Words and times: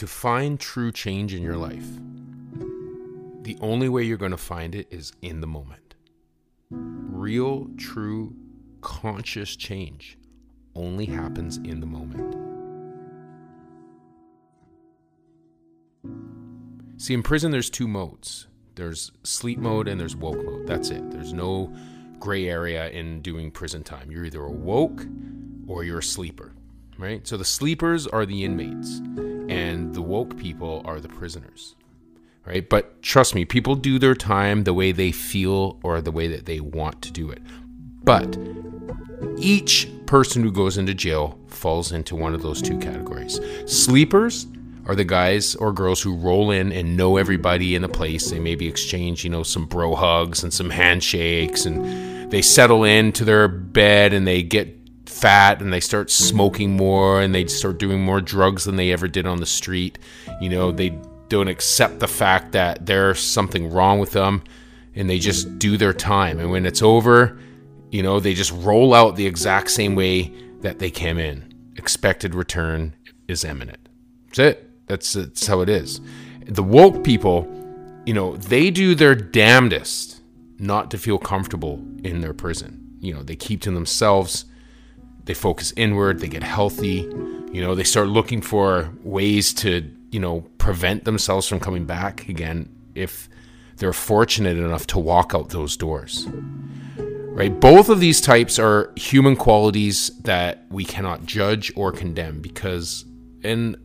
to 0.00 0.06
find 0.06 0.58
true 0.58 0.90
change 0.90 1.34
in 1.34 1.42
your 1.42 1.58
life, 1.58 1.84
the 3.42 3.54
only 3.60 3.86
way 3.86 4.02
you're 4.02 4.16
going 4.16 4.30
to 4.30 4.36
find 4.38 4.74
it 4.74 4.86
is 4.90 5.12
in 5.20 5.42
the 5.42 5.46
moment. 5.46 5.94
Real, 6.70 7.68
true, 7.76 8.34
conscious 8.80 9.54
change 9.56 10.16
only 10.74 11.04
happens 11.04 11.58
in 11.58 11.80
the 11.80 11.86
moment. 11.86 12.34
See, 16.96 17.12
in 17.12 17.22
prison, 17.22 17.50
there's 17.50 17.68
two 17.68 17.86
modes 17.86 18.46
there's 18.76 19.12
sleep 19.22 19.58
mode 19.58 19.86
and 19.86 20.00
there's 20.00 20.16
woke 20.16 20.42
mode. 20.42 20.66
That's 20.66 20.88
it. 20.88 21.10
There's 21.10 21.34
no 21.34 21.70
gray 22.18 22.48
area 22.48 22.88
in 22.88 23.20
doing 23.20 23.50
prison 23.50 23.82
time. 23.82 24.10
You're 24.10 24.24
either 24.24 24.42
awoke 24.42 25.04
or 25.66 25.84
you're 25.84 25.98
a 25.98 26.02
sleeper, 26.02 26.54
right? 26.96 27.26
So 27.28 27.36
the 27.36 27.44
sleepers 27.44 28.06
are 28.06 28.24
the 28.24 28.44
inmates, 28.44 29.02
and 29.60 29.94
the 29.94 30.02
woke 30.02 30.36
people 30.38 30.82
are 30.84 31.00
the 31.00 31.08
prisoners, 31.08 31.76
right? 32.46 32.68
But 32.68 33.02
trust 33.02 33.34
me, 33.34 33.44
people 33.44 33.74
do 33.74 33.98
their 33.98 34.14
time 34.14 34.64
the 34.64 34.74
way 34.74 34.92
they 34.92 35.12
feel 35.12 35.78
or 35.82 36.00
the 36.00 36.10
way 36.10 36.28
that 36.28 36.46
they 36.46 36.60
want 36.60 37.02
to 37.02 37.12
do 37.12 37.30
it. 37.30 37.42
But 38.02 38.38
each 39.38 39.88
person 40.06 40.42
who 40.42 40.50
goes 40.50 40.78
into 40.78 40.94
jail 40.94 41.38
falls 41.48 41.92
into 41.92 42.16
one 42.16 42.34
of 42.34 42.42
those 42.42 42.62
two 42.62 42.78
categories. 42.78 43.38
Sleepers 43.66 44.46
are 44.86 44.94
the 44.94 45.04
guys 45.04 45.54
or 45.56 45.72
girls 45.72 46.00
who 46.00 46.16
roll 46.16 46.50
in 46.50 46.72
and 46.72 46.96
know 46.96 47.18
everybody 47.18 47.74
in 47.74 47.82
the 47.82 47.88
place. 47.88 48.30
They 48.30 48.40
maybe 48.40 48.66
exchange, 48.66 49.22
you 49.24 49.30
know, 49.30 49.42
some 49.42 49.66
bro 49.66 49.94
hugs 49.94 50.42
and 50.42 50.52
some 50.52 50.70
handshakes 50.70 51.66
and 51.66 52.32
they 52.32 52.42
settle 52.42 52.84
into 52.84 53.24
their 53.24 53.46
bed 53.46 54.12
and 54.14 54.26
they 54.26 54.42
get 54.42 54.79
fat 55.20 55.60
and 55.60 55.72
they 55.72 55.80
start 55.80 56.10
smoking 56.10 56.76
more 56.76 57.20
and 57.20 57.34
they 57.34 57.46
start 57.46 57.78
doing 57.78 58.02
more 58.02 58.20
drugs 58.20 58.64
than 58.64 58.76
they 58.76 58.92
ever 58.92 59.08
did 59.08 59.26
on 59.26 59.38
the 59.38 59.46
street. 59.46 59.98
You 60.40 60.48
know, 60.48 60.72
they 60.72 60.98
don't 61.28 61.48
accept 61.48 62.00
the 62.00 62.08
fact 62.08 62.52
that 62.52 62.86
there's 62.86 63.20
something 63.20 63.70
wrong 63.70 63.98
with 63.98 64.12
them 64.12 64.42
and 64.94 65.08
they 65.08 65.18
just 65.18 65.58
do 65.58 65.76
their 65.76 65.92
time. 65.92 66.38
And 66.38 66.50
when 66.50 66.66
it's 66.66 66.82
over, 66.82 67.38
you 67.90 68.02
know, 68.02 68.20
they 68.20 68.34
just 68.34 68.52
roll 68.52 68.94
out 68.94 69.16
the 69.16 69.26
exact 69.26 69.70
same 69.70 69.94
way 69.94 70.32
that 70.60 70.78
they 70.78 70.90
came 70.90 71.18
in. 71.18 71.52
Expected 71.76 72.34
return 72.34 72.94
is 73.28 73.44
imminent. 73.44 73.88
That's 74.26 74.38
it. 74.38 74.86
That's, 74.86 75.12
that's 75.12 75.46
how 75.46 75.60
it 75.60 75.68
is. 75.68 76.00
The 76.46 76.62
woke 76.62 77.04
people, 77.04 77.48
you 78.06 78.14
know, 78.14 78.36
they 78.36 78.70
do 78.70 78.94
their 78.94 79.14
damnedest 79.14 80.20
not 80.58 80.90
to 80.90 80.98
feel 80.98 81.18
comfortable 81.18 81.84
in 82.02 82.20
their 82.20 82.34
prison. 82.34 82.96
You 83.00 83.14
know, 83.14 83.22
they 83.22 83.36
keep 83.36 83.62
to 83.62 83.70
themselves, 83.70 84.44
they 85.24 85.34
focus 85.34 85.72
inward, 85.76 86.20
they 86.20 86.28
get 86.28 86.42
healthy, 86.42 87.08
you 87.52 87.60
know, 87.60 87.74
they 87.74 87.84
start 87.84 88.08
looking 88.08 88.40
for 88.40 88.92
ways 89.02 89.52
to, 89.54 89.90
you 90.10 90.20
know, 90.20 90.42
prevent 90.58 91.04
themselves 91.04 91.48
from 91.48 91.60
coming 91.60 91.84
back 91.84 92.28
again 92.28 92.68
if 92.94 93.28
they're 93.76 93.92
fortunate 93.92 94.56
enough 94.56 94.86
to 94.88 94.98
walk 94.98 95.34
out 95.34 95.50
those 95.50 95.76
doors. 95.76 96.28
Right? 96.96 97.58
Both 97.58 97.88
of 97.88 98.00
these 98.00 98.20
types 98.20 98.58
are 98.58 98.92
human 98.96 99.36
qualities 99.36 100.10
that 100.22 100.66
we 100.68 100.84
cannot 100.84 101.24
judge 101.24 101.72
or 101.76 101.90
condemn 101.90 102.40
because 102.40 103.04
in 103.42 103.76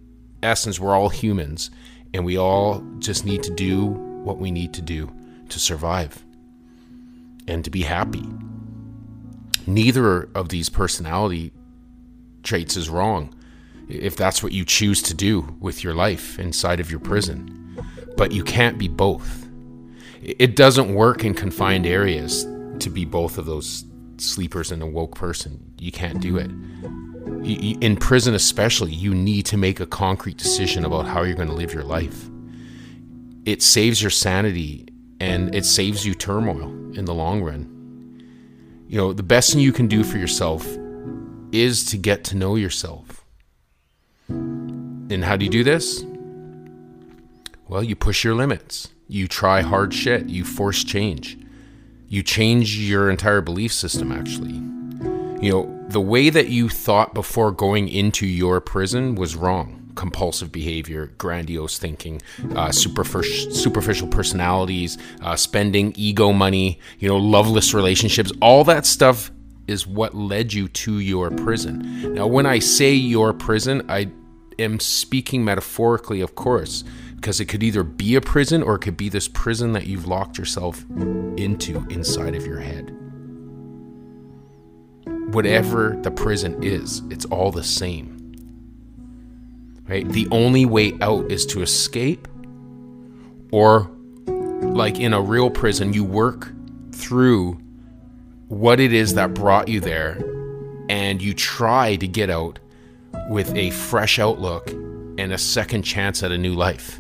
essence, 0.44 0.80
we're 0.80 0.96
all 0.96 1.10
humans 1.10 1.72
and 2.14 2.26
we 2.26 2.38
all 2.38 2.84
just 3.00 3.26
need 3.26 3.44
to 3.44 3.52
do 3.52 3.88
what 3.88 4.38
we 4.38 4.52
need 4.52 4.74
to 4.74 4.82
do 4.82 5.12
to 5.50 5.60
survive 5.60 6.24
and 7.48 7.64
to 7.64 7.70
be 7.70 7.82
happy. 7.82 8.24
Neither 9.68 10.30
of 10.36 10.50
these 10.50 10.70
personality 10.70 11.52
traits 12.44 12.78
is 12.78 12.90
wrong 12.90 13.34
if 13.88 14.16
that's 14.16 14.42
what 14.42 14.52
you 14.52 14.66
choose 14.66 15.02
to 15.04 15.14
do 15.14 15.56
with 15.60 15.84
your 15.84 15.94
life 15.94 16.40
inside 16.40 16.80
of 16.80 16.90
your 16.90 17.00
prison. 17.00 17.78
But 18.18 18.32
you 18.32 18.44
can't 18.44 18.78
be 18.78 18.88
both. 18.88 19.48
It 20.22 20.56
doesn't 20.56 20.94
work 20.94 21.24
in 21.24 21.34
confined 21.34 21.86
areas 21.86 22.46
to 22.80 22.90
be 22.90 23.06
both 23.06 23.38
of 23.38 23.46
those 23.46 23.86
sleepers 24.18 24.72
and 24.72 24.82
a 24.82 24.88
woke 24.88 25.16
person. 25.16 25.74
You 25.80 25.92
can't 25.92 26.22
do 26.22 26.38
it 26.38 26.50
in 27.46 27.96
prison 27.98 28.34
especially 28.34 28.92
you 28.92 29.14
need 29.14 29.46
to 29.46 29.58
make 29.58 29.80
a 29.80 29.86
concrete 29.86 30.38
decision 30.38 30.86
about 30.86 31.06
how 31.06 31.24
you're 31.24 31.36
going 31.36 31.48
to 31.48 31.54
live 31.54 31.74
your 31.74 31.84
life 31.84 32.30
it 33.46 33.62
saves 33.62 34.02
your 34.02 34.10
sanity 34.10 34.88
and 35.20 35.54
it 35.54 35.66
saves 35.66 36.06
you 36.06 36.14
turmoil 36.14 36.64
in 36.98 37.06
the 37.06 37.14
long 37.14 37.42
run 37.42 37.70
you 38.96 39.02
know 39.02 39.12
the 39.12 39.24
best 39.24 39.52
thing 39.52 39.62
you 39.62 39.74
can 39.74 39.88
do 39.88 40.06
for 40.06 40.18
yourself 40.18 40.66
is 41.52 41.84
to 41.84 41.98
get 41.98 42.24
to 42.24 42.38
know 42.38 42.56
yourself. 42.56 43.26
And 44.30 45.22
how 45.22 45.36
do 45.36 45.44
you 45.44 45.52
do 45.52 45.66
this? 45.66 46.06
Well 47.68 47.84
you 47.84 47.94
push 47.98 48.24
your 48.24 48.36
limits. 48.36 48.88
You 49.10 49.28
try 49.28 49.60
hard 49.60 49.94
shit. 49.94 50.30
You 50.30 50.46
force 50.46 50.82
change. 50.86 51.38
You 52.08 52.24
change 52.24 52.78
your 52.78 53.10
entire 53.10 53.42
belief 53.42 53.74
system 53.74 54.14
actually. 54.14 54.54
You 55.46 55.52
know, 55.52 55.86
the 55.90 56.00
way 56.00 56.30
that 56.30 56.48
you 56.48 56.70
thought 56.70 57.14
before 57.14 57.52
going 57.52 57.90
into 57.90 58.26
your 58.26 58.62
prison 58.62 59.16
was 59.16 59.36
wrong. 59.36 59.75
Compulsive 59.96 60.52
behavior, 60.52 61.12
grandiose 61.18 61.78
thinking, 61.78 62.22
uh, 62.56 62.72
superficial, 62.72 63.52
superficial 63.52 64.08
personalities, 64.08 64.98
uh, 65.22 65.36
spending 65.36 65.94
ego 65.96 66.32
money, 66.32 66.80
you 67.00 67.08
know, 67.08 67.18
loveless 67.18 67.74
relationships, 67.74 68.32
all 68.42 68.64
that 68.64 68.86
stuff 68.86 69.32
is 69.68 69.88
what 69.88 70.14
led 70.14 70.54
you 70.54 70.68
to 70.68 71.00
your 71.00 71.32
prison. 71.32 72.14
Now, 72.14 72.28
when 72.28 72.46
I 72.46 72.60
say 72.60 72.94
your 72.94 73.34
prison, 73.34 73.84
I 73.90 74.12
am 74.60 74.80
speaking 74.80 75.44
metaphorically, 75.44 76.22
of 76.22 76.36
course, 76.36 76.84
because 77.16 77.40
it 77.40 77.46
could 77.46 77.64
either 77.64 77.84
be 77.84 78.16
a 78.16 78.22
prison 78.22 78.62
or 78.62 78.76
it 78.76 78.80
could 78.80 78.98
be 78.98 79.10
this 79.10 79.28
prison 79.28 79.74
that 79.74 79.88
you've 79.88 80.08
locked 80.08 80.38
yourself 80.38 80.86
into 81.38 81.86
inside 81.90 82.36
of 82.36 82.46
your 82.46 82.60
head 82.60 82.96
whatever 85.36 85.98
the 86.02 86.12
prison 86.12 86.64
is, 86.64 87.02
it's 87.10 87.26
all 87.26 87.52
the 87.52 87.64
same. 87.64 88.15
Right? 89.88 90.08
The 90.08 90.28
only 90.32 90.66
way 90.66 90.94
out 91.02 91.32
is 91.32 91.46
to 91.48 91.62
escape, 91.62 92.28
or 93.52 93.92
like 94.28 95.00
in 95.00 95.14
a 95.14 95.22
real 95.22 95.50
prison, 95.50 95.94
you 95.94 96.04
work 96.04 96.52
through 96.92 97.60
what 98.48 98.80
it 98.80 98.94
is 98.94 99.14
that 99.16 99.34
brought 99.34 99.68
you 99.68 99.80
there 99.80 100.18
and 100.90 101.22
you 101.22 101.34
try 101.34 101.96
to 101.96 102.08
get 102.08 102.30
out 102.30 102.60
with 103.30 103.54
a 103.56 103.72
fresh 103.72 104.20
outlook 104.20 104.70
and 104.72 105.32
a 105.32 105.38
second 105.38 105.84
chance 105.84 106.22
at 106.24 106.32
a 106.32 106.38
new 106.38 106.54
life. 106.54 107.00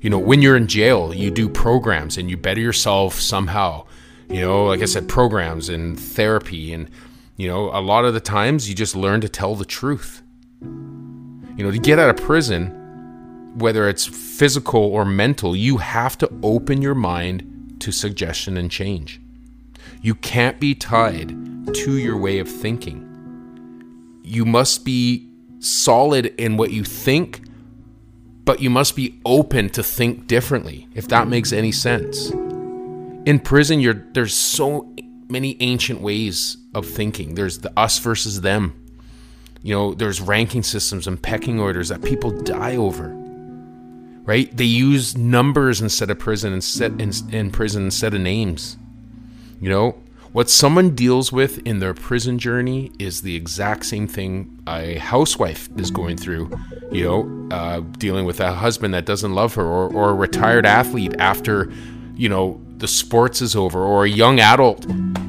You 0.00 0.10
know, 0.10 0.18
when 0.18 0.42
you're 0.42 0.56
in 0.56 0.68
jail, 0.68 1.12
you 1.12 1.30
do 1.30 1.48
programs 1.48 2.16
and 2.16 2.30
you 2.30 2.36
better 2.36 2.60
yourself 2.60 3.14
somehow. 3.14 3.86
You 4.28 4.40
know, 4.42 4.66
like 4.66 4.80
I 4.80 4.84
said, 4.84 5.08
programs 5.08 5.68
and 5.68 5.98
therapy 5.98 6.72
and 6.72 6.90
you 7.36 7.46
know, 7.46 7.70
a 7.70 7.80
lot 7.80 8.04
of 8.04 8.14
the 8.14 8.20
times 8.20 8.68
you 8.68 8.74
just 8.74 8.96
learn 8.96 9.20
to 9.20 9.28
tell 9.28 9.54
the 9.54 9.64
truth. 9.64 10.22
You 11.58 11.64
know, 11.64 11.72
to 11.72 11.78
get 11.78 11.98
out 11.98 12.08
of 12.08 12.24
prison, 12.24 13.56
whether 13.58 13.88
it's 13.88 14.06
physical 14.06 14.80
or 14.80 15.04
mental, 15.04 15.56
you 15.56 15.78
have 15.78 16.16
to 16.18 16.30
open 16.40 16.80
your 16.80 16.94
mind 16.94 17.78
to 17.80 17.90
suggestion 17.90 18.56
and 18.56 18.70
change. 18.70 19.20
You 20.00 20.14
can't 20.14 20.60
be 20.60 20.76
tied 20.76 21.30
to 21.74 21.98
your 21.98 22.16
way 22.16 22.38
of 22.38 22.48
thinking. 22.48 24.20
You 24.22 24.44
must 24.44 24.84
be 24.84 25.28
solid 25.58 26.26
in 26.38 26.58
what 26.58 26.70
you 26.70 26.84
think, 26.84 27.40
but 28.44 28.60
you 28.60 28.70
must 28.70 28.94
be 28.94 29.20
open 29.24 29.68
to 29.70 29.82
think 29.82 30.28
differently, 30.28 30.86
if 30.94 31.08
that 31.08 31.26
makes 31.26 31.52
any 31.52 31.72
sense. 31.72 32.30
In 32.30 33.40
prison, 33.42 34.12
there's 34.14 34.34
so 34.34 34.94
many 35.28 35.56
ancient 35.58 36.02
ways 36.02 36.56
of 36.72 36.86
thinking. 36.86 37.34
There's 37.34 37.58
the 37.58 37.76
us 37.76 37.98
versus 37.98 38.42
them. 38.42 38.77
You 39.62 39.74
know, 39.74 39.94
there's 39.94 40.20
ranking 40.20 40.62
systems 40.62 41.06
and 41.06 41.20
pecking 41.20 41.60
orders 41.60 41.88
that 41.88 42.02
people 42.02 42.30
die 42.30 42.76
over. 42.76 43.08
Right? 44.24 44.54
They 44.54 44.64
use 44.64 45.16
numbers 45.16 45.80
instead 45.80 46.10
of 46.10 46.18
prison 46.18 46.52
instead 46.52 47.00
in, 47.00 47.12
in 47.32 47.50
prison 47.50 47.84
instead 47.86 48.14
of 48.14 48.20
names. 48.20 48.76
You 49.60 49.70
know, 49.70 50.02
what 50.32 50.50
someone 50.50 50.94
deals 50.94 51.32
with 51.32 51.58
in 51.66 51.78
their 51.78 51.94
prison 51.94 52.38
journey 52.38 52.92
is 52.98 53.22
the 53.22 53.34
exact 53.34 53.86
same 53.86 54.06
thing 54.06 54.62
a 54.68 54.96
housewife 54.96 55.68
is 55.78 55.90
going 55.90 56.18
through. 56.18 56.50
You 56.92 57.04
know, 57.04 57.48
uh, 57.56 57.80
dealing 57.80 58.26
with 58.26 58.40
a 58.40 58.52
husband 58.52 58.92
that 58.92 59.06
doesn't 59.06 59.34
love 59.34 59.54
her, 59.54 59.64
or, 59.64 59.92
or 59.92 60.10
a 60.10 60.14
retired 60.14 60.66
athlete 60.66 61.14
after, 61.18 61.72
you 62.14 62.28
know, 62.28 62.60
the 62.78 62.88
sports 62.88 63.42
is 63.42 63.56
over 63.56 63.82
or 63.82 64.04
a 64.04 64.08
young 64.08 64.38
adult 64.38 64.84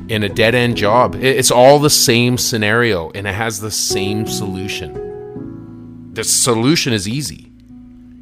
in 0.07 0.23
a 0.23 0.29
dead 0.29 0.55
end 0.55 0.77
job. 0.77 1.15
It's 1.15 1.51
all 1.51 1.79
the 1.79 1.89
same 1.89 2.37
scenario 2.37 3.09
and 3.11 3.27
it 3.27 3.33
has 3.33 3.59
the 3.59 3.71
same 3.71 4.27
solution. 4.27 6.13
The 6.13 6.23
solution 6.23 6.93
is 6.93 7.07
easy. 7.07 7.51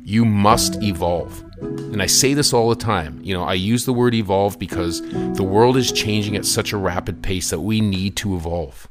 You 0.03 0.23
must 0.23 0.81
evolve. 0.81 1.43
And 1.59 2.01
I 2.01 2.05
say 2.05 2.33
this 2.33 2.53
all 2.53 2.69
the 2.69 2.75
time. 2.75 3.19
You 3.21 3.33
know, 3.33 3.43
I 3.43 3.53
use 3.53 3.85
the 3.85 3.93
word 3.93 4.13
evolve 4.13 4.57
because 4.59 5.01
the 5.01 5.43
world 5.43 5.75
is 5.75 5.91
changing 5.91 6.35
at 6.37 6.45
such 6.45 6.71
a 6.71 6.77
rapid 6.77 7.21
pace 7.21 7.49
that 7.49 7.59
we 7.59 7.81
need 7.81 8.15
to 8.17 8.35
evolve. 8.35 8.87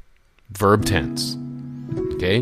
Verb 0.51 0.85
tense. 0.85 1.35
Okay? 2.13 2.39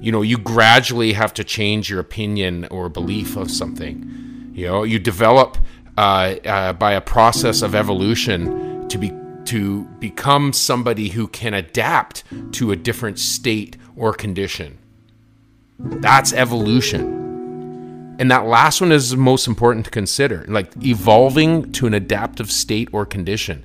You 0.00 0.12
know, 0.12 0.22
you 0.22 0.38
gradually 0.38 1.12
have 1.12 1.34
to 1.34 1.44
change 1.44 1.90
your 1.90 2.00
opinion 2.00 2.66
or 2.70 2.88
belief 2.88 3.36
of 3.36 3.50
something. 3.50 4.52
You 4.54 4.66
know, 4.66 4.82
you 4.84 4.98
develop 4.98 5.58
Uh, 5.98 6.36
uh, 6.46 6.72
by 6.74 6.92
a 6.92 7.00
process 7.00 7.60
of 7.60 7.74
evolution 7.74 8.88
to 8.88 8.96
be 8.96 9.10
to 9.44 9.82
become 9.98 10.52
somebody 10.52 11.08
who 11.08 11.26
can 11.26 11.54
adapt 11.54 12.22
to 12.52 12.70
a 12.70 12.76
different 12.76 13.18
state 13.18 13.76
or 13.96 14.12
condition. 14.12 14.78
That's 15.80 16.32
evolution. 16.32 18.14
And 18.20 18.30
that 18.30 18.46
last 18.46 18.80
one 18.80 18.92
is 18.92 19.10
the 19.10 19.16
most 19.16 19.48
important 19.48 19.86
to 19.86 19.90
consider, 19.90 20.44
like 20.46 20.70
evolving 20.84 21.72
to 21.72 21.88
an 21.88 21.94
adaptive 21.94 22.52
state 22.52 22.88
or 22.92 23.04
condition. 23.04 23.64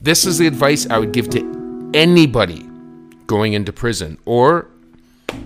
This 0.00 0.24
is 0.24 0.38
the 0.38 0.46
advice 0.46 0.88
I 0.88 0.98
would 0.98 1.10
give 1.10 1.30
to 1.30 1.90
anybody 1.92 2.64
going 3.26 3.54
into 3.54 3.72
prison 3.72 4.18
or 4.24 4.68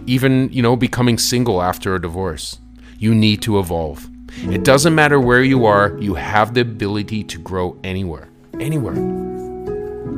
even, 0.04 0.52
you 0.52 0.60
know, 0.60 0.76
becoming 0.76 1.16
single 1.16 1.62
after 1.62 1.94
a 1.94 1.98
divorce. 1.98 2.58
You 2.98 3.14
need 3.14 3.40
to 3.40 3.58
evolve. 3.58 4.10
It 4.42 4.64
doesn't 4.64 4.94
matter 4.94 5.20
where 5.20 5.42
you 5.42 5.66
are, 5.66 5.96
you 5.98 6.14
have 6.14 6.54
the 6.54 6.60
ability 6.60 7.24
to 7.24 7.38
grow 7.38 7.78
anywhere. 7.84 8.28
Anywhere. 8.60 8.94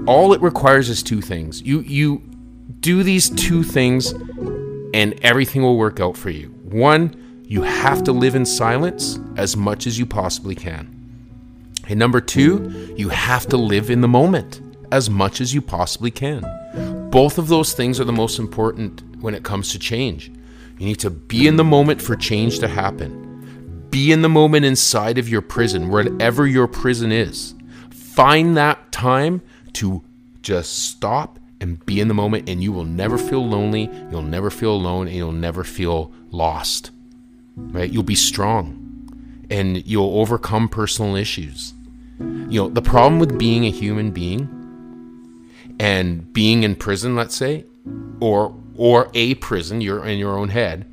All 0.07 0.33
it 0.33 0.41
requires 0.41 0.89
is 0.89 1.03
two 1.03 1.21
things. 1.21 1.63
You 1.63 1.81
you 1.81 2.23
do 2.81 3.03
these 3.03 3.31
two 3.31 3.63
things 3.63 4.13
and 4.95 5.19
everything 5.23 5.63
will 5.63 5.77
work 5.77 6.01
out 6.01 6.17
for 6.17 6.31
you. 6.31 6.49
One, 6.65 7.43
you 7.45 7.63
have 7.63 8.05
to 8.05 8.13
live 8.13 8.35
in 8.35 8.47
silence 8.47 9.19
as 9.37 9.57
much 9.57 9.87
as 9.87 9.99
you 9.99 10.07
possibly 10.07 10.55
can. 10.55 10.93
And 11.89 11.99
number 11.99 12.21
two, 12.21 12.95
you 12.97 13.11
have 13.11 13.47
to 13.47 13.57
live 13.57 13.91
in 13.91 14.01
the 14.01 14.09
moment 14.09 14.61
as 14.91 15.11
much 15.11 15.41
as 15.41 15.55
you 15.55 15.61
possibly 15.61 16.11
can. 16.11 16.45
Both 17.11 17.39
of 17.39 17.49
those 17.49 17.75
things 17.75 18.01
are 18.01 18.05
the 18.05 18.13
most 18.13 18.39
important 18.39 19.03
when 19.21 19.35
it 19.35 19.45
comes 19.45 19.73
to 19.73 19.79
change. 19.79 20.29
You 20.79 20.87
need 20.87 21.01
to 21.01 21.11
be 21.11 21.47
in 21.47 21.57
the 21.57 21.65
moment 21.65 22.03
for 22.03 22.17
change 22.17 22.59
to 22.61 22.69
happen. 22.69 23.26
Be 23.91 24.13
in 24.13 24.23
the 24.23 24.29
moment 24.29 24.65
inside 24.65 25.19
of 25.19 25.29
your 25.29 25.43
prison, 25.43 25.89
wherever 25.89 26.47
your 26.47 26.67
prison 26.67 27.13
is. 27.13 27.55
Find 27.91 28.57
that 28.57 28.93
time 28.93 29.43
to 29.75 30.03
just 30.43 30.91
stop 30.91 31.39
and 31.61 31.85
be 31.87 32.01
in 32.01 32.09
the 32.09 32.15
moment, 32.15 32.49
and 32.49 32.63
you 32.63 32.73
will 32.73 32.85
never 32.85 33.19
feel 33.19 33.47
lonely, 33.47 33.91
you'll 34.11 34.23
never 34.23 34.51
feel 34.51 34.73
alone, 34.73 35.07
and 35.07 35.17
you'll 35.17 35.33
never 35.33 35.65
feel 35.65 36.13
lost. 36.31 36.91
Right? 37.57 37.91
You'll 37.91 38.03
be 38.03 38.15
strong 38.15 38.87
and 39.51 39.87
you'll 39.87 40.19
overcome 40.19 40.69
personal 40.69 41.17
issues. 41.17 41.73
You 42.19 42.63
know, 42.63 42.69
the 42.69 42.83
problem 42.83 43.19
with 43.19 43.39
being 43.39 43.65
a 43.65 43.71
human 43.71 44.11
being 44.11 44.49
and 45.79 46.33
being 46.33 46.63
in 46.63 46.75
prison, 46.77 47.15
let's 47.15 47.37
say, 47.37 47.65
or 48.21 48.55
or 48.77 49.11
a 49.15 49.35
prison, 49.37 49.81
you're 49.81 50.05
in 50.05 50.19
your 50.19 50.39
own 50.39 50.49
head, 50.49 50.91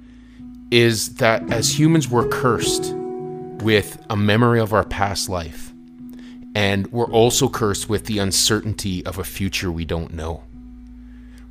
is 0.74 1.16
that 1.16 1.50
as 1.52 1.78
humans 1.78 2.10
we're 2.10 2.28
cursed 2.28 2.94
with 3.64 4.04
a 4.10 4.16
memory 4.16 4.60
of 4.60 4.74
our 4.74 4.84
past 4.84 5.30
life. 5.30 5.72
And 6.56 6.92
we're 6.92 7.12
also 7.12 7.50
cursed 7.50 7.90
with 7.90 8.06
the 8.06 8.20
uncertainty 8.20 9.06
of 9.06 9.18
a 9.18 9.24
future 9.24 9.72
we 9.72 9.86
don't 9.86 10.14
know 10.14 10.44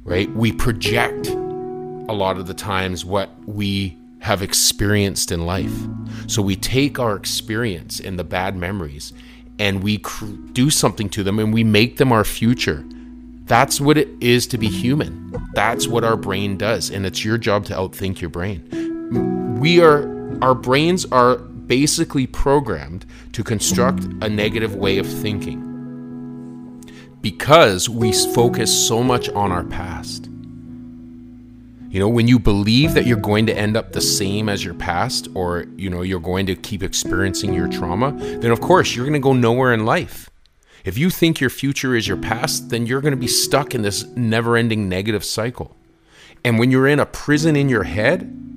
right? 0.05 0.31
We 0.35 0.53
project 0.53 1.29
a 1.29 2.13
lot 2.13 2.39
of 2.39 2.47
the 2.47 2.55
times 2.55 3.05
what 3.05 3.31
we 3.47 3.97
have 4.21 4.43
experienced 4.43 5.33
in 5.33 5.47
life. 5.47 5.73
So 6.27 6.43
we 6.43 6.57
take 6.57 6.99
our 6.99 7.17
experience 7.17 8.01
and 8.01 8.19
the 8.19 8.25
bad 8.25 8.57
memories 8.57 9.13
and 9.59 9.83
we 9.83 9.99
cr- 9.99 10.27
do 10.53 10.71
something 10.71 11.09
to 11.11 11.23
them 11.23 11.39
and 11.39 11.53
we 11.53 11.65
make 11.65 11.97
them 11.97 12.13
our 12.13 12.25
future. 12.25 12.85
That's 13.45 13.81
what 13.81 13.99
it 13.99 14.09
is 14.21 14.47
to 14.49 14.59
be 14.59 14.69
human. 14.69 15.33
That's 15.55 15.89
what 15.89 16.05
our 16.05 16.17
brain 16.17 16.57
does. 16.57 16.91
And 16.91 17.05
it's 17.05 17.25
your 17.25 17.39
job 17.39 17.65
to 17.67 17.75
outthink 17.75 18.21
your 18.21 18.31
brain. 18.31 18.63
We 19.59 19.81
are, 19.81 20.39
our 20.43 20.55
brains 20.55 21.05
are 21.07 21.37
basically 21.37 22.27
programmed 22.27 23.07
to 23.33 23.45
construct 23.45 24.05
a 24.21 24.29
negative 24.29 24.75
way 24.75 24.99
of 24.99 25.07
thinking 25.07 25.69
because 27.21 27.89
we 27.89 28.13
focus 28.13 28.87
so 28.87 29.03
much 29.03 29.29
on 29.31 29.53
our 29.53 29.65
past. 29.65 30.29
You 31.89 32.01
know, 32.01 32.09
when 32.09 32.27
you 32.27 32.39
believe 32.39 32.95
that 32.95 33.07
you're 33.07 33.19
going 33.19 33.47
to 33.47 33.57
end 33.57 33.77
up 33.77 33.93
the 33.93 34.01
same 34.01 34.49
as 34.49 34.65
your 34.65 34.75
past 34.75 35.29
or, 35.35 35.67
you 35.77 35.91
know, 35.91 36.03
you're 36.03 36.21
going 36.21 36.47
to 36.47 36.57
keep 36.57 36.83
experiencing 36.83 37.53
your 37.55 37.69
trauma, 37.69 38.13
then 38.13 38.51
of 38.51 38.61
course 38.61 38.97
you're 38.97 39.05
going 39.05 39.13
to 39.13 39.21
go 39.21 39.35
nowhere 39.35 39.73
in 39.73 39.85
life. 39.85 40.31
If 40.85 40.99
you 40.99 41.11
think 41.11 41.39
your 41.39 41.51
future 41.51 41.95
is 41.95 42.09
your 42.09 42.17
past, 42.17 42.71
then 42.71 42.87
you're 42.87 43.03
going 43.03 43.13
to 43.13 43.17
be 43.17 43.29
stuck 43.29 43.75
in 43.75 43.83
this 43.83 44.05
never 44.17 44.57
ending 44.57 44.89
negative 44.89 45.25
cycle. 45.25 45.77
And 46.45 46.59
when 46.59 46.71
you're 46.71 46.89
in 46.89 46.99
a 46.99 47.07
prison 47.07 47.55
in 47.55 47.69
your 47.69 47.85
head, 47.85 48.52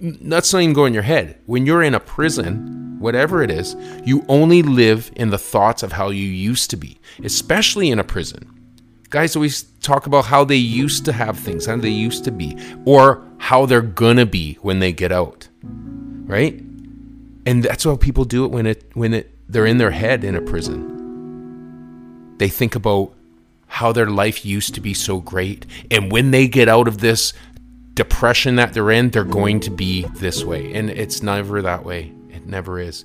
that's 0.00 0.52
not 0.52 0.62
even 0.62 0.74
go 0.74 0.84
in 0.84 0.94
your 0.94 1.02
head. 1.02 1.38
When 1.46 1.66
you're 1.66 1.82
in 1.82 1.94
a 1.94 2.00
prison, 2.00 2.96
whatever 2.98 3.42
it 3.42 3.50
is, 3.50 3.76
you 4.04 4.24
only 4.28 4.62
live 4.62 5.10
in 5.16 5.30
the 5.30 5.38
thoughts 5.38 5.82
of 5.82 5.92
how 5.92 6.10
you 6.10 6.26
used 6.26 6.70
to 6.70 6.76
be, 6.76 6.98
especially 7.22 7.90
in 7.90 7.98
a 7.98 8.04
prison. 8.04 8.50
Guys 9.10 9.36
always 9.36 9.62
talk 9.80 10.06
about 10.06 10.24
how 10.24 10.44
they 10.44 10.56
used 10.56 11.04
to 11.04 11.12
have 11.12 11.38
things, 11.38 11.66
how 11.66 11.76
they 11.76 11.90
used 11.90 12.24
to 12.24 12.30
be, 12.30 12.58
or 12.84 13.22
how 13.38 13.66
they're 13.66 13.82
gonna 13.82 14.26
be 14.26 14.54
when 14.62 14.78
they 14.78 14.92
get 14.92 15.12
out. 15.12 15.48
Right? 15.62 16.60
And 17.46 17.62
that's 17.62 17.84
how 17.84 17.96
people 17.96 18.24
do 18.24 18.44
it 18.44 18.50
when 18.50 18.66
it 18.66 18.90
when 18.94 19.14
it 19.14 19.30
they're 19.48 19.66
in 19.66 19.78
their 19.78 19.90
head 19.90 20.24
in 20.24 20.34
a 20.34 20.40
prison. 20.40 20.90
They 22.38 22.48
think 22.48 22.74
about 22.74 23.12
how 23.66 23.92
their 23.92 24.06
life 24.06 24.44
used 24.44 24.74
to 24.74 24.80
be 24.80 24.94
so 24.94 25.20
great, 25.20 25.66
and 25.90 26.10
when 26.10 26.30
they 26.30 26.48
get 26.48 26.68
out 26.68 26.88
of 26.88 26.98
this 26.98 27.32
depression 27.94 28.56
that 28.56 28.74
they're 28.74 28.90
in, 28.90 29.10
they're 29.10 29.24
going 29.24 29.60
to 29.60 29.70
be 29.70 30.04
this 30.14 30.44
way. 30.44 30.74
And 30.74 30.90
it's 30.90 31.22
never 31.22 31.62
that 31.62 31.84
way. 31.84 32.12
It 32.28 32.46
never 32.46 32.78
is. 32.78 33.04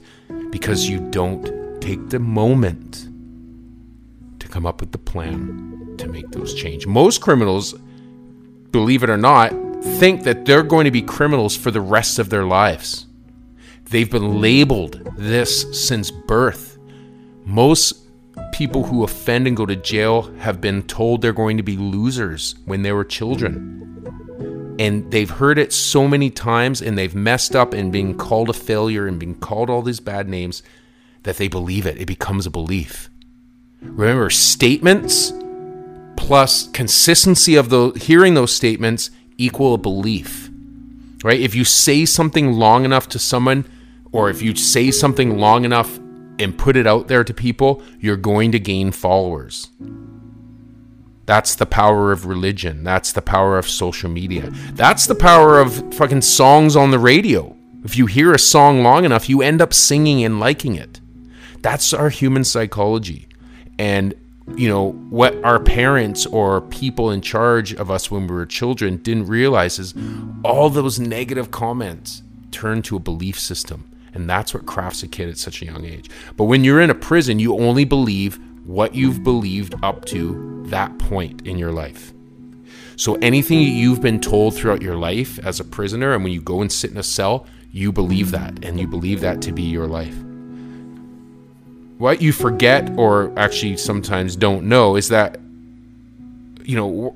Because 0.49 0.89
you 0.89 0.99
don't 1.11 1.79
take 1.81 2.09
the 2.09 2.19
moment 2.19 3.07
to 4.39 4.47
come 4.47 4.65
up 4.65 4.81
with 4.81 4.91
the 4.91 4.97
plan 4.97 5.95
to 5.97 6.07
make 6.07 6.29
those 6.31 6.53
change. 6.55 6.87
Most 6.87 7.21
criminals, 7.21 7.73
believe 8.71 9.03
it 9.03 9.09
or 9.09 9.17
not, 9.17 9.51
think 9.83 10.23
that 10.23 10.45
they're 10.45 10.63
going 10.63 10.85
to 10.85 10.91
be 10.91 11.01
criminals 11.01 11.55
for 11.55 11.71
the 11.71 11.81
rest 11.81 12.19
of 12.19 12.29
their 12.29 12.45
lives. 12.45 13.05
They've 13.85 14.09
been 14.09 14.41
labeled 14.41 15.13
this 15.17 15.87
since 15.87 16.11
birth. 16.11 16.77
Most 17.45 18.05
people 18.53 18.83
who 18.83 19.03
offend 19.03 19.47
and 19.47 19.55
go 19.57 19.65
to 19.65 19.75
jail 19.75 20.23
have 20.37 20.61
been 20.61 20.83
told 20.83 21.21
they're 21.21 21.33
going 21.33 21.57
to 21.57 21.63
be 21.63 21.77
losers 21.77 22.55
when 22.65 22.81
they 22.81 22.91
were 22.91 23.03
children 23.03 23.78
and 24.79 25.11
they've 25.11 25.29
heard 25.29 25.59
it 25.59 25.73
so 25.73 26.07
many 26.07 26.29
times 26.29 26.81
and 26.81 26.97
they've 26.97 27.13
messed 27.13 27.53
up 27.53 27.73
and 27.73 27.91
being 27.91 28.17
called 28.17 28.49
a 28.49 28.53
failure 28.53 29.05
and 29.05 29.19
being 29.19 29.35
called 29.35 29.69
all 29.69 29.81
these 29.81 29.99
bad 29.99 30.29
names 30.29 30.63
that 31.23 31.35
they 31.35 31.49
believe 31.49 31.85
it. 31.85 31.99
It 31.99 32.05
becomes 32.05 32.45
a 32.45 32.49
belief. 32.49 33.09
Remember, 33.81 34.29
statements 34.29 35.33
plus 36.15 36.69
consistency 36.69 37.55
of 37.55 37.69
the 37.69 37.91
hearing 37.91 38.35
those 38.35 38.55
statements 38.55 39.11
equal 39.37 39.73
a 39.73 39.77
belief. 39.77 40.49
Right? 41.25 41.41
If 41.41 41.55
you 41.55 41.65
say 41.65 42.05
something 42.05 42.53
long 42.53 42.85
enough 42.85 43.09
to 43.09 43.19
someone, 43.19 43.65
or 44.13 44.29
if 44.29 44.41
you 44.41 44.55
say 44.55 44.91
something 44.91 45.37
long 45.37 45.65
enough 45.65 45.97
and 46.39 46.57
put 46.57 46.77
it 46.77 46.87
out 46.87 47.09
there 47.09 47.25
to 47.25 47.33
people, 47.33 47.83
you're 47.99 48.15
going 48.15 48.53
to 48.53 48.59
gain 48.59 48.91
followers. 48.93 49.69
That's 51.29 51.53
the 51.53 51.67
power 51.67 52.11
of 52.11 52.25
religion. 52.25 52.83
That's 52.83 53.11
the 53.11 53.21
power 53.21 53.59
of 53.59 53.69
social 53.69 54.09
media. 54.09 54.49
That's 54.73 55.05
the 55.05 55.13
power 55.13 55.59
of 55.59 55.93
fucking 55.93 56.23
songs 56.23 56.75
on 56.75 56.89
the 56.89 56.97
radio. 56.97 57.55
If 57.83 57.97
you 57.97 58.07
hear 58.07 58.33
a 58.33 58.39
song 58.39 58.81
long 58.81 59.05
enough, 59.05 59.29
you 59.29 59.43
end 59.43 59.61
up 59.61 59.71
singing 59.71 60.23
and 60.23 60.39
liking 60.39 60.73
it. 60.73 60.99
That's 61.61 61.93
our 61.93 62.09
human 62.09 62.43
psychology. 62.43 63.27
And, 63.77 64.15
you 64.55 64.67
know, 64.69 64.93
what 65.11 65.35
our 65.43 65.59
parents 65.59 66.25
or 66.25 66.61
people 66.61 67.11
in 67.11 67.21
charge 67.21 67.75
of 67.75 67.91
us 67.91 68.09
when 68.09 68.25
we 68.25 68.33
were 68.33 68.47
children 68.47 68.97
didn't 68.97 69.27
realize 69.27 69.77
is 69.77 69.93
all 70.43 70.71
those 70.71 70.99
negative 70.99 71.51
comments 71.51 72.23
turn 72.49 72.81
to 72.81 72.95
a 72.95 72.99
belief 72.99 73.39
system. 73.39 73.87
And 74.15 74.27
that's 74.27 74.55
what 74.55 74.65
crafts 74.65 75.03
a 75.03 75.07
kid 75.07 75.29
at 75.29 75.37
such 75.37 75.61
a 75.61 75.65
young 75.65 75.85
age. 75.85 76.09
But 76.37 76.45
when 76.45 76.63
you're 76.63 76.81
in 76.81 76.89
a 76.89 76.95
prison, 76.95 77.37
you 77.37 77.55
only 77.55 77.85
believe 77.85 78.39
what 78.69 78.93
you've 78.93 79.23
believed 79.23 79.73
up 79.81 80.05
to 80.05 80.63
that 80.67 80.95
point 80.99 81.47
in 81.47 81.57
your 81.57 81.71
life. 81.71 82.13
So 82.97 83.15
anything 83.15 83.61
you've 83.61 83.99
been 83.99 84.21
told 84.21 84.55
throughout 84.55 84.83
your 84.83 84.95
life 84.95 85.39
as 85.39 85.59
a 85.59 85.63
prisoner, 85.63 86.13
and 86.13 86.23
when 86.23 86.31
you 86.31 86.39
go 86.39 86.61
and 86.61 86.71
sit 86.71 86.91
in 86.91 86.97
a 86.97 87.03
cell, 87.03 87.47
you 87.71 87.91
believe 87.91 88.29
that, 88.29 88.63
and 88.63 88.79
you 88.79 88.85
believe 88.85 89.21
that 89.21 89.41
to 89.41 89.51
be 89.51 89.63
your 89.63 89.87
life. 89.87 90.15
What 91.97 92.21
you 92.21 92.31
forget, 92.31 92.91
or 92.95 93.33
actually 93.39 93.77
sometimes 93.77 94.35
don't 94.35 94.65
know, 94.65 94.95
is 94.95 95.09
that, 95.09 95.39
you 96.63 96.75
know, 96.75 97.15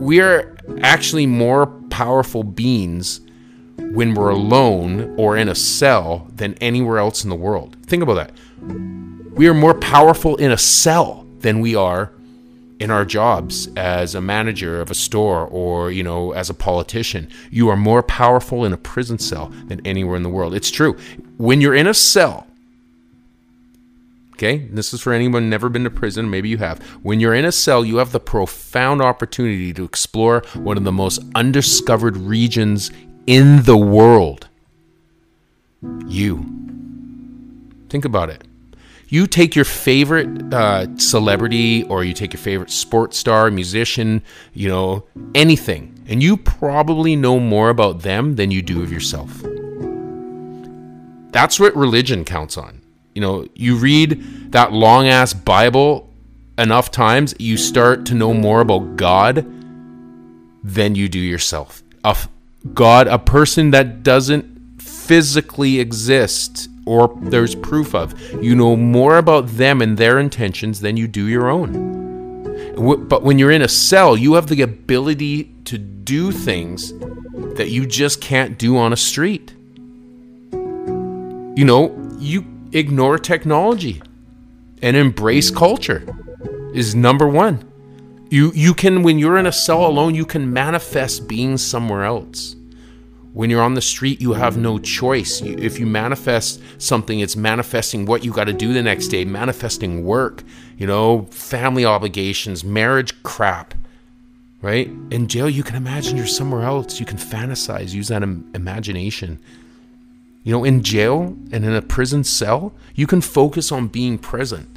we 0.00 0.22
are 0.22 0.56
actually 0.80 1.26
more 1.26 1.66
powerful 1.90 2.44
beings 2.44 3.20
when 3.76 4.14
we're 4.14 4.30
alone 4.30 5.14
or 5.18 5.36
in 5.36 5.50
a 5.50 5.54
cell 5.54 6.28
than 6.34 6.54
anywhere 6.62 6.96
else 6.96 7.24
in 7.24 7.28
the 7.28 7.36
world. 7.36 7.76
Think 7.84 8.02
about 8.02 8.14
that 8.14 9.13
we 9.34 9.48
are 9.48 9.54
more 9.54 9.74
powerful 9.74 10.36
in 10.36 10.52
a 10.52 10.58
cell 10.58 11.26
than 11.40 11.60
we 11.60 11.74
are 11.74 12.12
in 12.78 12.90
our 12.90 13.04
jobs 13.04 13.68
as 13.76 14.14
a 14.14 14.20
manager 14.20 14.80
of 14.80 14.90
a 14.90 14.94
store 14.94 15.46
or, 15.46 15.90
you 15.90 16.02
know, 16.02 16.32
as 16.32 16.50
a 16.50 16.54
politician. 16.54 17.28
You 17.50 17.68
are 17.68 17.76
more 17.76 18.02
powerful 18.02 18.64
in 18.64 18.72
a 18.72 18.76
prison 18.76 19.18
cell 19.18 19.52
than 19.66 19.84
anywhere 19.84 20.16
in 20.16 20.22
the 20.22 20.28
world. 20.28 20.54
It's 20.54 20.70
true. 20.70 20.96
When 21.36 21.60
you're 21.60 21.74
in 21.74 21.86
a 21.86 21.94
cell, 21.94 22.46
okay, 24.34 24.58
this 24.70 24.94
is 24.94 25.00
for 25.00 25.12
anyone 25.12 25.50
never 25.50 25.68
been 25.68 25.84
to 25.84 25.90
prison, 25.90 26.30
maybe 26.30 26.48
you 26.48 26.58
have. 26.58 26.80
When 27.02 27.18
you're 27.18 27.34
in 27.34 27.44
a 27.44 27.52
cell, 27.52 27.84
you 27.84 27.96
have 27.96 28.12
the 28.12 28.20
profound 28.20 29.02
opportunity 29.02 29.72
to 29.72 29.84
explore 29.84 30.42
one 30.54 30.76
of 30.76 30.84
the 30.84 30.92
most 30.92 31.20
undiscovered 31.34 32.16
regions 32.16 32.92
in 33.26 33.62
the 33.62 33.76
world. 33.76 34.48
You. 36.06 36.44
Think 37.88 38.04
about 38.04 38.30
it 38.30 38.44
you 39.14 39.28
take 39.28 39.54
your 39.54 39.64
favorite 39.64 40.52
uh, 40.52 40.88
celebrity 40.98 41.84
or 41.84 42.02
you 42.02 42.12
take 42.12 42.32
your 42.32 42.40
favorite 42.40 42.72
sports 42.72 43.16
star, 43.16 43.48
musician, 43.48 44.20
you 44.54 44.68
know, 44.68 45.04
anything, 45.36 45.96
and 46.08 46.20
you 46.20 46.36
probably 46.36 47.14
know 47.14 47.38
more 47.38 47.70
about 47.70 48.00
them 48.00 48.34
than 48.34 48.50
you 48.50 48.60
do 48.60 48.82
of 48.82 48.90
yourself. 48.90 49.30
That's 51.30 51.60
what 51.60 51.76
religion 51.76 52.24
counts 52.24 52.58
on. 52.58 52.82
You 53.14 53.22
know, 53.22 53.46
you 53.54 53.76
read 53.76 54.50
that 54.50 54.72
long 54.72 55.06
ass 55.06 55.32
Bible 55.32 56.12
enough 56.58 56.90
times, 56.90 57.36
you 57.38 57.56
start 57.56 58.06
to 58.06 58.14
know 58.14 58.34
more 58.34 58.62
about 58.62 58.96
God 58.96 59.46
than 60.64 60.96
you 60.96 61.08
do 61.08 61.20
yourself. 61.20 61.84
A 62.02 62.16
God, 62.72 63.06
a 63.06 63.20
person 63.20 63.70
that 63.70 64.02
doesn't 64.02 64.82
physically 64.82 65.78
exist 65.78 66.68
or 66.86 67.16
there's 67.22 67.54
proof 67.54 67.94
of. 67.94 68.18
You 68.42 68.54
know 68.54 68.76
more 68.76 69.18
about 69.18 69.46
them 69.48 69.80
and 69.82 69.96
their 69.96 70.18
intentions 70.18 70.80
than 70.80 70.96
you 70.96 71.06
do 71.08 71.26
your 71.26 71.48
own. 71.48 71.94
But 73.08 73.22
when 73.22 73.38
you're 73.38 73.50
in 73.50 73.62
a 73.62 73.68
cell, 73.68 74.16
you 74.16 74.34
have 74.34 74.48
the 74.48 74.62
ability 74.62 75.54
to 75.64 75.78
do 75.78 76.32
things 76.32 76.92
that 77.56 77.70
you 77.70 77.86
just 77.86 78.20
can't 78.20 78.58
do 78.58 78.76
on 78.76 78.92
a 78.92 78.96
street. 78.96 79.54
You 80.52 81.64
know, 81.64 81.94
you 82.18 82.44
ignore 82.72 83.18
technology 83.18 84.02
and 84.82 84.96
embrace 84.96 85.50
culture 85.50 86.04
is 86.74 86.94
number 86.94 87.28
1. 87.28 87.70
You 88.30 88.50
you 88.54 88.74
can 88.74 89.02
when 89.04 89.18
you're 89.18 89.38
in 89.38 89.46
a 89.46 89.52
cell 89.52 89.86
alone, 89.86 90.14
you 90.14 90.26
can 90.26 90.52
manifest 90.52 91.28
being 91.28 91.56
somewhere 91.56 92.04
else. 92.04 92.56
When 93.34 93.50
you're 93.50 93.62
on 93.62 93.74
the 93.74 93.80
street, 93.80 94.20
you 94.20 94.34
have 94.34 94.56
no 94.56 94.78
choice. 94.78 95.42
If 95.42 95.80
you 95.80 95.86
manifest 95.86 96.62
something, 96.78 97.18
it's 97.18 97.34
manifesting 97.34 98.06
what 98.06 98.24
you 98.24 98.32
got 98.32 98.44
to 98.44 98.52
do 98.52 98.72
the 98.72 98.80
next 98.80 99.08
day, 99.08 99.24
manifesting 99.24 100.04
work, 100.04 100.44
you 100.78 100.86
know, 100.86 101.26
family 101.32 101.84
obligations, 101.84 102.62
marriage 102.62 103.12
crap, 103.24 103.74
right? 104.62 104.86
In 105.10 105.26
jail, 105.26 105.50
you 105.50 105.64
can 105.64 105.74
imagine 105.74 106.16
you're 106.16 106.28
somewhere 106.28 106.62
else. 106.62 107.00
You 107.00 107.06
can 107.06 107.18
fantasize, 107.18 107.92
use 107.92 108.06
that 108.06 108.22
Im- 108.22 108.48
imagination. 108.54 109.40
You 110.44 110.52
know, 110.52 110.62
in 110.62 110.84
jail 110.84 111.36
and 111.50 111.64
in 111.64 111.74
a 111.74 111.82
prison 111.82 112.22
cell, 112.22 112.72
you 112.94 113.08
can 113.08 113.20
focus 113.20 113.72
on 113.72 113.88
being 113.88 114.16
present. 114.16 114.68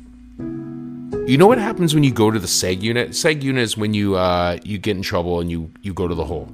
You 1.27 1.37
know 1.37 1.45
what 1.45 1.59
happens 1.59 1.93
when 1.93 2.03
you 2.03 2.11
go 2.11 2.31
to 2.31 2.39
the 2.39 2.47
SEG 2.47 2.81
unit? 2.81 3.09
SEG 3.11 3.43
unit 3.43 3.61
is 3.61 3.77
when 3.77 3.93
you 3.93 4.15
uh, 4.15 4.57
you 4.63 4.79
get 4.79 4.97
in 4.97 5.03
trouble 5.03 5.41
and 5.41 5.51
you 5.51 5.69
you 5.83 5.93
go 5.93 6.07
to 6.07 6.15
the 6.15 6.25
hole. 6.25 6.49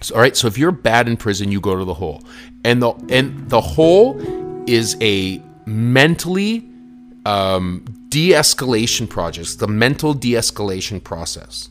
So, 0.00 0.14
all 0.14 0.20
right, 0.20 0.36
so 0.36 0.46
if 0.46 0.58
you're 0.58 0.72
bad 0.72 1.08
in 1.08 1.16
prison, 1.16 1.50
you 1.50 1.60
go 1.60 1.76
to 1.76 1.84
the 1.84 1.94
hole, 1.94 2.22
and 2.64 2.82
the 2.82 2.92
and 3.08 3.48
the 3.48 3.60
hole 3.60 4.20
is 4.68 4.96
a 5.00 5.40
mentally 5.66 6.68
um, 7.24 7.84
de-escalation 8.08 9.08
project. 9.08 9.58
the 9.58 9.66
mental 9.66 10.14
de-escalation 10.14 11.02
process 11.02 11.68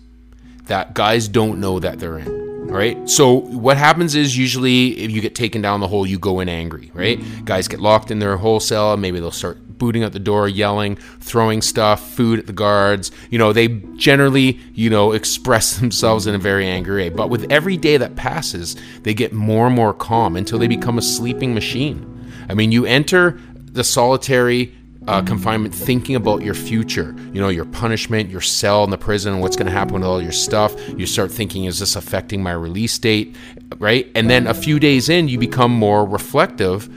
that 0.65 0.94
guys 0.94 1.27
don't 1.27 1.60
know 1.60 1.79
that 1.79 2.00
they're 2.00 2.20
in. 2.20 2.44
Right. 2.67 3.10
So 3.10 3.34
what 3.34 3.77
happens 3.77 4.15
is 4.15 4.38
usually 4.38 5.00
if 5.00 5.12
you 5.12 5.22
get 5.22 5.36
taken 5.36 5.62
down 5.62 5.79
the 5.79 5.88
hole, 5.88 6.05
you 6.05 6.19
go 6.19 6.41
in 6.41 6.50
angry. 6.50 6.91
Right. 6.93 7.19
Guys 7.45 7.67
get 7.69 7.79
locked 7.79 8.12
in 8.12 8.19
their 8.19 8.36
hole 8.36 8.60
cell. 8.60 8.98
Maybe 8.98 9.19
they'll 9.19 9.31
start 9.31 9.57
booting 9.77 10.03
at 10.03 10.13
the 10.13 10.19
door, 10.19 10.48
yelling, 10.48 10.95
throwing 11.19 11.62
stuff, 11.62 12.13
food 12.13 12.39
at 12.39 12.48
the 12.48 12.53
guards. 12.53 13.12
You 13.29 13.38
know, 13.38 13.53
they 13.53 13.67
generally, 13.95 14.60
you 14.74 14.89
know, 14.89 15.12
express 15.13 15.77
themselves 15.79 16.27
in 16.27 16.36
a 16.36 16.39
very 16.39 16.67
angry 16.67 17.03
way. 17.10 17.10
But 17.10 17.29
with 17.29 17.51
every 17.51 17.77
day 17.77 17.98
that 17.98 18.15
passes, 18.15 18.75
they 19.03 19.13
get 19.13 19.34
more 19.34 19.67
and 19.67 19.75
more 19.75 19.93
calm 19.93 20.36
until 20.36 20.60
they 20.60 20.67
become 20.67 20.98
a 20.98 21.01
sleeping 21.01 21.53
machine. 21.53 22.12
I 22.50 22.53
mean, 22.53 22.72
you 22.72 22.86
enter 22.86 23.39
the 23.53 23.84
solitary 23.84 24.74
uh, 25.07 25.21
confinement 25.21 25.74
thinking 25.74 26.15
about 26.15 26.41
your 26.41 26.53
future, 26.53 27.15
you 27.31 27.41
know, 27.41 27.50
your 27.50 27.65
punishment, 27.65 28.29
your 28.29 28.41
cell 28.41 28.83
in 28.83 28.89
the 28.89 28.97
prison, 28.97 29.39
what's 29.39 29.55
going 29.55 29.67
to 29.67 29.71
happen 29.71 29.93
with 29.95 30.03
all 30.03 30.21
your 30.21 30.31
stuff. 30.31 30.75
You 30.97 31.05
start 31.05 31.31
thinking, 31.31 31.65
is 31.65 31.79
this 31.79 31.95
affecting 31.95 32.41
my 32.41 32.53
release 32.53 32.97
date? 32.97 33.35
Right. 33.77 34.12
And 34.15 34.29
then 34.29 34.47
a 34.47 34.53
few 34.53 34.79
days 34.79 35.09
in, 35.09 35.27
you 35.27 35.38
become 35.38 35.71
more 35.71 36.05
reflective 36.05 36.89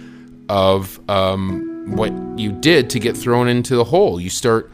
of, 0.48 1.00
um, 1.10 1.96
what 1.96 2.12
you 2.38 2.52
did 2.52 2.90
to 2.90 2.98
get 2.98 3.16
thrown 3.16 3.48
into 3.48 3.76
the 3.76 3.84
hole. 3.84 4.20
You 4.20 4.30
start 4.30 4.70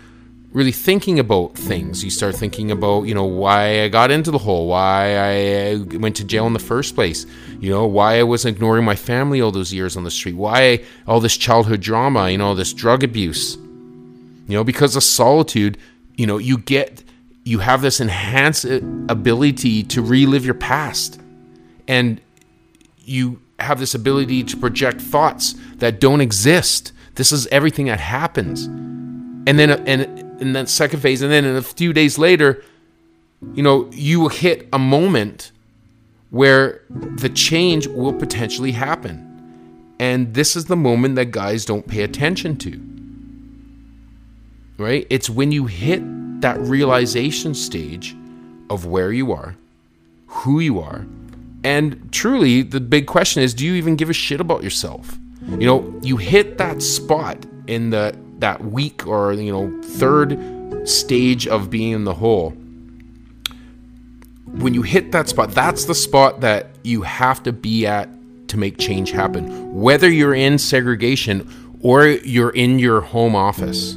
really 0.54 0.72
thinking 0.72 1.18
about 1.18 1.54
things. 1.54 2.02
You 2.02 2.10
start 2.10 2.34
thinking 2.34 2.70
about, 2.70 3.02
you 3.02 3.14
know, 3.14 3.24
why 3.24 3.82
I 3.82 3.88
got 3.88 4.10
into 4.10 4.30
the 4.30 4.38
hole, 4.38 4.68
why 4.68 5.16
I 5.16 5.74
uh, 5.74 5.98
went 5.98 6.16
to 6.16 6.24
jail 6.24 6.46
in 6.46 6.54
the 6.54 6.58
first 6.58 6.94
place, 6.94 7.26
you 7.60 7.68
know, 7.68 7.86
why 7.86 8.18
I 8.18 8.22
was 8.22 8.46
ignoring 8.46 8.84
my 8.84 8.96
family 8.96 9.40
all 9.40 9.50
those 9.50 9.74
years 9.74 9.96
on 9.96 10.04
the 10.04 10.10
street, 10.10 10.36
why 10.36 10.82
all 11.06 11.20
this 11.20 11.36
childhood 11.36 11.82
drama, 11.82 12.30
you 12.30 12.38
know, 12.38 12.54
this 12.54 12.72
drug 12.72 13.04
abuse. 13.04 13.56
You 14.46 14.56
know, 14.58 14.64
because 14.64 14.96
of 14.96 15.02
solitude, 15.02 15.76
you 16.16 16.26
know, 16.26 16.38
you 16.38 16.58
get 16.58 17.02
you 17.44 17.58
have 17.58 17.82
this 17.82 18.00
enhanced 18.00 18.64
uh, 18.64 18.80
ability 19.08 19.82
to 19.82 20.00
relive 20.00 20.46
your 20.46 20.54
past. 20.54 21.20
And 21.86 22.20
you 23.00 23.42
have 23.58 23.78
this 23.78 23.94
ability 23.94 24.44
to 24.44 24.56
project 24.56 25.00
thoughts 25.00 25.54
that 25.76 26.00
don't 26.00 26.22
exist 26.22 26.92
this 27.16 27.30
is 27.30 27.46
everything 27.48 27.86
that 27.86 28.00
happens. 28.00 28.68
And 29.46 29.58
then 29.58 29.70
and 29.70 30.02
and 30.40 30.56
then 30.56 30.66
second 30.66 31.00
phase, 31.00 31.22
and 31.22 31.30
then 31.30 31.44
in 31.44 31.56
a 31.56 31.62
few 31.62 31.92
days 31.92 32.18
later, 32.18 32.62
you 33.54 33.62
know, 33.62 33.90
you 33.92 34.20
will 34.20 34.28
hit 34.28 34.68
a 34.72 34.78
moment 34.78 35.52
where 36.30 36.82
the 36.90 37.28
change 37.28 37.86
will 37.86 38.12
potentially 38.12 38.72
happen. 38.72 39.30
And 40.00 40.34
this 40.34 40.56
is 40.56 40.64
the 40.64 40.76
moment 40.76 41.14
that 41.16 41.26
guys 41.26 41.64
don't 41.64 41.86
pay 41.86 42.02
attention 42.02 42.56
to. 42.58 42.80
Right? 44.76 45.06
It's 45.08 45.30
when 45.30 45.52
you 45.52 45.66
hit 45.66 46.02
that 46.40 46.58
realization 46.58 47.54
stage 47.54 48.16
of 48.68 48.86
where 48.86 49.12
you 49.12 49.30
are, 49.30 49.56
who 50.26 50.58
you 50.58 50.80
are, 50.80 51.06
and 51.62 52.12
truly 52.12 52.62
the 52.62 52.80
big 52.80 53.06
question 53.06 53.42
is 53.42 53.54
do 53.54 53.64
you 53.64 53.74
even 53.74 53.96
give 53.96 54.10
a 54.10 54.12
shit 54.12 54.40
about 54.40 54.62
yourself? 54.62 55.16
You 55.48 55.66
know, 55.66 56.00
you 56.02 56.16
hit 56.16 56.58
that 56.58 56.82
spot 56.82 57.46
in 57.66 57.90
the 57.90 58.18
that 58.38 58.64
week 58.64 59.06
or 59.06 59.32
you 59.32 59.52
know 59.52 59.82
third 59.82 60.88
stage 60.88 61.46
of 61.46 61.70
being 61.70 61.92
in 61.92 62.04
the 62.04 62.14
hole. 62.14 62.50
When 64.46 64.74
you 64.74 64.82
hit 64.82 65.12
that 65.12 65.28
spot, 65.28 65.50
that's 65.50 65.86
the 65.86 65.94
spot 65.94 66.40
that 66.40 66.70
you 66.82 67.02
have 67.02 67.42
to 67.44 67.52
be 67.52 67.86
at 67.86 68.08
to 68.48 68.56
make 68.56 68.78
change 68.78 69.10
happen. 69.10 69.74
Whether 69.74 70.10
you're 70.10 70.34
in 70.34 70.58
segregation 70.58 71.48
or 71.80 72.06
you're 72.06 72.50
in 72.50 72.78
your 72.78 73.00
home 73.00 73.34
office, 73.34 73.96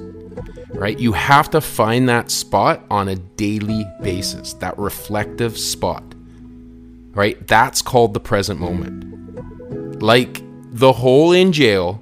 right? 0.70 1.00
You 1.00 1.14
have 1.14 1.50
to 1.52 1.62
find 1.62 2.10
that 2.10 2.32
spot 2.32 2.84
on 2.90 3.08
a 3.08 3.16
daily 3.16 3.86
basis, 4.02 4.54
that 4.56 4.78
reflective 4.78 5.58
spot, 5.58 6.04
right? 7.12 7.48
That's 7.48 7.82
called 7.82 8.14
the 8.14 8.20
present 8.20 8.60
moment. 8.60 10.02
Like 10.02 10.42
the 10.72 10.94
hole 10.94 11.32
in 11.32 11.52
jail, 11.52 12.02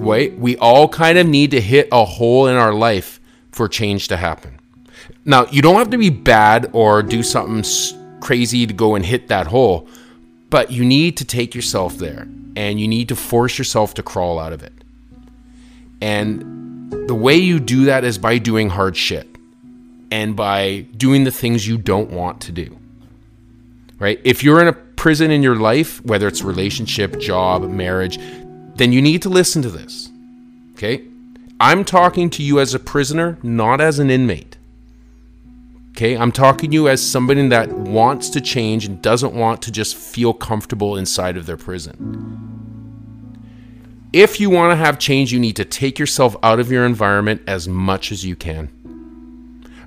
wait, 0.00 0.38
we 0.38 0.56
all 0.56 0.88
kind 0.88 1.18
of 1.18 1.26
need 1.26 1.50
to 1.52 1.60
hit 1.60 1.88
a 1.92 2.04
hole 2.04 2.46
in 2.46 2.56
our 2.56 2.72
life 2.72 3.20
for 3.52 3.68
change 3.68 4.08
to 4.08 4.16
happen. 4.16 4.58
Now, 5.24 5.46
you 5.46 5.62
don't 5.62 5.76
have 5.76 5.90
to 5.90 5.98
be 5.98 6.10
bad 6.10 6.70
or 6.72 7.02
do 7.02 7.22
something 7.22 7.64
crazy 8.20 8.66
to 8.66 8.72
go 8.72 8.94
and 8.94 9.04
hit 9.04 9.28
that 9.28 9.46
hole, 9.46 9.88
but 10.48 10.70
you 10.70 10.84
need 10.84 11.16
to 11.18 11.24
take 11.24 11.54
yourself 11.54 11.98
there 11.98 12.26
and 12.56 12.80
you 12.80 12.88
need 12.88 13.08
to 13.08 13.16
force 13.16 13.58
yourself 13.58 13.94
to 13.94 14.02
crawl 14.02 14.38
out 14.38 14.52
of 14.52 14.62
it. 14.62 14.72
And 16.00 17.08
the 17.08 17.14
way 17.14 17.36
you 17.36 17.60
do 17.60 17.84
that 17.84 18.04
is 18.04 18.18
by 18.18 18.38
doing 18.38 18.70
hard 18.70 18.96
shit 18.96 19.28
and 20.10 20.34
by 20.34 20.86
doing 20.96 21.24
the 21.24 21.30
things 21.30 21.66
you 21.66 21.78
don't 21.78 22.10
want 22.10 22.40
to 22.42 22.52
do. 22.52 22.78
Right? 23.98 24.18
If 24.24 24.42
you're 24.42 24.62
in 24.62 24.68
a 24.68 24.72
prison 24.72 25.30
in 25.30 25.42
your 25.42 25.56
life, 25.56 26.04
whether 26.04 26.26
it's 26.26 26.42
relationship, 26.42 27.18
job, 27.18 27.62
marriage, 27.68 28.18
then 28.80 28.92
you 28.92 29.02
need 29.02 29.20
to 29.20 29.28
listen 29.28 29.60
to 29.60 29.68
this. 29.68 30.08
Okay? 30.72 31.04
I'm 31.60 31.84
talking 31.84 32.30
to 32.30 32.42
you 32.42 32.58
as 32.60 32.72
a 32.72 32.78
prisoner, 32.78 33.36
not 33.42 33.78
as 33.78 33.98
an 33.98 34.08
inmate. 34.08 34.56
Okay? 35.90 36.16
I'm 36.16 36.32
talking 36.32 36.70
to 36.70 36.74
you 36.74 36.88
as 36.88 37.06
somebody 37.06 37.46
that 37.48 37.70
wants 37.70 38.30
to 38.30 38.40
change 38.40 38.86
and 38.86 39.02
doesn't 39.02 39.34
want 39.34 39.60
to 39.62 39.70
just 39.70 39.94
feel 39.94 40.32
comfortable 40.32 40.96
inside 40.96 41.36
of 41.36 41.44
their 41.44 41.58
prison. 41.58 42.48
If 44.14 44.40
you 44.40 44.48
want 44.48 44.72
to 44.72 44.76
have 44.76 44.98
change, 44.98 45.30
you 45.30 45.38
need 45.38 45.56
to 45.56 45.66
take 45.66 45.98
yourself 45.98 46.34
out 46.42 46.58
of 46.58 46.72
your 46.72 46.86
environment 46.86 47.42
as 47.46 47.68
much 47.68 48.10
as 48.10 48.24
you 48.24 48.34
can. 48.34 48.70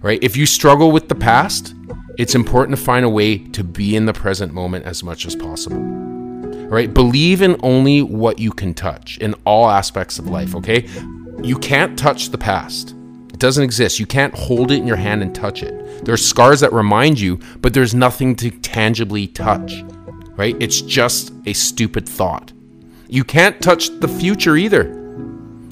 right? 0.04 0.20
If 0.22 0.38
you 0.38 0.46
struggle 0.46 0.92
with 0.92 1.10
the 1.10 1.16
past, 1.16 1.74
it's 2.20 2.36
important 2.36 2.78
to 2.78 2.84
find 2.84 3.04
a 3.04 3.10
way 3.10 3.40
to 3.40 3.64
be 3.64 3.96
in 3.96 4.06
the 4.06 4.14
present 4.14 4.54
moment 4.54 4.86
as 4.86 5.04
much 5.04 5.26
as 5.26 5.36
possible. 5.36 6.23
Right? 6.74 6.92
Believe 6.92 7.44
in 7.44 7.56
only 7.62 8.02
what 8.02 8.40
you 8.40 8.52
can 8.52 8.74
touch 8.74 9.20
in 9.20 9.36
all 9.46 9.70
aspects 9.70 10.18
of 10.18 10.28
life, 10.28 10.56
okay? 10.56 10.90
You 11.44 11.60
can't 11.60 12.00
touch 12.00 12.30
the 12.30 12.38
past. 12.40 12.96
It 13.30 13.38
doesn't 13.38 13.64
exist. 13.64 14.00
You 14.00 14.08
can't 14.08 14.34
hold 14.34 14.72
it 14.72 14.80
in 14.80 14.88
your 14.88 14.96
hand 14.96 15.22
and 15.22 15.36
touch 15.36 15.62
it. 15.62 16.04
There 16.04 16.16
are 16.16 16.18
scars 16.18 16.62
that 16.62 16.74
remind 16.74 17.20
you, 17.20 17.40
but 17.62 17.76
there's 17.76 17.94
nothing 17.94 18.36
to 18.38 18.50
tangibly 18.50 19.28
touch. 19.28 19.84
Right? 20.36 20.56
It's 20.60 20.82
just 20.82 21.32
a 21.46 21.54
stupid 21.54 22.10
thought. 22.10 22.52
You 23.08 23.24
can't 23.24 23.62
touch 23.62 23.90
the 24.00 24.08
future 24.08 24.58
either. 24.58 24.86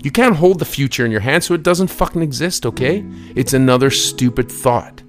You 0.03 0.11
can't 0.11 0.35
hold 0.35 0.59
the 0.59 0.65
future 0.65 1.03
in 1.03 1.11
your 1.11 1.21
hand, 1.21 1.43
so 1.43 1.55
it 1.55 1.63
doesn't 1.63 1.87
fucking 1.87 2.21
exist, 2.21 2.63
okay? 2.63 3.03
It's 3.35 3.53
another 3.53 3.89
stupid 3.89 4.51
thought. 4.51 5.01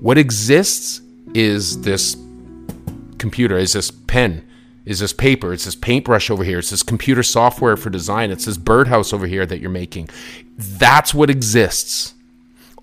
What 0.00 0.16
exists 0.16 1.02
is 1.34 1.82
this 1.82 2.16
computer, 3.18 3.58
is 3.58 3.74
this 3.74 3.90
pen, 3.90 4.47
is 4.88 5.00
this 5.00 5.12
paper, 5.12 5.52
it's 5.52 5.66
this 5.66 5.74
paintbrush 5.74 6.30
over 6.30 6.42
here, 6.42 6.58
it's 6.58 6.70
this 6.70 6.82
computer 6.82 7.22
software 7.22 7.76
for 7.76 7.90
design, 7.90 8.30
it's 8.30 8.46
this 8.46 8.56
birdhouse 8.56 9.12
over 9.12 9.26
here 9.26 9.44
that 9.44 9.60
you're 9.60 9.68
making. 9.68 10.08
That's 10.56 11.12
what 11.12 11.28
exists. 11.28 12.14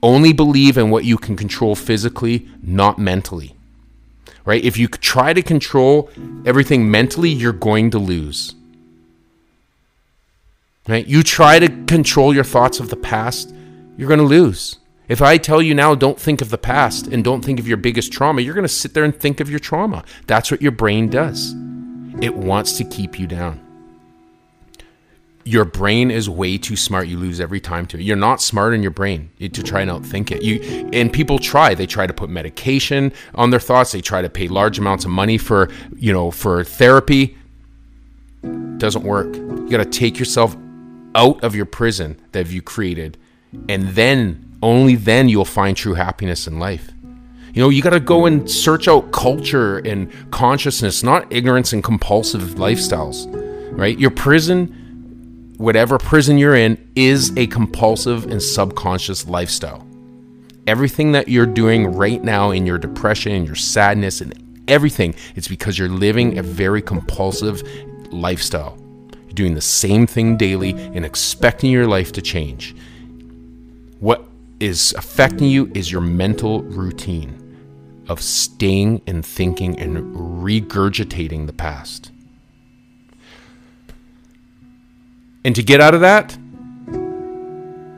Only 0.03 0.31
believe 0.31 0.77
in 0.77 0.91
what 0.91 1.03
you 1.03 1.17
can 1.17 1.35
control 1.35 1.73
physically, 1.73 2.47
not 2.61 2.99
mentally. 2.99 3.55
Right? 4.45 4.63
If 4.63 4.77
you 4.77 4.87
try 4.87 5.33
to 5.33 5.41
control 5.41 6.11
everything 6.45 6.91
mentally, 6.91 7.31
you're 7.31 7.51
going 7.51 7.89
to 7.89 7.97
lose. 7.97 8.53
Right? 10.87 11.07
You 11.07 11.23
try 11.23 11.57
to 11.57 11.85
control 11.85 12.35
your 12.35 12.43
thoughts 12.43 12.79
of 12.79 12.91
the 12.91 12.95
past, 12.95 13.51
you're 13.97 14.07
going 14.07 14.19
to 14.19 14.25
lose. 14.25 14.77
If 15.07 15.23
I 15.23 15.39
tell 15.39 15.59
you 15.59 15.73
now, 15.73 15.95
don't 15.95 16.19
think 16.19 16.43
of 16.43 16.51
the 16.51 16.59
past 16.59 17.07
and 17.07 17.23
don't 17.23 17.43
think 17.43 17.59
of 17.59 17.67
your 17.67 17.77
biggest 17.77 18.13
trauma, 18.13 18.41
you're 18.41 18.53
going 18.53 18.63
to 18.63 18.69
sit 18.69 18.93
there 18.93 19.03
and 19.03 19.15
think 19.15 19.39
of 19.39 19.49
your 19.49 19.59
trauma. 19.59 20.03
That's 20.27 20.51
what 20.51 20.61
your 20.61 20.71
brain 20.71 21.09
does. 21.09 21.55
It 22.21 22.35
wants 22.35 22.77
to 22.77 22.83
keep 22.83 23.19
you 23.19 23.27
down. 23.27 23.61
Your 25.47 25.63
brain 25.63 26.09
is 26.09 26.27
way 26.27 26.57
too 26.57 26.75
smart. 26.75 27.07
You 27.07 27.19
lose 27.19 27.39
every 27.39 27.59
time 27.59 27.85
to 27.87 27.99
it. 27.99 28.03
You're 28.03 28.15
not 28.15 28.41
smart 28.41 28.73
in 28.73 28.81
your 28.81 28.91
brain 28.91 29.29
to 29.39 29.61
try 29.61 29.81
and 29.81 29.91
outthink 29.91 30.31
it. 30.31 30.41
You 30.41 30.89
and 30.91 31.13
people 31.13 31.37
try. 31.37 31.75
They 31.75 31.85
try 31.85 32.07
to 32.07 32.13
put 32.13 32.31
medication 32.31 33.13
on 33.35 33.51
their 33.51 33.59
thoughts. 33.59 33.91
They 33.91 34.01
try 34.01 34.23
to 34.23 34.29
pay 34.29 34.47
large 34.47 34.79
amounts 34.79 35.05
of 35.05 35.11
money 35.11 35.37
for 35.37 35.69
you 35.95 36.11
know 36.11 36.31
for 36.31 36.63
therapy. 36.63 37.37
Doesn't 38.77 39.03
work. 39.03 39.35
You 39.35 39.69
got 39.69 39.77
to 39.77 39.85
take 39.85 40.17
yourself 40.17 40.55
out 41.13 41.43
of 41.43 41.55
your 41.55 41.65
prison 41.65 42.19
that 42.31 42.47
you 42.47 42.63
created, 42.63 43.17
and 43.69 43.89
then 43.89 44.57
only 44.63 44.95
then 44.95 45.29
you'll 45.29 45.45
find 45.45 45.77
true 45.77 45.93
happiness 45.93 46.47
in 46.47 46.57
life. 46.57 46.91
You 47.55 47.61
know, 47.61 47.69
you 47.69 47.81
got 47.81 47.91
to 47.91 48.01
go 48.01 48.25
and 48.25 48.51
search 48.51 48.89
out 48.89 49.13
culture 49.13 49.77
and 49.77 50.11
consciousness, 50.29 51.03
not 51.03 51.31
ignorance 51.31 51.71
and 51.71 51.81
compulsive 51.81 52.41
lifestyles, 52.55 53.29
right? 53.77 53.97
Your 53.97 54.11
prison, 54.11 55.53
whatever 55.55 55.97
prison 55.97 56.37
you're 56.37 56.57
in, 56.57 56.77
is 56.97 57.31
a 57.37 57.47
compulsive 57.47 58.25
and 58.25 58.43
subconscious 58.43 59.25
lifestyle. 59.29 59.87
Everything 60.67 61.13
that 61.13 61.29
you're 61.29 61.45
doing 61.45 61.93
right 61.93 62.21
now 62.21 62.51
in 62.51 62.65
your 62.65 62.77
depression 62.77 63.31
and 63.31 63.45
your 63.45 63.55
sadness 63.55 64.19
and 64.19 64.33
everything, 64.67 65.15
it's 65.37 65.47
because 65.47 65.79
you're 65.79 65.87
living 65.87 66.37
a 66.37 66.43
very 66.43 66.81
compulsive 66.81 67.63
lifestyle 68.11 68.77
You're 69.27 69.33
doing 69.33 69.53
the 69.53 69.61
same 69.61 70.07
thing 70.07 70.35
daily 70.35 70.71
and 70.71 71.05
expecting 71.05 71.71
your 71.71 71.87
life 71.87 72.11
to 72.13 72.21
change. 72.21 72.75
What 74.01 74.25
is 74.59 74.93
affecting 74.97 75.47
you 75.47 75.71
is 75.73 75.89
your 75.89 76.01
mental 76.01 76.61
routine 76.63 77.43
of 78.07 78.21
staying 78.21 79.01
and 79.07 79.25
thinking 79.25 79.79
and 79.79 80.15
regurgitating 80.15 81.47
the 81.47 81.53
past. 81.53 82.11
And 85.43 85.55
to 85.55 85.63
get 85.63 85.79
out 85.79 85.93
of 85.93 86.01
that, 86.01 86.37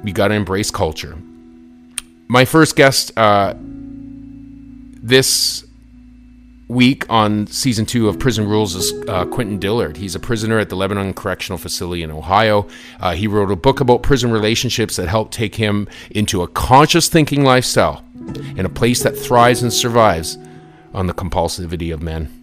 you 0.04 0.14
got 0.14 0.30
to 0.30 0.34
embrace 0.34 0.72
culture. 0.72 1.18
My 2.28 2.46
first 2.46 2.76
guest 2.76 3.18
uh, 3.18 3.54
this 3.58 5.66
week 6.68 7.06
on 7.10 7.48
season 7.48 7.86
two 7.86 8.10
of 8.10 8.20
Prison 8.20 8.46
Rules 8.46 8.76
is 8.76 8.94
uh, 9.08 9.26
Quentin 9.26 9.60
Dillard. 9.60 9.98
He's 9.98 10.16
a 10.16 10.20
prisoner 10.20 10.60
at 10.60 10.68
the 10.68 10.76
Lebanon 10.76 11.14
Correctional 11.14 11.58
Facility 11.58 12.04
in 12.04 12.12
Ohio. 12.12 12.68
Uh, 13.00 13.14
he 13.14 13.28
wrote 13.28 13.52
a 13.52 13.56
book 13.56 13.80
about 13.80 14.04
prison 14.04 14.32
relationships 14.32 14.98
that 14.98 15.08
helped 15.08 15.34
take 15.34 15.56
him 15.56 15.88
into 16.12 16.42
a 16.42 16.48
conscious 16.50 17.08
thinking 17.08 17.46
lifestyle 17.46 18.04
in 18.58 18.66
a 18.66 18.70
place 18.70 19.04
that 19.04 19.18
thrives 19.18 19.64
and 19.64 19.72
survives 19.72 20.38
on 20.94 21.08
the 21.08 21.14
compulsivity 21.14 21.94
of 21.94 22.02
men. 22.02 22.34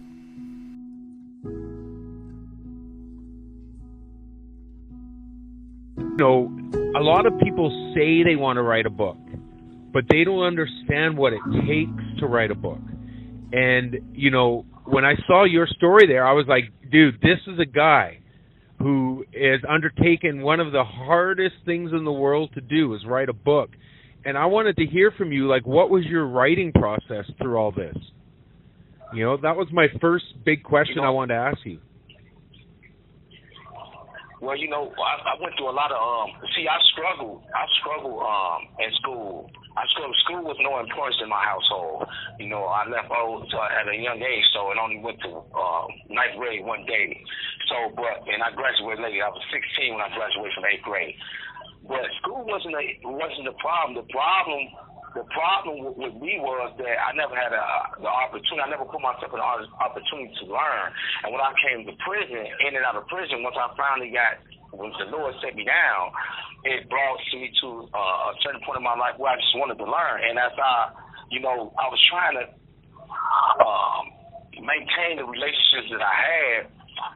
You 5.97 6.17
know, 6.17 6.51
a 6.97 7.03
lot 7.03 7.25
of 7.25 7.37
people 7.39 7.69
say 7.93 8.23
they 8.23 8.35
want 8.35 8.57
to 8.57 8.61
write 8.61 8.85
a 8.85 8.89
book, 8.89 9.17
but 9.91 10.05
they 10.09 10.23
don't 10.23 10.43
understand 10.43 11.17
what 11.17 11.33
it 11.33 11.41
takes 11.67 12.19
to 12.19 12.27
write 12.27 12.51
a 12.51 12.55
book 12.55 12.79
and 13.55 13.97
you 14.13 14.31
know, 14.31 14.65
when 14.83 15.05
I 15.05 15.13
saw 15.27 15.45
your 15.45 15.65
story 15.65 16.07
there, 16.07 16.27
I 16.27 16.33
was 16.33 16.45
like, 16.47 16.65
dude, 16.91 17.21
this 17.21 17.39
is 17.47 17.57
a 17.57 17.65
guy 17.65 18.19
who 18.79 19.23
has 19.33 19.61
undertaken 19.67 20.41
one 20.41 20.59
of 20.59 20.73
the 20.73 20.83
hardest 20.83 21.55
things 21.65 21.91
in 21.93 22.03
the 22.03 22.11
world 22.11 22.51
to 22.55 22.61
do 22.61 22.93
is 22.93 23.05
write 23.05 23.29
a 23.29 23.33
book. 23.33 23.69
And 24.25 24.37
I 24.37 24.45
wanted 24.47 24.75
to 24.77 24.85
hear 24.85 25.11
from 25.11 25.31
you, 25.31 25.47
like, 25.47 25.65
what 25.67 25.91
was 25.91 26.03
your 26.05 26.25
writing 26.25 26.71
process 26.73 27.25
through 27.37 27.57
all 27.57 27.71
this? 27.71 27.95
You 29.13 29.23
know, 29.23 29.37
that 29.37 29.55
was 29.55 29.67
my 29.71 29.87
first 30.01 30.25
big 30.43 30.63
question 30.63 30.95
you 30.97 31.01
know, 31.01 31.07
I 31.07 31.11
wanted 31.11 31.35
to 31.35 31.39
ask 31.39 31.59
you. 31.63 31.79
Well, 34.41 34.57
you 34.57 34.69
know, 34.69 34.91
I, 34.97 35.33
I 35.33 35.41
went 35.41 35.53
through 35.57 35.69
a 35.69 35.77
lot 35.77 35.89
of 35.89 35.97
um. 35.97 36.29
See, 36.53 36.69
I 36.69 36.77
struggled. 36.93 37.41
I 37.49 37.65
struggled 37.81 38.21
um 38.21 38.61
in 38.77 38.93
school. 39.01 39.49
I 39.73 39.85
struggled. 39.89 40.17
School 40.25 40.43
was 40.45 40.59
no 40.61 40.77
importance 40.81 41.17
in 41.23 41.29
my 41.29 41.41
household. 41.41 42.05
You 42.37 42.49
know, 42.49 42.69
I 42.69 42.85
left 42.85 43.09
old 43.09 43.49
so 43.49 43.57
at 43.57 43.89
a 43.89 43.95
young 43.95 44.21
age, 44.21 44.45
so 44.53 44.69
it 44.69 44.77
only 44.77 45.01
went 45.01 45.17
to 45.25 45.41
um, 45.55 45.87
ninth 46.13 46.37
grade 46.37 46.61
one 46.61 46.85
day. 46.85 47.17
So, 47.73 47.95
but 47.97 48.21
and 48.29 48.43
I 48.45 48.53
graduated 48.53 49.01
late. 49.01 49.17
I 49.17 49.33
was 49.33 49.41
16 49.49 49.97
when 49.97 50.03
I 50.03 50.13
graduated 50.13 50.53
from 50.53 50.69
eighth 50.69 50.85
grade. 50.85 51.15
But 51.87 52.01
school 52.21 52.45
wasn't 52.45 52.73
a 52.73 52.83
wasn't 53.05 53.45
the 53.45 53.57
problem. 53.61 53.93
The 53.95 54.09
problem 54.09 54.69
the 55.15 55.23
problem 55.31 55.79
with, 55.79 55.95
with 55.95 56.15
me 56.19 56.35
was 56.43 56.75
that 56.75 56.95
I 56.99 57.15
never 57.15 57.31
had 57.39 57.55
a, 57.55 57.63
the 58.03 58.11
opportunity. 58.11 58.59
I 58.59 58.67
never 58.67 58.83
put 58.83 58.99
myself 58.99 59.31
in 59.31 59.39
the 59.39 59.47
opportunity 59.79 60.35
to 60.43 60.45
learn. 60.51 60.87
And 61.23 61.31
when 61.31 61.39
I 61.39 61.55
came 61.63 61.87
to 61.87 61.95
prison, 62.03 62.43
in 62.67 62.75
and 62.75 62.83
out 62.83 62.99
of 62.99 63.07
prison, 63.07 63.39
once 63.39 63.55
I 63.55 63.71
finally 63.79 64.11
got, 64.11 64.43
when 64.75 64.91
the 64.91 65.07
Lord 65.07 65.31
set 65.39 65.55
me 65.55 65.63
down, 65.63 66.11
it 66.67 66.91
brought 66.91 67.23
me 67.31 67.47
to 67.63 67.87
uh, 67.95 68.35
a 68.35 68.35
certain 68.43 68.59
point 68.67 68.75
in 68.75 68.83
my 68.83 68.99
life 68.99 69.15
where 69.15 69.31
I 69.31 69.39
just 69.39 69.55
wanted 69.55 69.79
to 69.79 69.87
learn. 69.87 70.19
And 70.19 70.35
as 70.35 70.51
I, 70.59 70.91
you 71.31 71.39
know, 71.39 71.71
I 71.79 71.87
was 71.87 72.01
trying 72.11 72.35
to 72.35 72.45
um, 73.63 74.03
maintain 74.67 75.23
the 75.23 75.25
relationships 75.25 75.95
that 75.95 76.03
I 76.03 76.15
had 76.19 76.59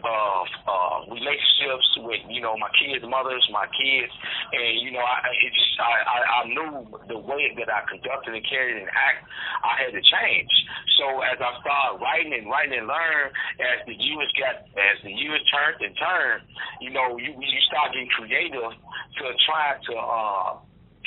of 0.04 0.46
uh, 0.68 0.98
relationships 1.12 1.88
with 2.06 2.22
you 2.30 2.42
know 2.42 2.56
my 2.58 2.70
kids' 2.78 3.04
mothers, 3.04 3.44
my 3.52 3.68
kids, 3.74 4.12
and 4.54 4.82
you 4.82 4.92
know 4.92 5.04
I 5.04 5.28
it 5.34 5.52
just 5.54 5.74
I, 5.80 5.94
I 6.04 6.18
I 6.20 6.42
knew 6.48 6.72
the 7.08 7.20
way 7.20 7.52
that 7.58 7.70
I 7.70 7.84
conducted 7.90 8.36
and 8.36 8.46
carried 8.48 8.78
and 8.78 8.90
act 8.90 9.26
I 9.64 9.74
had 9.84 9.92
to 9.96 10.04
change. 10.04 10.54
So 11.00 11.24
as 11.24 11.40
I 11.40 11.52
started 11.64 12.04
writing 12.04 12.34
and 12.36 12.48
writing 12.48 12.80
and 12.80 12.88
learn, 12.88 13.32
as 13.60 13.84
the 13.88 13.96
years 13.96 14.30
got 14.40 14.68
as 14.76 14.98
the 15.04 15.12
years 15.12 15.42
turned 15.52 15.80
and 15.82 15.96
turned, 15.98 16.44
you 16.82 16.92
know 16.92 17.18
you 17.18 17.36
you 17.36 17.62
start 17.68 17.92
getting 17.92 18.12
creative 18.14 18.72
to 18.72 19.24
try 19.48 19.76
to 19.80 19.94
uh, 19.96 20.52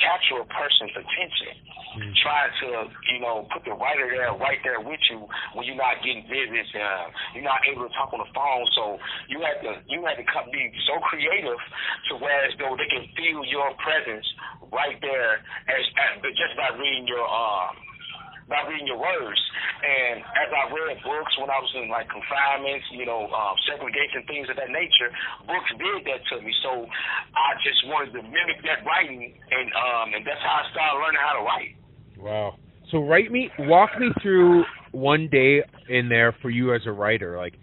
capture 0.01 0.41
a 0.41 0.47
person's 0.49 0.93
attention 0.97 1.53
mm. 1.97 2.13
try 2.21 2.49
to, 2.49 2.89
you 3.13 3.19
know, 3.21 3.45
put 3.53 3.61
the 3.65 3.75
writer 3.77 4.09
there 4.09 4.33
right 4.37 4.57
there 4.65 4.81
with 4.81 4.99
you 5.09 5.25
when 5.53 5.65
you're 5.65 5.77
not 5.77 6.01
getting 6.01 6.25
visits, 6.25 6.69
uh, 6.73 7.09
you're 7.37 7.45
not 7.45 7.61
able 7.69 7.85
to 7.85 7.93
talk 7.93 8.09
on 8.13 8.21
the 8.21 8.31
phone. 8.33 8.65
So 8.73 8.97
you 9.29 9.41
had 9.45 9.61
to 9.61 9.81
you 9.85 10.01
had 10.05 10.17
to 10.17 10.25
come, 10.25 10.49
be 10.49 10.71
so 10.89 10.97
creative 11.05 11.59
to 12.09 12.13
where 12.17 12.45
as 12.45 12.53
though 12.57 12.73
they 12.77 12.89
can 12.89 13.05
feel 13.13 13.45
your 13.45 13.73
presence 13.81 14.25
right 14.73 14.97
there 15.01 15.41
as, 15.69 15.83
as 15.85 16.21
just 16.33 16.53
by 16.57 16.73
reading 16.77 17.05
your 17.05 17.25
um 17.25 17.77
by 18.47 18.63
reading 18.67 18.87
your 18.87 18.99
words. 18.99 19.39
And 19.83 20.23
as 20.23 20.49
I 20.51 20.63
read 20.71 20.99
books 21.03 21.33
when 21.39 21.51
I 21.51 21.59
was 21.59 21.71
in 21.75 21.91
like 21.91 22.07
confinements, 22.07 22.87
you 22.95 23.05
know, 23.05 23.27
um, 23.31 23.55
segregation, 23.67 24.23
things 24.27 24.47
of 24.47 24.55
that 24.55 24.71
nature, 24.71 25.11
books 25.43 25.69
did 25.75 26.07
that 26.07 26.21
to 26.31 26.35
me. 26.39 26.51
So 26.63 26.87
I 27.35 27.49
just 27.63 27.79
wanted 27.91 28.15
to 28.15 28.21
mimic 28.23 28.63
that 28.63 28.83
writing, 28.87 29.35
and 29.35 29.67
um, 29.75 30.07
and 30.15 30.23
that's 30.23 30.39
how 30.43 30.63
I 30.63 30.71
started 30.71 30.97
learning 30.99 31.21
how 31.23 31.33
to 31.39 31.43
write. 31.43 31.73
Wow. 32.19 32.49
So 32.91 33.03
write 33.03 33.31
me, 33.31 33.49
walk 33.59 33.89
me 33.99 34.09
through 34.21 34.63
one 34.91 35.27
day 35.31 35.63
in 35.89 36.09
there 36.09 36.35
for 36.41 36.49
you 36.49 36.73
as 36.73 36.81
a 36.85 36.91
writer. 36.91 37.37
Like, 37.37 37.55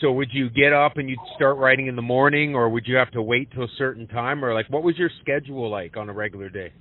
so 0.00 0.12
would 0.12 0.28
you 0.30 0.50
get 0.50 0.72
up 0.72 0.96
and 0.96 1.08
you'd 1.08 1.18
start 1.34 1.56
writing 1.56 1.86
in 1.86 1.96
the 1.96 2.02
morning, 2.02 2.54
or 2.54 2.68
would 2.68 2.86
you 2.86 2.96
have 2.96 3.10
to 3.12 3.22
wait 3.22 3.50
till 3.52 3.64
a 3.64 3.74
certain 3.78 4.06
time, 4.06 4.44
or 4.44 4.54
like 4.54 4.66
what 4.68 4.82
was 4.82 4.96
your 4.96 5.10
schedule 5.22 5.70
like 5.70 5.96
on 5.96 6.08
a 6.08 6.12
regular 6.12 6.48
day? 6.48 6.72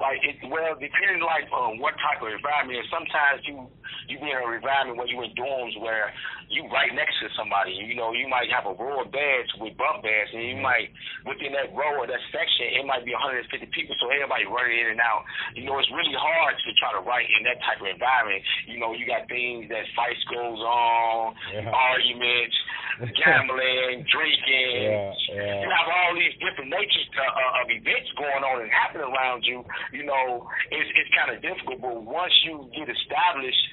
Like 0.00 0.20
it 0.20 0.36
well 0.52 0.76
depending 0.76 1.24
like 1.24 1.48
on 1.52 1.80
what 1.80 1.96
type 2.00 2.20
of 2.20 2.28
environment. 2.28 2.84
Sometimes 2.92 3.40
you 3.48 3.64
you 4.08 4.20
be 4.20 4.28
in 4.30 4.36
an 4.36 4.54
environment 4.54 4.98
where 4.98 5.08
you 5.08 5.18
in 5.24 5.32
dorms 5.34 5.74
where 5.80 6.12
you 6.48 6.62
right 6.70 6.92
next 6.94 7.18
to 7.22 7.28
somebody. 7.34 7.74
You 7.74 7.94
know, 7.98 8.14
you 8.14 8.28
might 8.30 8.46
have 8.54 8.66
a 8.70 8.74
row 8.74 9.02
of 9.02 9.10
beds 9.10 9.50
with 9.58 9.74
bunk 9.74 10.06
beds, 10.06 10.30
and 10.30 10.42
you 10.46 10.58
might 10.62 10.94
within 11.26 11.56
that 11.58 11.74
row 11.74 11.98
or 11.98 12.06
that 12.06 12.22
section, 12.30 12.78
it 12.78 12.86
might 12.86 13.02
be 13.02 13.16
150 13.16 13.50
people, 13.74 13.94
so 13.98 14.10
everybody 14.12 14.46
running 14.46 14.78
in 14.78 14.94
and 14.94 15.02
out. 15.02 15.26
You 15.58 15.66
know, 15.66 15.78
it's 15.82 15.90
really 15.90 16.14
hard 16.14 16.54
to 16.54 16.70
try 16.78 16.94
to 16.94 17.02
write 17.02 17.26
in 17.26 17.42
that 17.50 17.58
type 17.66 17.82
of 17.82 17.90
environment. 17.90 18.42
You 18.70 18.78
know, 18.78 18.94
you 18.94 19.06
got 19.10 19.26
things 19.26 19.66
that 19.74 19.84
fights 19.98 20.22
goes 20.30 20.62
on, 20.62 21.34
yeah. 21.50 21.66
arguments, 21.72 22.56
gambling, 23.20 24.06
drinking. 24.06 24.86
Yeah, 24.86 25.34
yeah. 25.34 25.66
You 25.66 25.68
have 25.68 25.88
all 25.90 26.14
these 26.14 26.36
different 26.38 26.70
natures 26.70 27.06
to, 27.18 27.22
uh, 27.26 27.60
of 27.60 27.66
events 27.68 28.10
going 28.14 28.42
on 28.46 28.62
and 28.62 28.70
happening 28.70 29.10
around 29.10 29.42
you 29.44 29.66
you 29.92 30.04
know, 30.04 30.48
it's 30.70 30.90
it's 30.94 31.12
kind 31.14 31.34
of 31.34 31.42
difficult. 31.42 31.82
But 31.82 32.02
once 32.02 32.32
you 32.44 32.70
get 32.74 32.88
established 32.88 33.64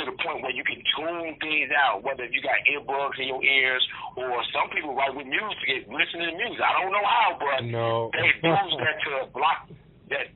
to 0.00 0.10
the 0.10 0.16
point 0.24 0.42
where 0.42 0.54
you 0.54 0.64
can 0.64 0.80
tune 0.96 1.36
things 1.40 1.70
out, 1.72 2.02
whether 2.02 2.24
you 2.26 2.40
got 2.40 2.58
earbuds 2.68 3.16
in 3.20 3.28
your 3.28 3.42
ears 3.42 3.82
or 4.16 4.40
some 4.52 4.68
people 4.72 4.96
write 4.96 5.14
with 5.14 5.26
music, 5.26 5.88
listening 5.88 6.32
to 6.32 6.36
music. 6.36 6.60
I 6.60 6.72
don't 6.80 6.92
know 6.92 7.06
how, 7.06 7.28
but 7.36 7.60
no. 7.64 8.10
they 8.12 8.28
use 8.40 8.74
that 8.80 8.96
to 9.08 9.12
block 9.32 9.68
that 10.10 10.32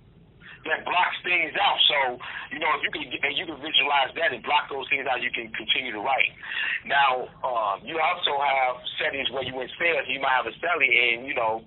that 0.66 0.82
blocks 0.82 1.18
things 1.22 1.54
out. 1.56 1.78
So, 1.86 1.98
you 2.50 2.58
know, 2.58 2.70
if 2.76 2.82
you 2.82 2.90
can 2.90 3.06
and 3.06 3.34
you 3.38 3.46
can 3.46 3.58
visualize 3.62 4.10
that 4.18 4.34
and 4.34 4.42
block 4.42 4.66
those 4.68 4.86
things 4.90 5.06
out, 5.06 5.22
you 5.22 5.30
can 5.30 5.48
continue 5.54 5.94
to 5.94 6.02
write. 6.02 6.30
Now, 6.84 7.30
uh, 7.42 7.74
you 7.86 7.98
also 7.98 8.34
have 8.38 8.82
settings 8.98 9.30
where 9.30 9.46
you 9.46 9.54
in 9.62 9.70
sales, 9.78 10.06
you 10.10 10.18
might 10.18 10.34
have 10.34 10.50
a 10.50 10.54
celly 10.58 10.90
and, 10.90 11.26
you 11.26 11.34
know, 11.34 11.62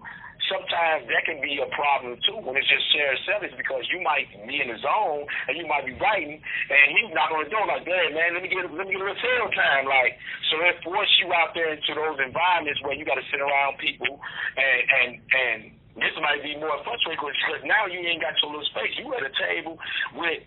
sometimes 0.50 1.06
that 1.08 1.24
can 1.24 1.40
be 1.40 1.62
a 1.62 1.70
problem 1.72 2.18
too 2.26 2.42
when 2.42 2.58
it's 2.58 2.68
just 2.68 2.84
shared 2.92 3.18
service 3.24 3.54
because 3.56 3.86
you 3.94 4.02
might 4.02 4.28
be 4.50 4.60
in 4.60 4.68
the 4.68 4.80
zone 4.82 5.24
and 5.48 5.56
you 5.56 5.70
might 5.70 5.86
be 5.86 5.94
writing 6.02 6.42
and 6.42 6.86
he's 6.98 7.14
not 7.14 7.32
on 7.32 7.46
the 7.46 7.50
door 7.54 7.64
like, 7.70 7.86
hey 7.86 8.10
man, 8.12 8.34
let 8.34 8.42
me 8.42 8.50
get 8.50 8.66
let 8.74 8.90
me 8.90 8.98
get 8.98 9.02
a 9.02 9.06
little 9.06 9.22
tail 9.22 9.48
time. 9.54 9.86
Like 9.86 10.18
so 10.50 10.58
it 10.66 10.82
forces 10.82 11.14
you 11.22 11.30
out 11.32 11.54
there 11.54 11.72
into 11.72 11.94
those 11.94 12.18
environments 12.20 12.82
where 12.82 12.98
you 12.98 13.06
gotta 13.06 13.24
sit 13.30 13.40
around 13.40 13.78
people 13.78 14.18
and 14.58 14.80
and 14.90 15.10
and 15.30 15.60
this 15.98 16.16
might 16.24 16.42
be 16.42 16.56
more 16.58 16.80
frustrating 16.82 17.22
because 17.22 17.62
now 17.68 17.86
you 17.86 18.00
ain't 18.02 18.24
got 18.24 18.34
your 18.42 18.56
little 18.56 18.70
space. 18.72 18.94
You 18.98 19.12
at 19.14 19.24
a 19.26 19.34
table 19.36 19.76
with 20.16 20.42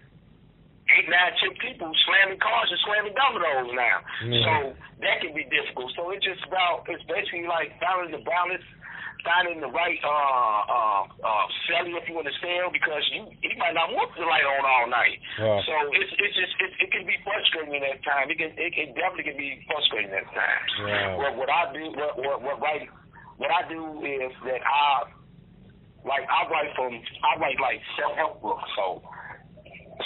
eight, 0.91 1.09
nine, 1.09 1.33
ten 1.39 1.53
people 1.61 1.93
slamming 2.09 2.41
cars 2.41 2.69
and 2.73 2.81
slamming 2.85 3.15
dominoes 3.15 3.71
now. 3.77 3.99
Mm-hmm. 4.25 4.43
So 4.43 4.53
that 5.05 5.21
can 5.21 5.33
be 5.37 5.47
difficult. 5.49 5.93
So 5.95 6.11
it's 6.11 6.25
just 6.25 6.43
about 6.47 6.89
it's 6.89 7.05
basically 7.07 7.47
like 7.47 7.77
finding 7.79 8.17
the 8.17 8.25
balance 8.25 8.65
finding 9.23 9.63
the 9.63 9.71
right 9.71 9.99
uh 10.03 10.61
uh 10.67 11.03
uh 11.07 11.45
seller 11.67 11.99
if 11.99 12.07
you 12.07 12.15
want 12.15 12.27
to 12.27 12.37
sell 12.43 12.71
because 12.71 13.03
you 13.15 13.27
he 13.43 13.55
might 13.59 13.75
not 13.75 13.91
want 13.95 14.11
the 14.15 14.27
light 14.27 14.47
on 14.47 14.63
all 14.63 14.87
night. 14.91 15.19
Yeah. 15.39 15.59
So 15.67 15.75
it's 15.95 16.13
it's 16.19 16.37
just 16.37 16.55
it, 16.59 16.71
it 16.87 16.91
can 16.91 17.05
be 17.07 17.17
frustrating 17.23 17.83
at 17.83 18.03
time. 18.03 18.31
It 18.31 18.39
can 18.39 18.51
it, 18.59 18.73
it 18.75 18.89
definitely 18.95 19.27
can 19.33 19.39
be 19.39 19.63
frustrating 19.67 20.13
at 20.13 20.27
times. 20.31 20.71
Yeah. 20.87 21.17
What 21.19 21.33
what 21.39 21.51
I 21.51 21.71
do 21.71 21.85
what 21.95 22.13
what 22.19 22.37
what 22.43 22.57
write 22.63 22.87
what 23.39 23.51
I 23.51 23.67
do 23.71 23.83
is 24.03 24.33
that 24.47 24.63
I 24.63 25.11
like 26.07 26.27
I 26.27 26.41
write 26.51 26.71
from 26.75 26.99
I 27.23 27.33
write 27.39 27.59
like 27.63 27.81
self 27.99 28.15
help 28.19 28.43
books. 28.43 28.67
So 28.75 29.03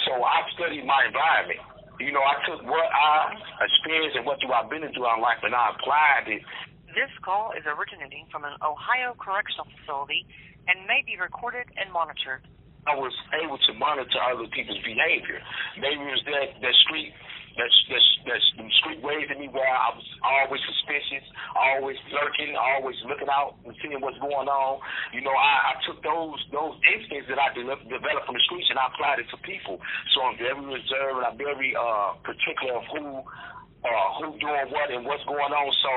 so 0.05 0.13
I 0.21 0.45
study 0.55 0.85
my 0.85 1.09
environment. 1.09 1.61
You 1.97 2.13
know, 2.13 2.21
I 2.21 2.37
took 2.45 2.61
what 2.61 2.85
I 2.93 3.33
experienced 3.65 4.21
and 4.21 4.25
what 4.25 4.37
do 4.37 4.53
I've 4.53 4.69
been 4.69 4.85
through 4.93 5.09
in 5.09 5.17
life 5.17 5.41
and 5.41 5.57
I 5.57 5.73
applied 5.73 6.29
it 6.29 6.45
this 6.97 7.13
call 7.21 7.53
is 7.53 7.61
originating 7.69 8.25
from 8.33 8.41
an 8.41 8.57
Ohio 8.65 9.13
correctional 9.21 9.69
facility 9.69 10.25
and 10.65 10.89
may 10.89 11.05
be 11.05 11.13
recorded 11.13 11.69
and 11.77 11.93
monitored. 11.93 12.41
I 12.89 12.97
was 12.97 13.13
able 13.37 13.61
to 13.61 13.71
monitor 13.77 14.17
other 14.17 14.49
people's 14.49 14.81
behavior. 14.81 15.37
Maybe 15.77 16.01
it 16.01 16.09
was 16.09 16.25
that 16.25 16.57
that 16.57 16.75
street 16.89 17.13
that's 17.53 17.77
that's 17.91 18.09
that's 18.23 18.47
street 18.79 19.03
ways 19.03 19.27
in 19.27 19.43
me 19.43 19.51
where 19.51 19.67
I 19.67 19.91
was 19.91 20.07
always 20.23 20.61
suspicious, 20.63 21.25
always 21.53 21.99
lurking, 22.09 22.55
always 22.55 22.95
looking 23.03 23.27
out 23.27 23.59
and 23.67 23.75
seeing 23.83 23.99
what's 23.99 24.17
going 24.23 24.47
on. 24.47 24.79
You 25.11 25.21
know, 25.21 25.35
I, 25.35 25.73
I 25.73 25.83
took 25.83 25.99
those 25.99 26.39
those 26.55 26.79
instincts 26.95 27.27
that 27.27 27.37
I 27.37 27.51
developed 27.51 28.25
from 28.25 28.39
the 28.39 28.45
streets 28.47 28.71
and 28.71 28.79
I 28.79 28.87
applied 28.87 29.19
it 29.19 29.27
to 29.35 29.37
people. 29.43 29.83
So 30.15 30.23
I'm 30.23 30.37
very 30.39 30.63
reserved 30.63 31.17
and 31.21 31.27
I'm 31.27 31.37
very 31.37 31.75
uh 31.75 32.15
particular 32.23 32.79
of 32.79 32.87
who 32.93 33.03
uh 33.83 34.07
who 34.23 34.37
doing 34.39 34.71
what 34.71 34.87
and 34.95 35.03
what's 35.03 35.27
going 35.27 35.51
on. 35.51 35.67
So 35.83 35.93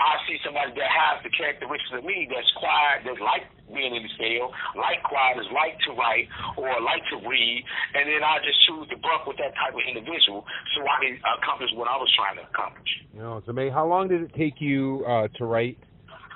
I 0.00 0.16
see 0.24 0.40
somebody 0.40 0.72
that 0.80 0.88
has 0.88 1.20
the 1.20 1.28
characteristics 1.28 1.92
of 1.92 2.08
me 2.08 2.24
that's 2.24 2.48
quiet, 2.56 3.04
that 3.04 3.20
like 3.20 3.44
being 3.68 3.92
in 3.92 4.00
the 4.00 4.12
cell, 4.16 4.48
like 4.72 5.04
quiet, 5.04 5.36
is 5.36 5.46
like 5.52 5.76
to 5.84 5.92
write 5.92 6.24
or 6.56 6.72
like 6.80 7.04
to 7.12 7.20
read, 7.20 7.60
and 7.94 8.08
then 8.08 8.24
I 8.24 8.40
just 8.40 8.56
choose 8.64 8.88
to 8.90 8.98
buck 9.04 9.28
with 9.28 9.36
that 9.36 9.52
type 9.60 9.76
of 9.76 9.84
individual 9.84 10.48
so 10.72 10.78
I 10.88 10.96
can 11.04 11.14
accomplish 11.36 11.68
what 11.76 11.86
I 11.86 12.00
was 12.00 12.08
trying 12.16 12.40
to 12.40 12.48
accomplish. 12.48 12.88
You 13.12 13.20
know, 13.20 13.44
so 13.44 13.52
May, 13.52 13.68
how 13.68 13.84
long 13.84 14.08
did 14.08 14.24
it 14.24 14.32
take 14.32 14.56
you 14.56 15.04
uh, 15.04 15.28
to 15.36 15.44
write 15.44 15.76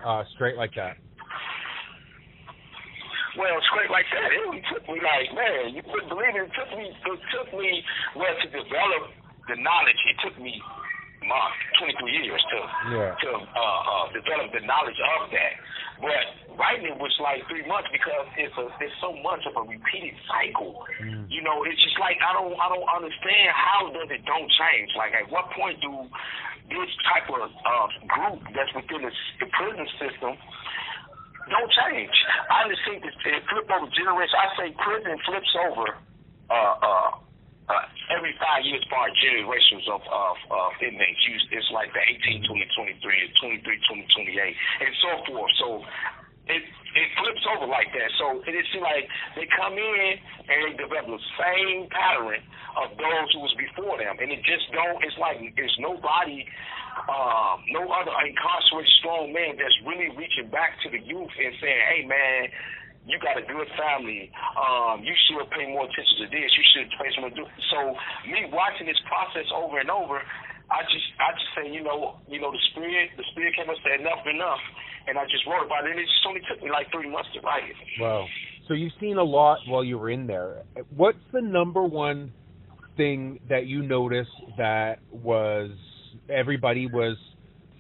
uh, 0.05 0.29
straight 0.37 0.61
like 0.61 0.77
that? 0.77 1.01
Well, 3.35 3.59
straight 3.73 3.91
like 3.91 4.07
that, 4.15 4.31
it 4.31 4.45
only 4.47 4.63
took 4.71 4.85
me 4.87 5.01
like, 5.03 5.27
man, 5.35 5.75
you 5.75 5.83
couldn't 5.83 6.07
believe 6.13 6.39
it. 6.39 6.47
It 6.47 6.55
took 6.55 6.71
me, 6.77 6.87
it 6.87 7.21
took 7.35 7.51
me, 7.57 7.83
well, 8.15 8.31
to 8.31 8.47
develop 8.47 9.11
the 9.51 9.57
knowledge, 9.59 10.01
it 10.07 10.17
took 10.23 10.37
me 10.39 10.63
month, 11.27 11.55
23 11.81 12.25
years 12.25 12.43
to 12.53 12.59
yeah. 12.93 13.13
to 13.17 13.31
uh, 13.39 13.61
uh, 13.61 14.05
develop 14.13 14.53
the 14.53 14.63
knowledge 14.65 14.99
of 15.19 15.31
that. 15.33 15.55
But 16.03 16.59
writing 16.59 16.91
it 16.91 16.99
was 16.99 17.15
like 17.23 17.47
three 17.47 17.65
months 17.67 17.89
because 17.91 18.27
it's 18.37 18.55
a 18.59 18.67
it's 18.83 18.97
so 19.01 19.15
much 19.23 19.43
of 19.47 19.55
a 19.57 19.65
repeated 19.65 20.15
cycle. 20.27 20.83
Mm. 21.01 21.31
You 21.31 21.43
know, 21.43 21.63
it's 21.65 21.81
just 21.81 21.99
like 21.99 22.19
I 22.21 22.35
don't 22.35 22.55
I 22.59 22.67
don't 22.71 22.89
understand 22.89 23.49
how 23.55 23.91
does 23.91 24.11
it 24.11 24.23
don't 24.27 24.51
change. 24.51 24.91
Like 24.99 25.15
at 25.15 25.31
what 25.31 25.51
point 25.55 25.79
do 25.81 26.09
this 26.69 26.91
type 27.07 27.29
of 27.29 27.47
uh, 27.47 27.87
group 28.09 28.41
that's 28.57 28.73
within 28.73 29.05
the, 29.05 29.13
the 29.41 29.49
prison 29.53 29.87
system 30.01 30.35
don't 31.51 31.71
change? 31.85 32.17
I 32.49 32.69
just 32.73 32.83
think 32.89 33.05
that 33.05 33.13
it 33.13 33.45
flip 33.53 33.69
over 33.69 33.89
generation. 33.93 34.37
I 34.37 34.49
say 34.57 34.67
prison 34.77 35.15
flips 35.29 35.53
over 35.69 35.87
uh, 36.51 36.75
uh, 36.81 37.11
uh, 37.69 37.87
every 38.13 38.37
five 38.37 38.61
years 38.65 38.85
for 38.93 39.09
generations 39.25 39.89
of, 39.89 40.03
of, 40.05 40.37
of 40.53 40.71
inmates. 40.85 41.21
It's 41.51 41.71
like 41.73 41.89
the 41.97 42.03
18, 42.05 42.45
20, 42.45 43.01
23, 43.01 43.65
23, 43.65 43.65
20, 43.65 44.07
28, 44.29 44.57
and 44.85 44.95
so 45.01 45.11
forth. 45.33 45.53
So 45.61 45.69
it 46.49 46.63
it 46.95 47.09
flips 47.19 47.43
over 47.51 47.67
like 47.67 47.91
that. 47.91 48.11
So 48.21 48.39
it 48.47 48.55
seems 48.71 48.85
like 48.85 49.09
they 49.35 49.49
come 49.51 49.75
in 49.75 50.09
and 50.47 50.59
they 50.69 50.73
develop 50.79 51.11
the 51.11 51.25
same 51.41 51.91
pattern 51.91 52.39
of 52.79 52.95
those 52.95 53.29
who 53.35 53.41
was 53.43 53.55
before 53.59 53.99
them, 53.99 54.15
and 54.21 54.31
it 54.31 54.45
just 54.47 54.71
don't. 54.71 55.03
It's 55.03 55.19
like 55.19 55.41
it's 55.43 55.79
nobody, 55.81 56.47
um, 57.11 57.65
no 57.75 57.83
other 57.91 58.15
incarcerated 58.23 58.93
strong 59.03 59.33
man 59.35 59.59
that's 59.59 59.79
really 59.83 60.15
reaching 60.15 60.53
back 60.53 60.79
to 60.87 60.89
the 60.93 61.01
youth 61.03 61.33
and 61.35 61.53
saying, 61.59 61.83
"Hey, 61.91 62.03
man." 62.07 62.53
You 63.05 63.21
got 63.21 63.37
a 63.37 63.45
good 63.45 63.69
family. 63.77 64.33
Um, 64.57 65.05
you 65.05 65.13
should 65.29 65.45
pay 65.53 65.69
more 65.69 65.85
attention 65.85 66.25
to 66.25 66.29
this. 66.33 66.49
You 66.57 66.65
should 66.73 66.89
pay 66.97 67.09
some. 67.13 67.29
So 67.29 67.79
me 68.29 68.49
watching 68.49 68.89
this 68.89 69.01
process 69.05 69.45
over 69.53 69.79
and 69.79 69.93
over, 69.93 70.25
I 70.73 70.81
just 70.89 71.09
I 71.21 71.29
just 71.37 71.51
say 71.53 71.65
you 71.69 71.85
know 71.85 72.17
you 72.29 72.41
know 72.41 72.49
the 72.49 72.63
spirit 72.73 73.13
the 73.17 73.25
spirit 73.33 73.53
came 73.57 73.69
and 73.69 73.77
said 73.85 74.01
enough 74.01 74.25
enough, 74.25 74.63
and 75.07 75.19
I 75.21 75.25
just 75.29 75.45
wrote 75.45 75.69
about 75.69 75.85
it. 75.85 75.93
And 75.93 76.01
it 76.01 76.09
just 76.09 76.25
only 76.25 76.41
took 76.49 76.65
me 76.65 76.73
like 76.73 76.89
three 76.91 77.11
months 77.11 77.29
to 77.37 77.41
write 77.45 77.69
it. 77.69 77.77
Wow. 78.01 78.25
So 78.69 78.73
you've 78.73 78.97
seen 79.01 79.19
a 79.19 79.23
lot 79.23 79.59
while 79.69 79.85
you 79.85 79.99
were 79.99 80.09
in 80.09 80.27
there. 80.27 80.65
What's 80.97 81.21
the 81.33 81.43
number 81.43 81.85
one 81.85 82.33
thing 82.97 83.41
that 83.51 83.67
you 83.67 83.83
noticed 83.83 84.33
that 84.57 85.01
was 85.13 85.71
everybody 86.33 86.87
was 86.87 87.19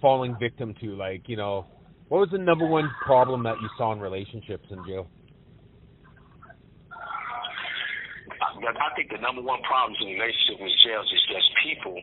falling 0.02 0.36
victim 0.38 0.74
to? 0.82 0.94
Like 0.96 1.24
you 1.28 1.36
know 1.36 1.66
what 2.14 2.30
was 2.30 2.30
the 2.30 2.38
number 2.38 2.62
one 2.62 2.86
problem 3.02 3.42
that 3.42 3.58
you 3.58 3.66
saw 3.74 3.90
in 3.90 3.98
relationships 3.98 4.62
in 4.70 4.78
jail? 4.86 5.10
I 8.38 8.94
think 8.94 9.10
the 9.10 9.18
number 9.18 9.42
one 9.42 9.58
problem 9.66 9.98
in 9.98 10.14
relationships 10.14 10.62
in 10.62 10.70
jails 10.86 11.10
is 11.10 11.22
just 11.26 11.50
people 11.66 11.98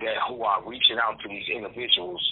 that 0.00 0.16
who 0.32 0.40
are 0.48 0.64
reaching 0.64 0.96
out 0.96 1.20
to 1.20 1.28
these 1.28 1.44
individuals 1.52 2.24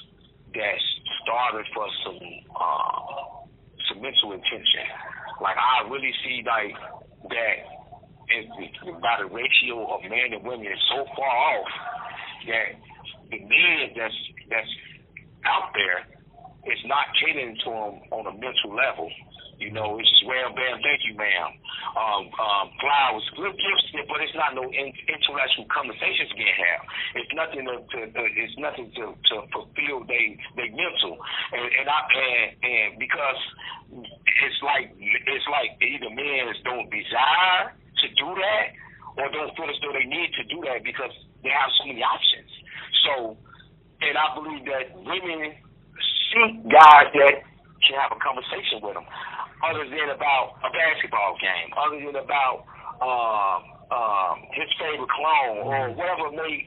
that's 0.56 0.88
starving 1.20 1.68
for 1.76 1.84
some 2.00 2.16
uh, 2.56 3.44
some 3.92 4.00
mental 4.00 4.32
intention. 4.32 4.88
Like 5.44 5.60
I 5.60 5.84
really 5.92 6.16
see 6.24 6.40
like 6.48 6.72
that 7.28 7.56
is 8.40 8.48
by 9.04 9.20
the 9.20 9.28
ratio 9.28 9.84
of 9.84 10.00
men 10.08 10.32
and 10.32 10.40
women 10.40 10.64
is 10.64 10.80
so 10.88 11.04
far 11.12 11.28
off 11.28 11.68
that 12.48 12.68
the 13.28 13.36
men 13.36 14.00
that's 14.00 14.16
that's 14.48 14.72
out 15.44 15.76
there 15.76 16.11
it's 16.64 16.84
not 16.86 17.10
catering 17.18 17.58
to 17.64 17.70
them 17.70 17.94
on 18.10 18.26
a 18.26 18.34
mental 18.38 18.70
level. 18.74 19.10
You 19.62 19.70
know, 19.70 19.94
it's 19.94 20.10
just 20.10 20.26
well, 20.26 20.50
bam, 20.58 20.82
thank 20.82 21.06
you, 21.06 21.14
ma'am. 21.14 21.54
Um, 21.94 22.26
um, 22.34 22.66
flowers, 22.82 23.22
little 23.38 23.54
gifts, 23.54 23.94
but 24.10 24.18
it's 24.18 24.34
not 24.34 24.58
no 24.58 24.66
in, 24.66 24.90
intellectual 25.06 25.70
conversations 25.70 26.34
being 26.34 26.50
had. 26.50 26.82
It's 27.22 27.30
nothing 27.30 27.62
to, 27.70 27.78
to, 27.78 27.98
to 28.10 28.22
it's 28.26 28.58
nothing 28.58 28.90
to, 28.98 29.14
to 29.14 29.34
fulfill 29.54 30.02
they 30.10 30.34
they 30.58 30.66
mental, 30.74 31.14
and 31.54 31.62
and 31.78 31.86
I 31.86 31.98
and, 32.10 32.46
and 32.58 32.88
because 32.98 33.38
it's 34.26 34.60
like 34.66 34.90
it's 34.98 35.46
like 35.46 35.78
either 35.78 36.10
men 36.10 36.50
don't 36.66 36.90
desire 36.90 37.70
to 38.02 38.06
do 38.18 38.34
that 38.34 38.66
or 39.14 39.30
don't 39.30 39.54
feel 39.54 39.70
as 39.70 39.78
though 39.78 39.94
they 39.94 40.10
need 40.10 40.34
to 40.42 40.44
do 40.50 40.58
that 40.66 40.82
because 40.82 41.14
they 41.46 41.54
have 41.54 41.70
so 41.78 41.86
many 41.86 42.02
options. 42.02 42.50
So, 43.06 43.36
and 44.02 44.14
I 44.18 44.26
believe 44.34 44.66
that 44.66 44.90
women 44.98 45.54
seek 46.32 46.52
guys 46.72 47.08
that 47.14 47.34
can 47.84 47.94
have 48.00 48.10
a 48.12 48.18
conversation 48.20 48.80
with 48.82 48.94
them 48.96 49.04
other 49.62 49.84
than 49.86 50.10
about 50.10 50.58
a 50.66 50.70
basketball 50.74 51.38
game, 51.38 51.70
other 51.78 51.98
than 52.02 52.16
about 52.18 52.66
um, 52.98 53.60
um, 53.94 54.34
his 54.56 54.66
favorite 54.80 55.10
clone 55.12 55.62
or 55.68 55.90
whatever 55.94 56.32
may, 56.34 56.66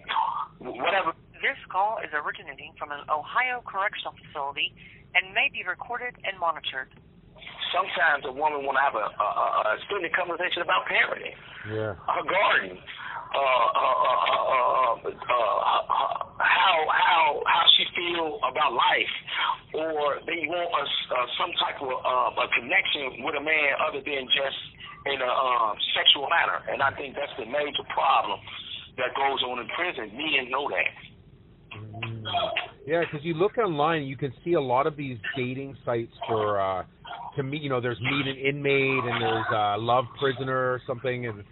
whatever. 0.62 1.12
This 1.44 1.60
call 1.70 2.00
is 2.00 2.10
originating 2.16 2.72
from 2.80 2.90
an 2.96 3.04
Ohio 3.12 3.62
correctional 3.68 4.16
facility 4.18 4.72
and 5.14 5.36
may 5.36 5.52
be 5.52 5.62
recorded 5.68 6.16
and 6.24 6.40
monitored. 6.40 6.90
Sometimes 7.76 8.24
a 8.26 8.32
woman 8.32 8.64
want 8.64 8.80
to 8.80 8.84
have 8.88 8.96
a, 8.96 9.06
a, 9.12 9.28
a 9.68 9.76
extended 9.76 10.16
conversation 10.16 10.64
about 10.64 10.88
parenting, 10.88 11.36
Yeah. 11.68 11.94
her 12.08 12.24
garden, 12.24 12.80
uh, 12.80 13.38
uh, 13.38 13.98
uh, 14.00 14.56
uh, 14.56 15.12
uh, 15.12 15.82
uh, 15.92 16.25
how 16.56 16.76
how 16.88 17.44
how 17.44 17.64
she 17.76 17.84
feel 17.92 18.40
about 18.48 18.72
life, 18.72 19.14
or 19.76 20.24
they 20.24 20.48
want 20.48 20.72
a, 20.72 20.86
uh, 20.88 21.28
some 21.36 21.52
type 21.60 21.80
of 21.84 21.92
uh, 21.92 22.44
a 22.44 22.48
connection 22.56 23.28
with 23.28 23.36
a 23.36 23.44
man 23.44 23.76
other 23.84 24.00
than 24.00 24.24
just 24.32 24.60
in 25.12 25.20
a 25.20 25.28
uh, 25.28 25.76
sexual 25.92 26.32
manner. 26.32 26.64
And 26.72 26.80
I 26.80 26.96
think 26.96 27.14
that's 27.20 27.36
the 27.36 27.46
major 27.46 27.86
problem 27.92 28.40
that 28.98 29.12
goes 29.20 29.44
on 29.44 29.60
in 29.60 29.68
prison. 29.76 30.16
Men 30.16 30.50
know 30.50 30.72
that. 30.72 30.90
Yeah, 32.88 33.04
because 33.04 33.26
you 33.26 33.34
look 33.34 33.58
online, 33.58 34.04
you 34.04 34.16
can 34.16 34.32
see 34.44 34.54
a 34.54 34.62
lot 34.62 34.88
of 34.88 34.96
these 34.96 35.18
dating 35.36 35.76
sites 35.84 36.14
for 36.28 36.60
uh 36.60 36.84
to 37.36 37.44
meet. 37.44 37.62
You 37.62 37.70
know, 37.70 37.82
there's 37.82 38.00
meet 38.00 38.28
an 38.28 38.38
inmate, 38.38 39.04
and 39.04 39.22
there's 39.22 39.46
uh, 39.52 39.78
love 39.78 40.06
prisoner 40.20 40.56
or 40.56 40.82
something, 40.88 41.28
and 41.28 41.44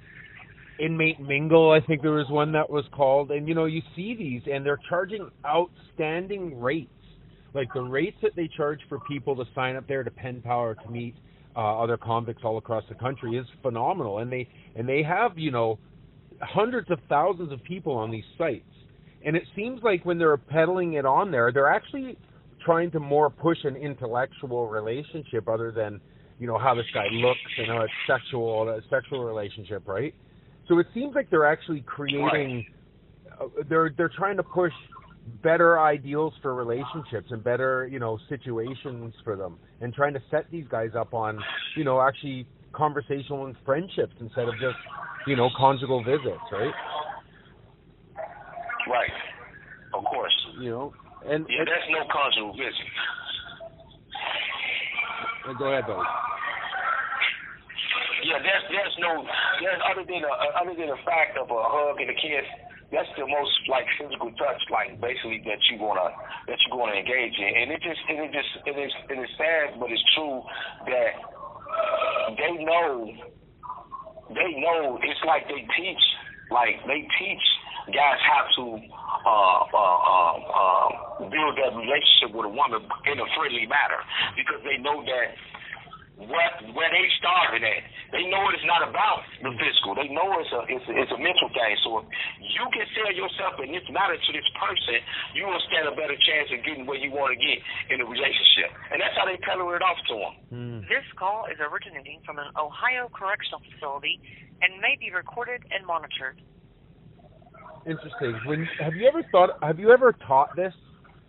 inmate 0.79 1.19
mingle. 1.19 1.71
I 1.71 1.85
think 1.85 2.01
there 2.01 2.11
was 2.11 2.29
one 2.29 2.51
that 2.53 2.69
was 2.69 2.85
called, 2.91 3.31
and 3.31 3.47
you 3.47 3.55
know, 3.55 3.65
you 3.65 3.81
see 3.95 4.15
these, 4.15 4.41
and 4.51 4.65
they're 4.65 4.79
charging 4.89 5.29
outstanding 5.45 6.59
rates. 6.59 6.89
Like 7.53 7.67
the 7.73 7.81
rates 7.81 8.17
that 8.23 8.35
they 8.35 8.49
charge 8.55 8.79
for 8.89 8.99
people 9.01 9.35
to 9.35 9.45
sign 9.53 9.75
up 9.75 9.87
there 9.87 10.03
to 10.03 10.09
pen 10.09 10.41
power 10.41 10.75
to 10.75 10.89
meet 10.89 11.15
uh, 11.55 11.81
other 11.83 11.97
convicts 11.97 12.41
all 12.43 12.57
across 12.57 12.83
the 12.89 12.95
country 12.95 13.37
is 13.37 13.45
phenomenal, 13.61 14.19
and 14.19 14.31
they 14.31 14.47
and 14.75 14.89
they 14.89 15.03
have 15.03 15.37
you 15.37 15.51
know 15.51 15.77
hundreds 16.41 16.89
of 16.89 16.99
thousands 17.07 17.51
of 17.51 17.63
people 17.63 17.93
on 17.93 18.09
these 18.09 18.23
sites 18.37 18.65
and 19.25 19.35
it 19.35 19.43
seems 19.55 19.81
like 19.83 20.05
when 20.05 20.17
they're 20.17 20.37
peddling 20.37 20.93
it 20.93 21.05
on 21.05 21.31
there, 21.31 21.51
they're 21.51 21.71
actually 21.71 22.17
trying 22.65 22.91
to 22.91 22.99
more 22.99 23.29
push 23.29 23.57
an 23.63 23.75
intellectual 23.75 24.67
relationship 24.67 25.47
other 25.47 25.71
than 25.71 25.99
you 26.39 26.47
know 26.47 26.57
how 26.57 26.75
this 26.75 26.85
guy 26.93 27.05
looks 27.11 27.39
and 27.57 27.67
how 27.67 27.81
it's 27.81 27.93
sexual, 28.07 28.67
a 28.69 28.81
sexual 28.89 29.23
relationship, 29.23 29.87
right? 29.87 30.13
So 30.73 30.79
it 30.79 30.87
seems 30.91 31.13
like 31.13 31.29
they're 31.29 31.45
actually 31.45 31.81
creating, 31.81 32.65
uh, 33.39 33.45
they're 33.69 33.93
they're 33.95 34.09
trying 34.17 34.37
to 34.37 34.43
push 34.43 34.71
better 35.43 35.79
ideals 35.79 36.33
for 36.41 36.55
relationships 36.55 37.27
and 37.29 37.43
better 37.43 37.87
you 37.91 37.99
know 37.99 38.17
situations 38.27 39.13
for 39.23 39.35
them, 39.35 39.59
and 39.81 39.93
trying 39.93 40.15
to 40.15 40.23
set 40.31 40.49
these 40.49 40.65
guys 40.71 40.89
up 40.97 41.13
on 41.13 41.39
you 41.77 41.83
know 41.83 42.01
actually 42.01 42.47
conversational 42.71 43.45
and 43.45 43.55
friendships 43.63 44.15
instead 44.19 44.47
of 44.47 44.55
just 44.55 44.77
you 45.27 45.35
know 45.35 45.47
conjugal 45.55 46.03
visits, 46.03 46.41
right? 46.51 46.73
Right. 48.89 49.11
Of 49.93 50.03
course. 50.05 50.33
You 50.59 50.71
know, 50.71 50.93
and, 51.23 51.45
Yeah, 51.49 51.65
that's 51.65 51.87
no 51.91 51.99
conjugal 52.11 52.53
visit. 52.53 52.73
Go 55.59 55.65
ahead, 55.65 55.85
buddy. 55.85 56.01
Yeah, 58.23 58.39
there's 58.39 58.65
there's 58.71 58.97
no 59.03 59.27
there's 59.59 59.81
other 59.91 60.07
than 60.07 60.23
a 60.23 60.33
other 60.55 60.75
than 60.79 60.87
the 60.87 61.01
fact 61.03 61.35
of 61.35 61.51
a 61.51 61.61
hug 61.67 61.99
and 61.99 62.07
a 62.07 62.15
kiss. 62.15 62.47
That's 62.91 63.09
the 63.17 63.27
most 63.27 63.51
like 63.67 63.83
physical 63.99 64.31
touch, 64.39 64.61
like 64.71 64.95
basically 65.01 65.43
that 65.43 65.59
you 65.67 65.81
wanna 65.83 66.07
that 66.47 66.59
you 66.63 66.77
wanna 66.77 66.95
engage 66.95 67.35
in, 67.35 67.51
and 67.51 67.67
it 67.75 67.81
just 67.83 67.99
and 68.07 68.23
it 68.23 68.31
just 68.31 68.51
it 68.63 68.75
is 68.79 68.93
it 69.11 69.17
is 69.19 69.31
sad, 69.35 69.75
but 69.75 69.91
it's 69.91 70.03
true 70.15 70.39
that 70.87 71.13
they 72.39 72.63
know 72.63 73.11
they 74.31 74.51
know 74.61 74.99
it's 75.03 75.23
like 75.27 75.43
they 75.51 75.67
teach 75.75 76.03
like 76.47 76.79
they 76.87 77.03
teach 77.19 77.43
guys 77.91 78.21
how 78.23 78.47
to 78.55 78.65
uh, 79.27 79.61
uh, 79.67 79.99
uh, 79.99 80.35
uh, 80.39 80.87
build 81.27 81.53
that 81.59 81.75
relationship 81.75 82.31
with 82.31 82.47
a 82.47 82.53
woman 82.53 82.79
in 83.11 83.19
a 83.19 83.27
friendly 83.35 83.67
manner 83.67 83.99
because 84.39 84.63
they 84.63 84.79
know 84.79 85.03
that 85.03 85.27
what 86.17 86.53
where 86.77 86.91
they 86.93 87.05
starving 87.17 87.65
at. 87.65 87.83
They 88.13 88.29
know 88.29 88.45
it's 88.53 88.65
not 88.69 88.85
about 88.85 89.25
the 89.41 89.49
physical. 89.57 89.97
They 89.97 90.13
know 90.13 90.29
it's 90.37 90.53
a 90.53 90.61
it's 90.69 90.85
a, 90.85 90.93
it's 90.93 91.13
a 91.13 91.17
mental 91.17 91.49
thing. 91.49 91.73
So 91.81 92.05
if 92.05 92.07
you 92.53 92.65
can 92.69 92.85
sell 92.93 93.09
yourself 93.09 93.57
in 93.65 93.73
this 93.73 93.85
matter 93.89 94.13
to 94.13 94.29
this 94.29 94.45
person, 94.61 95.01
you 95.33 95.49
will 95.49 95.61
stand 95.73 95.89
a 95.89 95.95
better 95.97 96.13
chance 96.13 96.53
of 96.53 96.61
getting 96.61 96.85
where 96.85 97.01
you 97.01 97.09
want 97.09 97.33
to 97.33 97.39
get 97.41 97.57
in 97.89 97.97
a 98.01 98.05
relationship. 98.05 98.69
And 98.93 99.01
that's 99.01 99.17
how 99.17 99.25
they 99.25 99.41
peddle 99.41 99.73
it 99.73 99.81
off 99.81 99.97
to 100.13 100.15
them. 100.21 100.33
Hmm. 100.53 100.79
This 100.85 101.05
call 101.17 101.49
is 101.49 101.57
originating 101.57 102.21
from 102.21 102.37
an 102.37 102.53
Ohio 102.53 103.09
correctional 103.09 103.65
facility 103.65 104.21
and 104.61 104.77
may 104.77 104.93
be 105.01 105.09
recorded 105.09 105.65
and 105.73 105.81
monitored. 105.81 106.37
Interesting. 107.89 108.37
When 108.45 108.69
have 108.79 108.93
you 108.93 109.09
ever 109.09 109.25
thought? 109.33 109.57
Have 109.65 109.81
you 109.81 109.91
ever 109.91 110.13
taught 110.13 110.55
this 110.55 110.73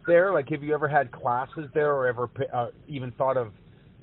there? 0.06 0.32
Like, 0.32 0.52
have 0.52 0.62
you 0.62 0.74
ever 0.74 0.86
had 0.86 1.10
classes 1.10 1.72
there, 1.72 1.96
or 1.96 2.06
ever 2.06 2.28
pi- 2.28 2.52
uh, 2.52 2.68
even 2.86 3.10
thought 3.12 3.36
of 3.36 3.48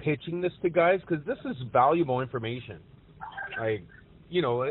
pitching 0.03 0.41
this 0.41 0.53
to 0.61 0.69
guys? 0.69 0.99
Because 1.01 1.25
this 1.25 1.37
is 1.45 1.55
valuable 1.71 2.21
information. 2.21 2.79
Like, 3.59 3.83
you 4.29 4.41
know, 4.41 4.69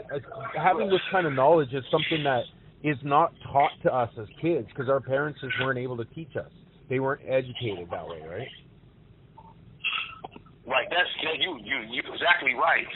having 0.56 0.88
this 0.88 1.00
kind 1.12 1.26
of 1.26 1.32
knowledge 1.32 1.72
is 1.72 1.84
something 1.90 2.24
that 2.24 2.42
is 2.82 2.96
not 3.04 3.32
taught 3.52 3.72
to 3.82 3.94
us 3.94 4.10
as 4.18 4.26
kids 4.40 4.66
because 4.68 4.88
our 4.88 5.00
parents 5.00 5.40
just 5.40 5.52
weren't 5.60 5.78
able 5.78 5.96
to 5.98 6.04
teach 6.16 6.34
us. 6.36 6.50
They 6.88 6.98
weren't 6.98 7.20
educated 7.28 7.88
that 7.90 8.06
way, 8.08 8.20
right? 8.26 8.48
Right. 10.66 10.86
That's 10.86 11.10
yeah, 11.18 11.34
you 11.34 11.58
you 11.66 11.76
you 11.90 12.00
exactly 12.14 12.54
right. 12.54 12.86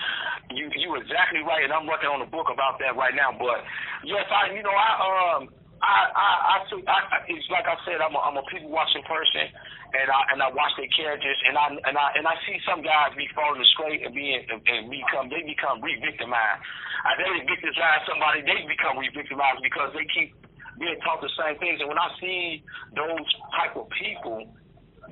You 0.54 0.70
you 0.78 0.94
exactly 0.94 1.42
right, 1.42 1.64
and 1.66 1.72
I'm 1.74 1.90
working 1.90 2.06
on 2.06 2.22
a 2.22 2.28
book 2.30 2.46
about 2.46 2.78
that 2.78 2.94
right 2.94 3.16
now. 3.18 3.34
But 3.34 3.66
yes, 4.06 4.24
I 4.30 4.54
you 4.54 4.62
know 4.62 4.70
I 4.70 4.90
um 5.34 5.50
I 5.82 5.96
I 6.14 6.28
I, 6.54 6.56
I 6.70 6.98
I- 7.18 7.26
it's 7.26 7.42
like 7.50 7.66
I 7.66 7.74
said 7.82 7.98
I'm 7.98 8.14
a, 8.14 8.20
I'm 8.20 8.38
a 8.38 8.46
people 8.46 8.70
watching 8.70 9.02
person, 9.10 9.50
and 9.94 10.10
I 10.10 10.20
and 10.34 10.38
I 10.42 10.48
watch 10.50 10.74
their 10.76 10.90
characters, 10.90 11.38
and 11.46 11.54
I 11.54 11.66
and 11.70 11.96
I 11.96 12.06
and 12.18 12.26
I 12.26 12.34
see 12.44 12.58
some 12.66 12.82
guys 12.82 13.14
be 13.14 13.30
falling 13.34 13.62
straight 13.78 14.02
and 14.02 14.14
being 14.14 14.42
and 14.50 14.60
become 14.90 15.30
they 15.30 15.46
become 15.46 15.78
re-victimized. 15.78 16.60
I 17.06 17.14
they 17.20 17.46
victimize 17.46 18.02
somebody, 18.10 18.42
they 18.42 18.66
become 18.66 18.98
re-victimized 18.98 19.62
because 19.62 19.94
they 19.94 20.06
keep 20.10 20.34
being 20.82 20.98
taught 21.06 21.22
the 21.22 21.30
same 21.38 21.54
things. 21.62 21.78
And 21.78 21.88
when 21.88 22.00
I 22.00 22.10
see 22.18 22.64
those 22.98 23.28
type 23.54 23.78
of 23.78 23.86
people 23.94 24.50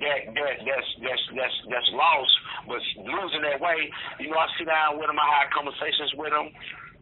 that 0.00 0.20
that 0.34 0.54
that's 0.64 0.88
that's 1.04 1.24
that's 1.36 1.56
that's 1.68 1.90
lost, 1.92 2.34
but 2.66 2.80
losing 3.06 3.42
their 3.44 3.60
way. 3.60 3.90
You 4.18 4.32
know, 4.32 4.40
I 4.40 4.48
sit 4.56 4.66
down 4.66 4.96
with 4.98 5.06
them, 5.06 5.18
I 5.20 5.28
have 5.42 5.52
conversations 5.52 6.16
with 6.16 6.32
them. 6.32 6.48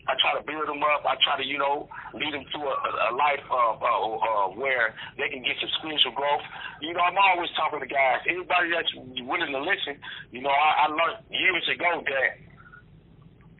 I 0.08 0.16
try 0.20 0.32
to 0.38 0.42
build 0.44 0.64
them 0.68 0.80
up. 0.80 1.04
I 1.04 1.16
try 1.20 1.36
to, 1.36 1.46
you 1.46 1.60
know, 1.60 1.88
lead 2.16 2.32
them 2.32 2.44
to 2.44 2.58
a, 2.64 2.74
a 3.08 3.12
life 3.14 3.44
of 3.52 3.82
uh, 3.82 3.88
uh, 3.88 4.46
where 4.56 4.96
they 5.20 5.28
can 5.28 5.44
get 5.44 5.60
some 5.60 5.70
spiritual 5.80 6.16
growth. 6.16 6.44
You 6.80 6.96
know, 6.96 7.04
I'm 7.04 7.18
always 7.20 7.52
talking 7.56 7.80
to 7.80 7.88
guys. 7.88 8.24
Anybody 8.24 8.72
that's 8.72 8.92
willing 9.28 9.52
to 9.52 9.60
listen, 9.60 10.00
you 10.32 10.40
know, 10.40 10.52
I, 10.52 10.84
I 10.84 10.92
learned 10.92 11.20
years 11.28 11.66
ago 11.68 12.00
that 12.00 12.30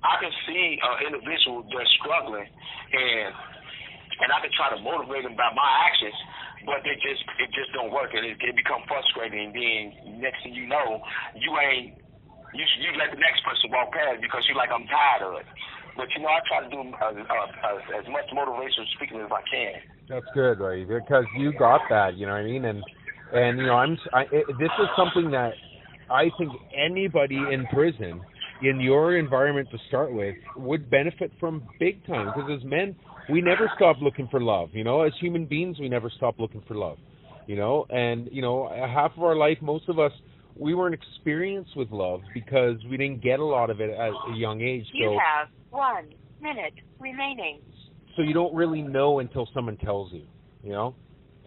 I 0.01 0.15
can 0.17 0.33
see 0.49 0.81
an 0.81 1.13
individual 1.13 1.69
that's 1.69 1.93
struggling 2.01 2.49
and 2.49 3.31
and 4.21 4.29
I 4.29 4.39
can 4.45 4.53
try 4.53 4.69
to 4.69 4.79
motivate 4.85 5.25
them 5.25 5.33
by 5.33 5.49
my 5.57 5.71
actions, 5.89 6.13
but 6.69 6.85
they 6.85 6.93
just 7.01 7.25
it 7.41 7.49
just 7.57 7.73
don't 7.73 7.89
work, 7.89 8.13
and 8.13 8.25
it, 8.25 8.37
it 8.37 8.53
become 8.53 8.85
frustrating. 8.85 9.49
And 9.49 9.53
then 9.57 10.21
next 10.21 10.45
thing 10.45 10.53
you 10.53 10.69
know, 10.69 11.01
you 11.37 11.57
ain't 11.57 11.97
you 12.53 12.65
you 12.85 12.91
let 13.01 13.13
the 13.13 13.21
next 13.21 13.41
person 13.45 13.73
walk 13.73 13.93
past 13.93 14.21
because 14.21 14.45
you're 14.45 14.61
like 14.61 14.69
I'm 14.69 14.85
tired 14.89 15.25
of 15.25 15.33
it. 15.41 15.49
But 16.01 16.09
you 16.17 16.23
know, 16.23 16.33
I 16.33 16.41
try 16.49 16.65
to 16.65 16.71
do 16.73 16.81
uh, 16.81 17.05
uh, 17.05 17.13
uh, 17.13 18.01
as 18.01 18.09
much 18.09 18.25
motivational 18.33 18.89
speaking 18.97 19.21
as 19.21 19.29
I 19.31 19.43
can. 19.53 19.75
That's 20.09 20.25
good, 20.33 20.59
right? 20.59 20.89
Because 20.89 21.27
you 21.37 21.53
got 21.53 21.83
that, 21.91 22.17
you 22.17 22.25
know 22.25 22.33
what 22.33 22.39
I 22.39 22.45
mean? 22.45 22.65
And 22.65 22.83
and 23.35 23.59
you 23.59 23.67
know, 23.67 23.75
I'm 23.75 23.99
I, 24.15 24.23
it, 24.33 24.47
this 24.59 24.73
is 24.81 24.89
something 24.97 25.31
that 25.33 25.53
I 26.11 26.31
think 26.39 26.53
anybody 26.75 27.37
in 27.37 27.67
prison 27.67 28.23
in 28.63 28.81
your 28.81 29.19
environment 29.19 29.69
to 29.73 29.79
start 29.89 30.11
with 30.11 30.35
would 30.57 30.89
benefit 30.89 31.33
from 31.39 31.69
big 31.79 32.05
time 32.07 32.33
because 32.35 32.51
as 32.51 32.65
men 32.65 32.97
we 33.29 33.43
never 33.43 33.71
stop 33.77 33.97
looking 34.03 34.29
for 34.29 34.39
love 34.39 34.69
you 34.73 34.85
know 34.85 35.01
as 35.01 35.13
human 35.19 35.47
beings 35.47 35.79
we 35.79 35.89
never 35.89 36.11
stop 36.15 36.39
looking 36.39 36.63
for 36.69 36.75
love 36.75 36.99
you 37.47 37.57
know 37.57 37.87
and 37.89 38.29
you 38.31 38.43
know 38.43 38.69
half 38.69 39.13
of 39.17 39.23
our 39.23 39.35
life 39.35 39.57
most 39.63 39.89
of 39.89 39.99
us 39.99 40.13
we 40.61 40.75
weren't 40.75 40.95
experienced 40.95 41.75
with 41.77 41.91
love 41.91 42.21
because 42.35 42.77
we 42.91 42.97
didn't 42.99 43.23
get 43.23 43.41
a 43.41 43.45
lot 43.45 43.71
of 43.71 43.81
it 43.81 43.89
at 43.91 44.11
a 44.11 44.37
young 44.37 44.61
age. 44.61 44.85
So 44.93 44.99
You 44.99 45.19
have 45.37 45.49
one 45.71 46.11
minute 46.41 46.75
remaining. 46.99 47.61
so 48.15 48.23
you 48.23 48.35
don't 48.35 48.55
really 48.55 48.83
know 48.83 49.21
until 49.21 49.49
someone 49.55 49.77
tells 49.79 50.13
you, 50.13 50.25
you 50.63 50.71
know? 50.71 50.95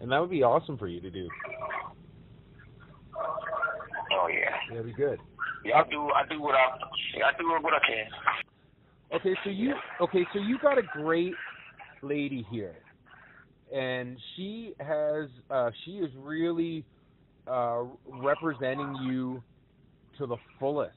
And 0.00 0.10
that 0.10 0.18
would 0.20 0.30
be 0.30 0.42
awesome 0.42 0.76
for 0.76 0.88
you 0.88 1.00
to 1.00 1.10
do. 1.10 1.28
Oh 4.12 4.28
yeah. 4.28 4.50
That'd 4.70 4.86
be 4.86 4.92
good. 4.92 5.18
Yeah, 5.64 5.76
I 5.76 5.88
do. 5.88 6.08
I 6.10 6.26
do 6.28 6.40
what 6.42 6.54
I. 6.54 6.76
Yeah, 7.16 7.24
I 7.26 7.38
do 7.38 7.48
what 7.62 7.72
I 7.72 7.78
can. 7.86 9.16
Okay, 9.16 9.34
so 9.44 9.50
you 9.50 9.72
okay, 10.00 10.26
so 10.32 10.40
you 10.40 10.58
got 10.58 10.76
a 10.78 10.82
great 10.82 11.32
lady 12.02 12.46
here, 12.50 12.74
and 13.74 14.18
she 14.36 14.74
has 14.80 15.28
uh, 15.50 15.70
she 15.84 15.92
is 15.92 16.10
really 16.18 16.84
uh, 17.46 17.84
representing 18.06 18.96
you 19.04 19.42
to 20.18 20.26
the 20.26 20.36
fullest 20.58 20.96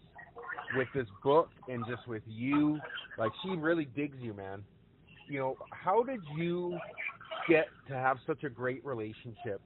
with 0.76 0.88
this 0.94 1.08
book 1.24 1.50
and 1.68 1.84
just 1.88 2.08
with 2.08 2.24
you. 2.28 2.80
Like 3.18 3.32
she 3.44 3.50
really 3.50 3.86
digs 3.96 4.18
you, 4.20 4.34
man. 4.34 4.64
You 5.28 5.40
know, 5.40 5.58
how 5.72 6.04
did 6.04 6.22
you 6.36 6.78
get 7.50 7.68
to 7.90 7.96
have 7.96 8.18
such 8.26 8.44
a 8.44 8.50
great 8.50 8.86
relationship 8.86 9.62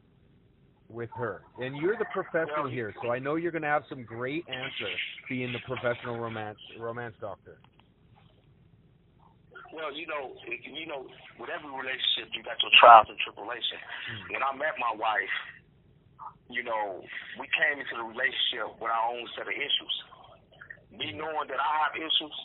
with 0.89 1.09
her? 1.15 1.41
And 1.59 1.77
you're 1.77 1.97
the 1.97 2.05
professional 2.13 2.69
here, 2.69 2.93
so 3.01 3.11
I 3.11 3.19
know 3.19 3.35
you're 3.35 3.51
going 3.51 3.61
to 3.61 3.67
have 3.67 3.83
some 3.89 4.03
great 4.03 4.45
answers 4.47 4.99
being 5.29 5.53
the 5.53 5.59
professional 5.67 6.17
romance 6.17 6.57
romance 6.79 7.15
doctor. 7.21 7.57
Well, 9.73 9.95
you 9.95 10.05
know, 10.05 10.35
you 10.43 10.85
know, 10.85 11.07
with 11.39 11.47
every 11.47 11.71
relationship, 11.71 12.35
you 12.35 12.43
got 12.43 12.59
your 12.59 12.71
trials 12.75 13.07
and 13.07 13.15
tribulations. 13.23 13.79
When 14.27 14.43
I 14.43 14.51
met 14.51 14.75
my 14.75 14.91
wife, 14.99 15.31
you 16.53 16.63
know, 16.63 17.01
we 17.39 17.47
came 17.51 17.79
into 17.79 17.95
the 17.95 18.05
relationship 18.05 18.75
with 18.79 18.91
our 18.91 19.05
own 19.11 19.25
set 19.35 19.47
of 19.47 19.55
issues. 19.55 19.95
Me 20.91 21.15
knowing 21.15 21.47
that 21.47 21.59
I 21.59 21.71
have 21.87 21.95
issues, 21.95 22.35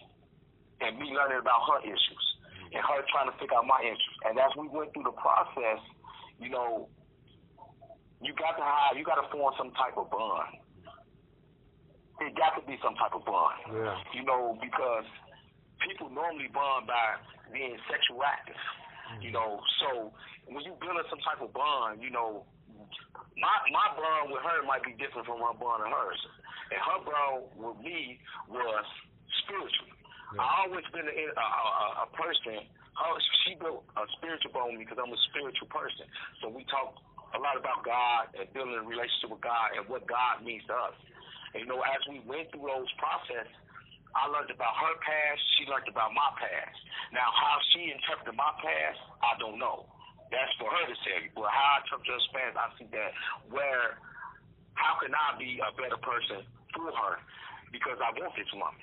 and 0.80 0.98
me 0.98 1.10
learning 1.10 1.40
about 1.42 1.66
her 1.72 1.80
issues, 1.82 2.24
and 2.70 2.80
her 2.82 3.00
trying 3.10 3.30
to 3.30 3.36
figure 3.38 3.56
out 3.56 3.66
my 3.66 3.82
issues. 3.82 4.16
And 4.28 4.38
as 4.38 4.52
we 4.54 4.68
went 4.68 4.92
through 4.94 5.08
the 5.08 5.16
process, 5.16 5.80
you 6.38 6.50
know, 6.50 6.88
you 8.20 8.32
got 8.36 8.56
to 8.56 8.64
have, 8.64 8.96
you 8.96 9.04
got 9.04 9.20
to 9.20 9.28
form 9.32 9.52
some 9.58 9.72
type 9.76 9.96
of 9.96 10.08
bond. 10.10 10.60
It 12.20 12.32
got 12.32 12.56
to 12.56 12.64
be 12.64 12.80
some 12.80 12.96
type 12.96 13.12
of 13.12 13.28
bond 13.28 13.60
Yeah. 13.68 13.92
you 14.16 14.24
know, 14.24 14.56
because 14.56 15.04
people 15.84 16.08
normally 16.08 16.48
bond 16.48 16.88
by 16.88 17.20
being 17.52 17.76
sexual 17.92 18.24
active, 18.24 18.56
you 19.20 19.28
mm-hmm. 19.28 19.36
know. 19.36 19.60
So 19.84 20.12
when 20.48 20.64
you 20.64 20.72
build 20.80 20.96
up 20.96 21.06
some 21.12 21.20
type 21.20 21.44
of 21.44 21.52
bond, 21.52 22.00
you 22.00 22.08
know, 22.08 22.48
my 23.36 23.54
my 23.72 23.88
bond 23.96 24.32
with 24.32 24.42
her 24.42 24.64
might 24.64 24.82
be 24.82 24.96
different 24.96 25.28
from 25.28 25.40
my 25.40 25.52
bond 25.56 25.84
with 25.84 25.92
hers, 25.92 26.20
and 26.72 26.80
her 26.80 27.00
bond 27.04 27.36
with 27.56 27.78
me 27.84 28.18
was 28.48 28.86
spiritual. 29.44 29.92
I 30.34 30.66
always 30.66 30.84
been 30.90 31.06
a, 31.06 31.14
a, 31.14 31.46
a, 31.46 31.86
a 32.02 32.08
person. 32.18 32.66
Her, 32.98 33.14
she 33.44 33.54
built 33.60 33.86
a 33.94 34.04
spiritual 34.18 34.50
bond 34.50 34.74
with 34.74 34.82
me 34.82 34.84
because 34.84 34.98
I'm 34.98 35.12
a 35.12 35.22
spiritual 35.30 35.70
person. 35.70 36.08
So 36.42 36.50
we 36.50 36.66
talk 36.66 36.98
a 37.36 37.38
lot 37.38 37.54
about 37.54 37.86
God 37.86 38.34
and 38.34 38.48
building 38.50 38.74
a 38.74 38.82
relationship 38.82 39.30
with 39.30 39.44
God 39.44 39.78
and 39.78 39.86
what 39.86 40.02
God 40.10 40.42
means 40.42 40.66
to 40.66 40.74
us. 40.74 40.96
And, 41.54 41.62
you 41.62 41.68
know, 41.70 41.78
as 41.84 42.00
we 42.10 42.20
went 42.26 42.50
through 42.50 42.66
those 42.66 42.90
process, 42.98 43.46
I 44.16 44.26
learned 44.32 44.50
about 44.50 44.74
her 44.80 44.94
past. 44.98 45.40
She 45.56 45.68
learned 45.68 45.88
about 45.88 46.10
my 46.16 46.30
past. 46.40 46.78
Now, 47.12 47.28
how 47.30 47.56
she 47.72 47.92
interpreted 47.92 48.34
my 48.34 48.50
past, 48.58 48.98
I 49.22 49.38
don't 49.38 49.60
know. 49.60 49.86
That's 50.30 50.52
for 50.58 50.68
her 50.70 50.84
to 50.86 50.96
say. 51.06 51.30
But 51.34 51.50
how 51.50 51.78
I 51.78 51.86
interpret 51.86 52.10
her 52.10 52.22
past, 52.34 52.54
I 52.58 52.66
see 52.78 52.88
that 52.90 53.12
where, 53.50 54.00
how 54.74 54.98
can 54.98 55.14
I 55.14 55.38
be 55.38 55.60
a 55.62 55.70
better 55.78 55.98
person 56.02 56.42
through 56.74 56.92
her? 56.92 57.22
Because 57.70 57.98
I 58.02 58.10
want 58.18 58.34
this 58.34 58.50
woman. 58.54 58.74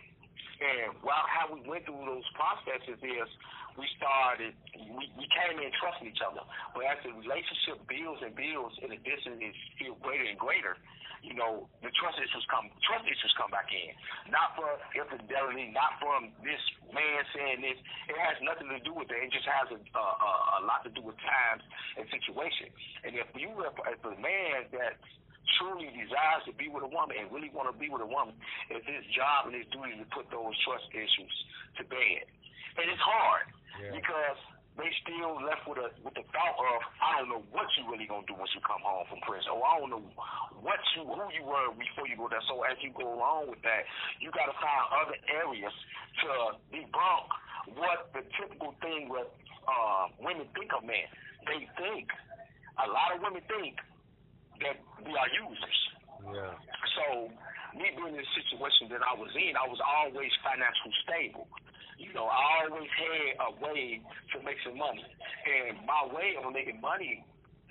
And 0.64 0.96
while 1.04 1.28
how 1.28 1.52
we 1.52 1.60
went 1.68 1.84
through 1.84 2.08
those 2.08 2.28
processes 2.38 3.00
is 3.04 3.30
we 3.78 3.86
started, 3.98 4.54
we, 4.78 5.10
we 5.18 5.26
came 5.34 5.58
in 5.58 5.72
trusting 5.82 6.08
each 6.10 6.22
other. 6.22 6.46
But 6.74 6.86
as 6.86 6.98
the 7.02 7.14
relationship 7.14 7.82
builds 7.90 8.22
and 8.22 8.34
builds 8.38 8.78
and 8.82 8.94
the 8.94 9.02
distance 9.02 9.42
is 9.42 9.56
feel 9.82 9.98
greater 10.02 10.26
and 10.26 10.38
greater, 10.38 10.78
you 11.24 11.32
know, 11.32 11.72
the 11.80 11.88
trust 11.96 12.20
issues 12.20 12.44
come 12.52 12.68
trust 12.84 13.08
issues 13.08 13.32
come 13.40 13.48
back 13.48 13.72
in. 13.72 13.96
Not 14.28 14.60
for 14.60 14.68
infidelity, 14.92 15.72
not 15.72 15.96
from 16.04 16.36
this 16.44 16.60
man 16.92 17.24
saying 17.32 17.64
this. 17.64 17.80
It 18.12 18.20
has 18.20 18.36
nothing 18.44 18.68
to 18.76 18.84
do 18.84 18.92
with 18.92 19.08
that. 19.08 19.24
It 19.24 19.32
just 19.32 19.48
has 19.48 19.72
a, 19.72 19.80
a, 19.80 20.06
a, 20.60 20.62
lot 20.68 20.84
to 20.84 20.92
do 20.92 21.00
with 21.00 21.16
times 21.24 21.64
and 21.96 22.04
situation. 22.12 22.68
And 23.08 23.16
if 23.16 23.32
you 23.40 23.56
if 23.56 24.00
a 24.04 24.16
man 24.20 24.68
that 24.76 25.00
truly 25.60 25.90
desires 25.94 26.44
to 26.48 26.54
be 26.56 26.68
with 26.70 26.84
a 26.84 26.92
woman 26.92 27.16
and 27.20 27.32
really 27.32 27.52
want 27.54 27.68
to 27.72 27.76
be 27.78 27.90
with 27.90 28.02
a 28.02 28.10
woman, 28.10 28.36
it's 28.70 28.86
his 28.88 29.04
job 29.16 29.48
and 29.48 29.56
his 29.56 29.68
duty 29.72 29.98
to 30.00 30.08
put 30.16 30.28
those 30.32 30.54
trust 30.64 30.88
issues 30.94 31.36
to 31.80 31.84
bed. 31.88 32.26
And 32.80 32.86
it's 32.90 33.02
hard 33.02 33.46
Yeah. 33.80 33.92
because 33.98 34.40
they 34.76 34.90
still 35.06 35.38
left 35.46 35.68
with 35.70 35.78
a 35.78 35.94
with 36.02 36.18
the 36.18 36.26
thought 36.34 36.58
of 36.58 36.82
I 36.98 37.22
don't 37.22 37.30
know 37.30 37.46
what 37.54 37.70
you 37.78 37.86
really 37.92 38.10
gonna 38.10 38.26
do 38.26 38.34
once 38.34 38.50
you 38.58 38.62
come 38.66 38.82
home 38.82 39.06
from 39.06 39.22
prison, 39.22 39.54
or 39.54 39.62
I 39.62 39.78
don't 39.78 39.92
know 39.94 40.02
what 40.66 40.80
you 40.98 41.06
who 41.06 41.26
you 41.30 41.44
were 41.46 41.70
before 41.78 42.08
you 42.10 42.18
go 42.18 42.26
there. 42.28 42.42
So 42.50 42.64
as 42.66 42.78
you 42.82 42.90
go 42.98 43.14
along 43.14 43.54
with 43.54 43.62
that, 43.62 43.86
you 44.20 44.32
got 44.34 44.50
to 44.50 44.58
find 44.58 44.84
other 44.98 45.18
areas 45.30 45.74
to 46.26 46.58
debunk 46.74 47.28
what 47.78 48.10
the 48.18 48.26
typical 48.34 48.74
thing 48.82 49.10
with 49.10 49.30
uh, 49.70 50.08
women 50.20 50.48
think 50.58 50.74
of 50.74 50.84
men. 50.84 51.06
They 51.46 51.70
think 51.78 52.10
a 52.82 52.90
lot 52.90 53.14
of 53.14 53.22
women 53.22 53.42
think 53.46 53.78
that 54.68 54.78
we 55.04 55.14
are 55.14 55.30
users. 55.36 55.80
Yeah. 56.24 56.56
So 57.00 57.06
me 57.76 57.90
being 57.96 58.16
in 58.16 58.22
the 58.22 58.30
situation 58.38 58.88
that 58.94 59.04
I 59.04 59.14
was 59.18 59.32
in, 59.36 59.54
I 59.60 59.68
was 59.68 59.82
always 59.84 60.32
financially 60.46 60.96
stable. 61.04 61.48
You 62.00 62.12
know, 62.16 62.26
I 62.28 62.66
always 62.68 62.90
had 62.90 63.28
a 63.44 63.52
way 63.64 64.02
to 64.34 64.38
make 64.44 64.58
some 64.66 64.78
money. 64.78 65.04
And 65.46 65.84
my 65.86 66.08
way 66.10 66.36
of 66.40 66.48
making 66.52 66.82
money, 66.82 67.24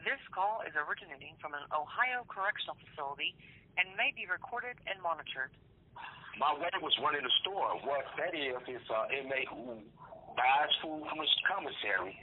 This 0.03 0.19
call 0.35 0.63
is 0.67 0.75
originating 0.75 1.39
from 1.39 1.55
an 1.55 1.63
Ohio 1.71 2.27
correctional 2.27 2.75
facility 2.83 3.35
and 3.79 3.89
may 3.97 4.11
be 4.15 4.27
recorded 4.27 4.75
and 4.91 4.99
monitored. 5.01 5.55
my 6.39 6.53
way 6.59 6.69
was 6.83 6.93
running 7.03 7.23
the 7.23 7.35
store. 7.45 7.77
What 7.87 8.05
that 8.19 8.35
is, 8.35 8.57
is 8.69 8.83
uh, 8.91 9.07
an 9.09 9.25
inmate 9.27 9.49
who 9.49 9.79
buys 10.35 10.73
food 10.83 11.07
from 11.07 11.19
his 11.23 11.31
commissary, 11.47 12.17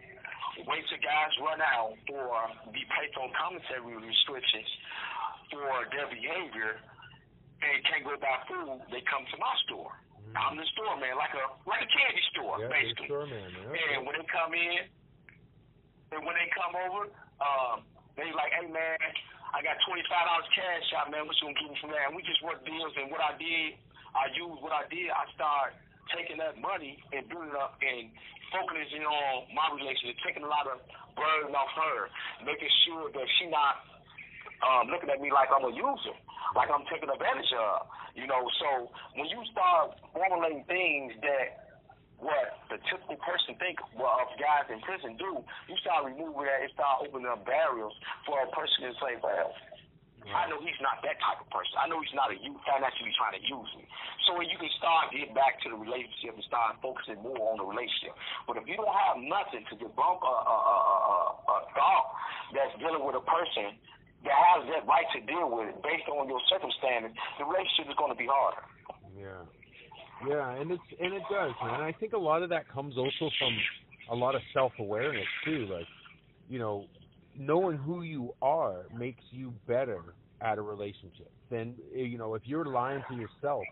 waits 0.68 0.88
till 0.90 1.02
guys 1.04 1.32
run 1.44 1.62
out 1.62 1.96
or 2.12 2.34
be 2.74 2.84
placed 2.96 3.16
on 3.20 3.30
commissary 3.36 3.96
restrictions 4.00 4.70
for 5.54 5.68
their 5.94 6.08
behavior 6.12 6.80
and 7.60 7.76
can't 7.88 8.04
go 8.08 8.16
buy 8.20 8.40
food, 8.48 8.80
they 8.92 9.04
come 9.08 9.24
to 9.28 9.38
my 9.40 9.54
store. 9.68 9.92
I'm 10.38 10.56
the 10.56 10.66
store 10.78 10.94
man, 11.02 11.18
like 11.18 11.34
a 11.34 11.46
like 11.66 11.82
a 11.82 11.90
candy 11.90 12.24
store, 12.36 12.62
Yeah, 12.62 12.70
basically. 12.70 13.10
sure, 13.10 13.26
man. 13.26 13.50
Yeah. 13.50 13.98
And 13.98 14.06
when 14.06 14.14
they 14.14 14.26
come 14.30 14.54
in, 14.54 14.86
and 16.14 16.22
when 16.22 16.38
they 16.38 16.46
come 16.54 16.78
over, 16.78 17.10
um, 17.42 17.82
they 18.14 18.30
like, 18.38 18.54
hey 18.54 18.70
man, 18.70 19.02
I 19.58 19.66
got 19.66 19.82
twenty 19.90 20.06
five 20.06 20.30
dollars 20.30 20.46
cash 20.54 20.86
out, 21.02 21.10
man. 21.10 21.26
What 21.26 21.34
you 21.42 21.50
gonna 21.50 21.58
give 21.58 21.70
me 21.74 21.78
from 21.82 21.92
that? 21.98 22.14
And 22.14 22.16
we 22.16 22.22
just 22.22 22.46
work 22.46 22.62
deals. 22.62 22.94
And 23.02 23.10
what 23.10 23.26
I 23.26 23.34
did, 23.42 23.82
I 24.14 24.30
used 24.38 24.62
what 24.62 24.70
I 24.74 24.86
did. 24.86 25.10
I 25.10 25.26
started 25.34 25.74
taking 26.14 26.38
that 26.42 26.62
money 26.62 27.02
and 27.10 27.26
building 27.26 27.50
it 27.54 27.58
up 27.58 27.78
and 27.82 28.14
focusing 28.52 29.06
on 29.06 29.50
my 29.54 29.68
relationship, 29.74 30.18
taking 30.26 30.44
a 30.46 30.52
lot 30.52 30.66
of 30.70 30.82
burden 31.16 31.54
off 31.54 31.72
her, 31.76 32.10
making 32.46 32.72
sure 32.86 33.10
that 33.14 33.28
she 33.40 33.50
not 33.50 33.84
um, 34.66 34.92
looking 34.92 35.10
at 35.10 35.22
me 35.22 35.32
like 35.32 35.48
I'm 35.54 35.64
a 35.64 35.74
user, 35.74 36.16
like 36.56 36.68
I'm 36.68 36.84
taking 36.92 37.10
advantage 37.10 37.52
of. 37.56 37.88
You 38.18 38.28
know, 38.28 38.44
so 38.60 38.92
when 39.16 39.30
you 39.32 39.40
start 39.54 39.96
formulating 40.12 40.66
things 40.68 41.16
that 41.24 41.70
what 42.20 42.60
the 42.68 42.76
typical 42.92 43.16
person 43.24 43.56
think 43.64 43.80
well, 43.96 44.28
of 44.28 44.36
guys 44.36 44.68
in 44.68 44.84
prison 44.84 45.16
do, 45.16 45.40
you 45.72 45.76
start 45.80 46.04
removing 46.04 46.44
that 46.44 46.68
and 46.68 46.72
start 46.76 47.08
opening 47.08 47.32
up 47.32 47.48
barriers 47.48 47.96
for 48.28 48.44
a 48.44 48.50
person 48.52 48.92
to 48.92 48.94
say, 49.00 49.16
well, 49.24 49.56
I 50.28 50.46
know 50.52 50.60
he's 50.60 50.78
not 50.84 51.00
that 51.02 51.18
type 51.24 51.40
of 51.40 51.50
person. 51.50 51.80
I 51.80 51.88
know 51.88 52.04
he's 52.04 52.14
not 52.14 52.30
a 52.30 52.38
you 52.38 52.54
financially 52.68 53.14
trying 53.16 53.40
to 53.40 53.44
use 53.44 53.72
me. 53.80 53.88
So 54.28 54.36
when 54.36 54.52
you 54.52 54.60
can 54.60 54.70
start 54.78 55.10
getting 55.16 55.32
back 55.34 55.58
to 55.64 55.74
the 55.74 55.80
relationship 55.80 56.36
and 56.38 56.46
start 56.46 56.78
focusing 56.84 57.24
more 57.24 57.56
on 57.56 57.58
the 57.58 57.66
relationship. 57.66 58.14
But 58.46 58.60
if 58.62 58.68
you 58.68 58.78
don't 58.78 58.94
have 58.94 59.18
nothing 59.18 59.64
to 59.72 59.74
debunk 59.80 60.20
a, 60.22 60.36
a, 60.36 60.58
a, 60.60 60.78
a, 60.86 61.18
a 61.50 61.58
thought 61.74 62.08
that's 62.54 62.76
dealing 62.78 63.02
with 63.02 63.18
a 63.18 63.26
person 63.26 63.80
that 64.28 64.36
has 64.36 64.68
that 64.76 64.84
right 64.86 65.08
to 65.16 65.20
deal 65.24 65.48
with 65.48 65.72
it 65.72 65.78
based 65.82 66.06
on 66.12 66.28
your 66.28 66.44
circumstances, 66.52 67.16
the 67.40 67.48
relationship 67.48 67.90
is 67.90 67.96
going 67.96 68.12
to 68.12 68.20
be 68.20 68.28
harder. 68.28 68.62
Yeah. 69.16 69.42
Yeah, 70.28 70.52
and 70.60 70.72
it's 70.72 70.84
and 71.00 71.14
it 71.16 71.24
does, 71.32 71.56
man. 71.64 71.80
I 71.80 71.96
think 71.96 72.12
a 72.12 72.18
lot 72.18 72.44
of 72.44 72.50
that 72.50 72.68
comes 72.68 72.98
also 72.98 73.32
from 73.40 73.56
a 74.12 74.16
lot 74.16 74.36
of 74.36 74.42
self 74.54 74.74
awareness 74.78 75.26
too. 75.46 75.66
Like, 75.72 75.88
you 76.50 76.60
know, 76.60 76.86
knowing 77.40 77.78
who 77.78 78.04
you 78.04 78.34
are 78.42 78.86
makes 78.96 79.24
you 79.32 79.54
better 79.68 80.02
at 80.42 80.58
a 80.58 80.62
relationship. 80.62 81.32
Then 81.50 81.76
you 81.94 82.18
know, 82.18 82.36
if 82.36 82.44
you're 82.46 82.66
lying 82.66 83.02
to 83.10 83.16
yourself 83.16 83.64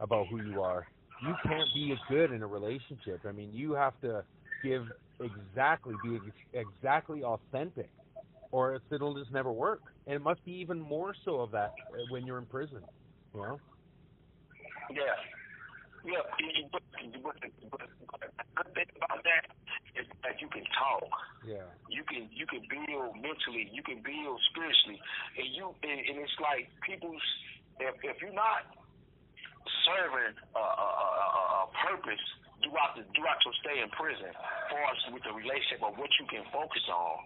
about 0.00 0.26
who 0.26 0.42
you 0.42 0.60
are, 0.60 0.86
you 1.26 1.34
can't 1.46 1.68
be 1.74 1.92
as 1.92 1.98
good 2.10 2.32
in 2.32 2.42
a 2.42 2.46
relationship. 2.46 3.20
I 3.26 3.32
mean, 3.32 3.50
you 3.52 3.72
have 3.72 3.98
to 4.02 4.24
give 4.62 4.82
exactly 5.20 5.94
be 6.02 6.16
ex- 6.16 6.66
exactly 6.76 7.22
authentic 7.22 7.88
or 8.54 8.80
it'll 8.92 9.14
just 9.18 9.32
never 9.32 9.50
work. 9.50 9.80
And 10.06 10.14
it 10.14 10.22
must 10.22 10.44
be 10.44 10.52
even 10.52 10.80
more 10.80 11.12
so 11.24 11.40
of 11.40 11.50
that 11.52 11.74
uh, 11.92 12.04
when 12.08 12.24
you're 12.24 12.38
in 12.38 12.46
prison. 12.46 12.82
You 13.34 13.40
know? 13.40 13.60
Yeah. 14.90 15.43
Yeah, 16.04 16.20
but, 16.68 16.84
but, 17.24 17.36
but, 17.72 17.80
but 18.12 18.28
the 18.36 18.44
good 18.52 18.70
thing 18.76 18.92
about 19.00 19.24
that 19.24 19.44
is 19.96 20.04
that 20.20 20.36
you 20.36 20.48
can 20.52 20.68
talk. 20.76 21.08
Yeah. 21.48 21.64
You 21.88 22.04
can 22.04 22.28
you 22.28 22.44
can 22.44 22.60
build 22.68 23.16
mentally. 23.16 23.72
You 23.72 23.80
can 23.80 24.04
build 24.04 24.36
spiritually, 24.52 25.00
and 25.40 25.48
you 25.56 25.72
and, 25.80 25.98
and 26.04 26.16
it's 26.20 26.36
like 26.40 26.68
people's 26.84 27.24
if 27.80 27.96
if 28.04 28.20
you're 28.20 28.36
not 28.36 28.68
serving 29.88 30.36
a, 30.36 30.60
a, 30.60 30.88
a, 30.88 31.40
a 31.64 31.72
purpose 31.88 32.24
throughout 32.60 32.96
the 32.96 33.04
throughout 33.16 33.40
your 33.44 33.56
stay 33.64 33.80
in 33.80 33.88
prison, 33.96 34.28
for 34.68 34.80
us 34.84 35.00
with 35.08 35.24
the 35.24 35.32
relationship 35.32 35.80
of 35.84 35.96
what 35.96 36.12
you 36.20 36.28
can 36.28 36.44
focus 36.52 36.84
on, 36.92 37.16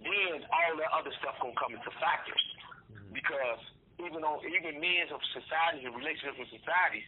then 0.00 0.40
all 0.48 0.72
that 0.80 0.90
other 0.92 1.12
stuff 1.20 1.36
gonna 1.40 1.56
come 1.60 1.76
into 1.76 1.92
factors. 2.00 2.44
Mm-hmm. 2.92 3.12
Because 3.12 3.60
even 4.00 4.24
though 4.24 4.40
even 4.44 4.80
men 4.80 5.08
of 5.12 5.20
societies 5.36 5.84
and 5.84 5.94
relationships 5.94 6.38
with 6.40 6.50
societies, 6.52 7.06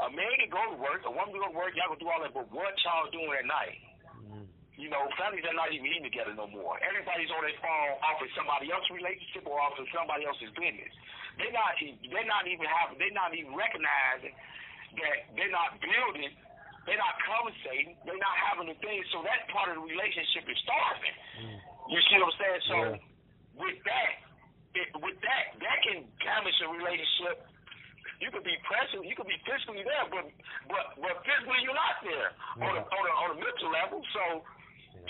a 0.00 0.08
man 0.08 0.32
can 0.40 0.48
go 0.48 0.62
to 0.72 0.76
work, 0.80 1.04
a 1.04 1.12
woman 1.12 1.36
can 1.36 1.42
go 1.44 1.50
to 1.52 1.58
work, 1.58 1.76
y'all 1.76 1.92
can 1.92 2.00
do 2.00 2.08
all 2.08 2.20
that, 2.24 2.32
but 2.32 2.48
what 2.48 2.72
y'all 2.86 3.12
doing 3.12 3.32
at 3.36 3.44
night? 3.44 3.80
Mm-hmm. 4.08 4.44
You 4.80 4.88
know, 4.88 5.04
families 5.20 5.44
are 5.44 5.54
not 5.54 5.68
even 5.70 5.84
eating 5.84 6.08
together 6.08 6.32
no 6.32 6.48
more. 6.48 6.80
Everybody's 6.80 7.28
on 7.30 7.44
their 7.44 7.54
phone 7.60 7.92
off 8.00 8.18
of 8.18 8.30
somebody 8.32 8.72
else's 8.72 8.90
relationship 8.96 9.44
or 9.44 9.60
off 9.60 9.76
of 9.76 9.84
somebody 9.92 10.24
else's 10.24 10.50
business. 10.56 10.90
They're 11.36 11.52
not 11.52 11.76
they're 11.80 12.28
not 12.28 12.44
even 12.48 12.64
having 12.68 12.96
they're 13.00 13.14
not 13.16 13.32
even 13.32 13.56
recognizing 13.56 14.36
that 15.00 15.16
they're 15.32 15.52
not 15.52 15.80
building, 15.80 16.28
they're 16.84 17.00
not 17.00 17.16
conversating, 17.24 17.96
they're 18.04 18.20
not 18.20 18.36
having 18.48 18.68
the 18.68 18.76
things. 18.84 19.04
So 19.12 19.24
that 19.24 19.48
part 19.48 19.72
of 19.72 19.80
the 19.80 19.84
relationship 19.84 20.44
is 20.44 20.58
starving. 20.64 21.16
You 21.88 21.98
see 22.08 22.20
what 22.20 22.32
I'm 22.32 22.36
saying? 22.36 22.62
So 22.68 22.76
Yeah. 22.76 22.96
with 23.56 23.78
that, 23.88 24.12
it, 24.76 24.88
with 25.00 25.16
that, 25.24 25.44
that 25.60 25.78
can 25.84 26.04
damage 26.20 26.58
a 26.64 26.68
relationship. 26.68 27.48
You 28.22 28.30
could 28.30 28.46
be 28.46 28.54
present, 28.62 29.02
you 29.02 29.18
could 29.18 29.26
be 29.26 29.34
physically 29.42 29.82
there, 29.82 30.06
but 30.06 30.30
but 30.70 30.84
but 31.02 31.14
physically 31.26 31.58
you're 31.66 31.74
not 31.74 31.98
there 32.06 32.30
on, 32.62 32.78
a, 32.78 32.82
Yeah. 32.86 32.94
on 32.94 33.02
a 33.02 33.12
on 33.26 33.28
a 33.34 33.36
mental 33.42 33.70
level. 33.74 33.98
So 34.14 34.46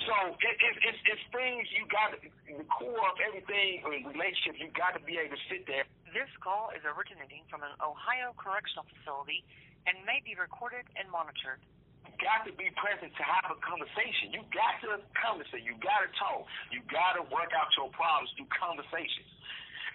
so 0.09 0.15
it, 0.33 0.57
it, 0.57 0.75
it's 0.89 1.01
it's 1.05 1.25
things 1.29 1.69
you 1.77 1.85
got 1.93 2.17
the 2.17 2.65
core 2.73 3.05
of 3.13 3.21
everything 3.21 3.85
in 3.85 4.09
relationships. 4.09 4.57
You 4.65 4.73
got 4.73 4.97
to 4.97 5.03
be 5.05 5.21
able 5.21 5.37
to 5.37 5.43
sit 5.53 5.69
there. 5.69 5.85
This 6.17 6.33
call 6.41 6.73
is 6.73 6.81
originating 6.89 7.45
from 7.53 7.61
an 7.61 7.77
Ohio 7.85 8.33
correctional 8.41 8.89
facility 8.89 9.45
and 9.85 10.01
may 10.09 10.25
be 10.25 10.33
recorded 10.33 10.89
and 10.97 11.05
monitored. 11.13 11.61
You 12.09 12.15
got 12.21 12.45
to 12.49 12.53
be 12.57 12.69
present 12.81 13.13
to 13.17 13.25
have 13.25 13.49
a 13.53 13.59
conversation. 13.61 14.33
You 14.33 14.45
got 14.55 14.81
to 14.85 15.01
conversate. 15.17 15.65
You 15.67 15.77
got 15.85 16.05
to 16.07 16.11
talk. 16.17 16.47
You 16.73 16.81
got 16.89 17.17
to 17.21 17.23
work 17.29 17.53
out 17.53 17.69
your 17.77 17.91
problems 17.93 18.31
through 18.37 18.49
conversations. 18.53 19.29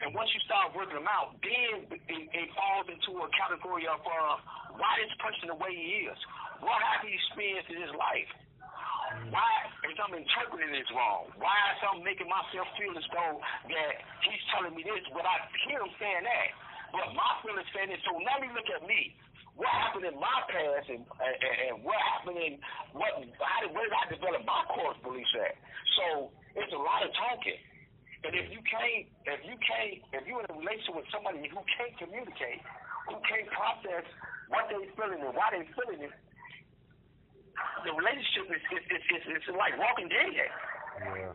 And 0.05 0.13
once 0.13 0.29
you 0.33 0.41
start 0.45 0.77
working 0.77 0.97
them 0.97 1.09
out, 1.09 1.33
then 1.41 1.89
it, 1.89 2.23
it 2.29 2.47
falls 2.53 2.85
into 2.85 3.17
a 3.17 3.27
category 3.33 3.89
of 3.89 3.97
uh, 4.01 4.35
why 4.77 4.91
this 5.01 5.13
person 5.17 5.49
the 5.49 5.57
way 5.57 5.73
he 5.73 6.05
is. 6.05 6.19
What 6.61 6.77
have 6.77 7.01
he 7.01 7.13
experienced 7.13 7.69
in 7.73 7.81
his 7.81 7.93
life? 7.97 8.29
Why 9.31 9.51
is 9.87 9.97
I'm 9.97 10.13
interpreting 10.13 10.69
this 10.69 10.87
wrong? 10.93 11.31
Why 11.39 11.55
is 11.73 11.79
I'm 11.81 12.03
making 12.03 12.27
myself 12.27 12.67
feel 12.75 12.93
as 12.93 13.07
though 13.09 13.39
that 13.39 13.93
he's 14.27 14.43
telling 14.51 14.75
me 14.75 14.83
this, 14.83 15.01
but 15.15 15.23
I 15.23 15.47
hear 15.65 15.79
him 15.79 15.93
saying 15.97 16.27
that. 16.27 16.49
But 16.91 17.15
my 17.15 17.31
feelings 17.43 17.67
saying 17.75 17.91
this. 17.91 18.03
So 18.07 18.15
let 18.19 18.39
me 18.39 18.51
look 18.51 18.67
at 18.71 18.83
me. 18.87 19.15
What 19.57 19.73
happened 19.73 20.05
in 20.05 20.15
my 20.21 20.37
past 20.53 20.87
and 20.91 21.01
and, 21.01 21.35
and 21.71 21.75
what 21.81 21.97
happened 22.13 22.37
in 22.37 22.53
what 22.93 23.09
how 23.41 23.57
did 23.65 23.73
where 23.73 23.89
did 23.89 23.97
I 23.97 24.05
develop 24.11 24.45
my 24.45 24.61
core 24.69 24.93
beliefs 25.01 25.33
at? 25.41 25.57
So 25.97 26.29
it's 26.53 26.71
a 26.71 26.81
lot 26.81 27.01
of 27.01 27.09
talking. 27.17 27.57
And 28.25 28.33
if 28.33 28.49
you 28.49 28.61
can't 28.65 29.05
if 29.29 29.39
you 29.45 29.55
can't 29.61 30.01
if 30.13 30.23
you're 30.25 30.41
in 30.41 30.49
a 30.49 30.57
relationship 30.57 30.97
with 30.97 31.09
somebody 31.13 31.43
who 31.45 31.61
can't 31.77 31.93
communicate, 32.01 32.65
who 33.05 33.17
can't 33.29 33.45
process 33.53 34.05
what 34.49 34.65
they're 34.71 34.89
feeling 34.97 35.21
and 35.21 35.33
why 35.37 35.53
they're 35.53 35.69
feeling 35.77 36.09
it, 36.09 36.13
the 37.85 37.93
relationship 37.93 38.49
is 38.49 38.63
is, 38.73 38.83
is, 38.89 39.23
is, 39.37 39.43
is 39.45 39.55
like 39.55 39.77
walking 39.77 40.09
dead. 40.09 40.33
Yeah. 40.33 41.33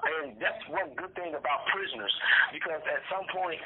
And 0.00 0.36
that's 0.40 0.60
one 0.68 0.96
good 0.96 1.12
thing 1.12 1.36
about 1.36 1.68
prisoners, 1.68 2.12
because 2.56 2.80
at 2.88 3.04
some 3.12 3.28
point, 3.36 3.60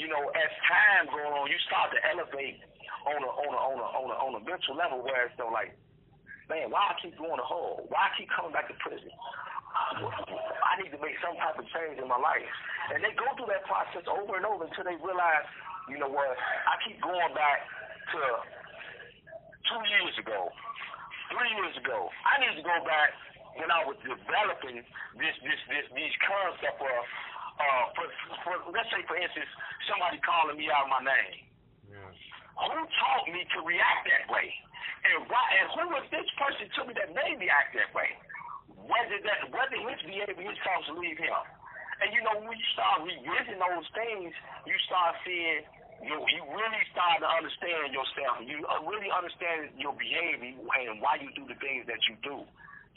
you 0.00 0.08
know, 0.08 0.32
as 0.32 0.50
time 0.64 1.04
goes 1.12 1.28
on, 1.28 1.52
you 1.52 1.58
start 1.68 1.92
to 1.92 2.00
elevate 2.12 2.60
on 3.04 3.20
a 3.20 3.28
on 3.28 3.50
a 3.52 3.60
on 3.60 3.76
a 3.80 3.86
on 3.88 4.08
a 4.08 4.16
on 4.16 4.32
a 4.40 4.42
mental 4.44 4.72
level 4.76 5.04
where 5.04 5.28
it's 5.28 5.36
though 5.36 5.52
like, 5.52 5.76
man, 6.48 6.72
why 6.72 6.92
I 6.92 6.94
keep 7.00 7.16
going 7.20 7.36
to 7.36 7.44
hole? 7.44 7.84
Why 7.88 8.08
I 8.08 8.16
keep 8.16 8.28
coming 8.32 8.52
back 8.52 8.68
to 8.68 8.76
prison? 8.80 9.12
I 9.96 10.72
need 10.82 10.92
to 10.92 11.00
make 11.00 11.16
some 11.24 11.36
type 11.40 11.56
of 11.56 11.66
change 11.72 11.96
in 12.00 12.08
my 12.08 12.20
life. 12.20 12.48
And 12.92 13.02
they 13.02 13.12
go 13.16 13.26
through 13.34 13.50
that 13.50 13.64
process 13.66 14.04
over 14.06 14.36
and 14.36 14.44
over 14.44 14.68
until 14.68 14.84
they 14.84 14.98
realize, 15.00 15.46
you 15.88 15.98
know 15.98 16.10
what, 16.10 16.36
I 16.36 16.74
keep 16.84 17.00
going 17.00 17.32
back 17.34 17.64
to 18.12 18.20
two 19.66 19.82
years 19.90 20.14
ago, 20.22 20.50
three 21.34 21.50
years 21.58 21.74
ago. 21.80 22.10
I 22.28 22.38
need 22.42 22.54
to 22.58 22.64
go 22.64 22.76
back 22.86 23.10
when 23.58 23.72
I 23.72 23.82
was 23.88 23.96
developing 24.04 24.84
this 25.16 25.36
this 25.42 25.60
this 25.72 25.86
these 25.96 26.14
concept 26.22 26.76
of 26.76 27.02
uh 27.56 27.84
for, 27.96 28.06
for 28.44 28.54
let's 28.70 28.88
say 28.92 29.00
for 29.08 29.16
instance 29.16 29.48
somebody 29.88 30.20
calling 30.20 30.60
me 30.60 30.68
out 30.68 30.86
my 30.92 31.00
name. 31.00 31.48
Yeah. 31.88 32.10
Who 32.68 32.84
taught 32.84 33.26
me 33.32 33.42
to 33.56 33.58
react 33.64 34.02
that 34.12 34.28
way? 34.28 34.52
And 35.08 35.24
why 35.28 35.44
and 35.56 35.66
who 35.72 35.84
was 35.88 36.04
this 36.12 36.28
person 36.36 36.68
to 36.68 36.80
me 36.84 36.92
that 37.00 37.16
made 37.16 37.40
me 37.40 37.48
act 37.48 37.72
that 37.74 37.90
way? 37.96 38.12
Whether 38.86 39.18
that 39.26 39.50
whether 39.50 39.78
his 39.82 40.00
behavior 40.06 40.46
his 40.46 40.58
thoughts 40.62 40.88
leave 40.94 41.18
him. 41.18 41.42
And 42.02 42.12
you 42.12 42.20
know, 42.22 42.38
when 42.44 42.54
you 42.54 42.68
start 42.76 43.02
revisiting 43.02 43.58
those 43.58 43.88
things, 43.96 44.30
you 44.68 44.76
start 44.86 45.16
seeing 45.26 45.64
you 46.06 46.16
you 46.30 46.40
really 46.46 46.82
start 46.92 47.18
to 47.24 47.28
understand 47.28 47.90
yourself. 47.90 48.44
You 48.46 48.62
uh, 48.68 48.84
really 48.86 49.10
understand 49.10 49.74
your 49.80 49.96
behavior 49.96 50.54
and 50.54 51.02
why 51.02 51.18
you 51.18 51.32
do 51.34 51.48
the 51.48 51.58
things 51.58 51.88
that 51.90 51.98
you 52.06 52.14
do. 52.22 52.46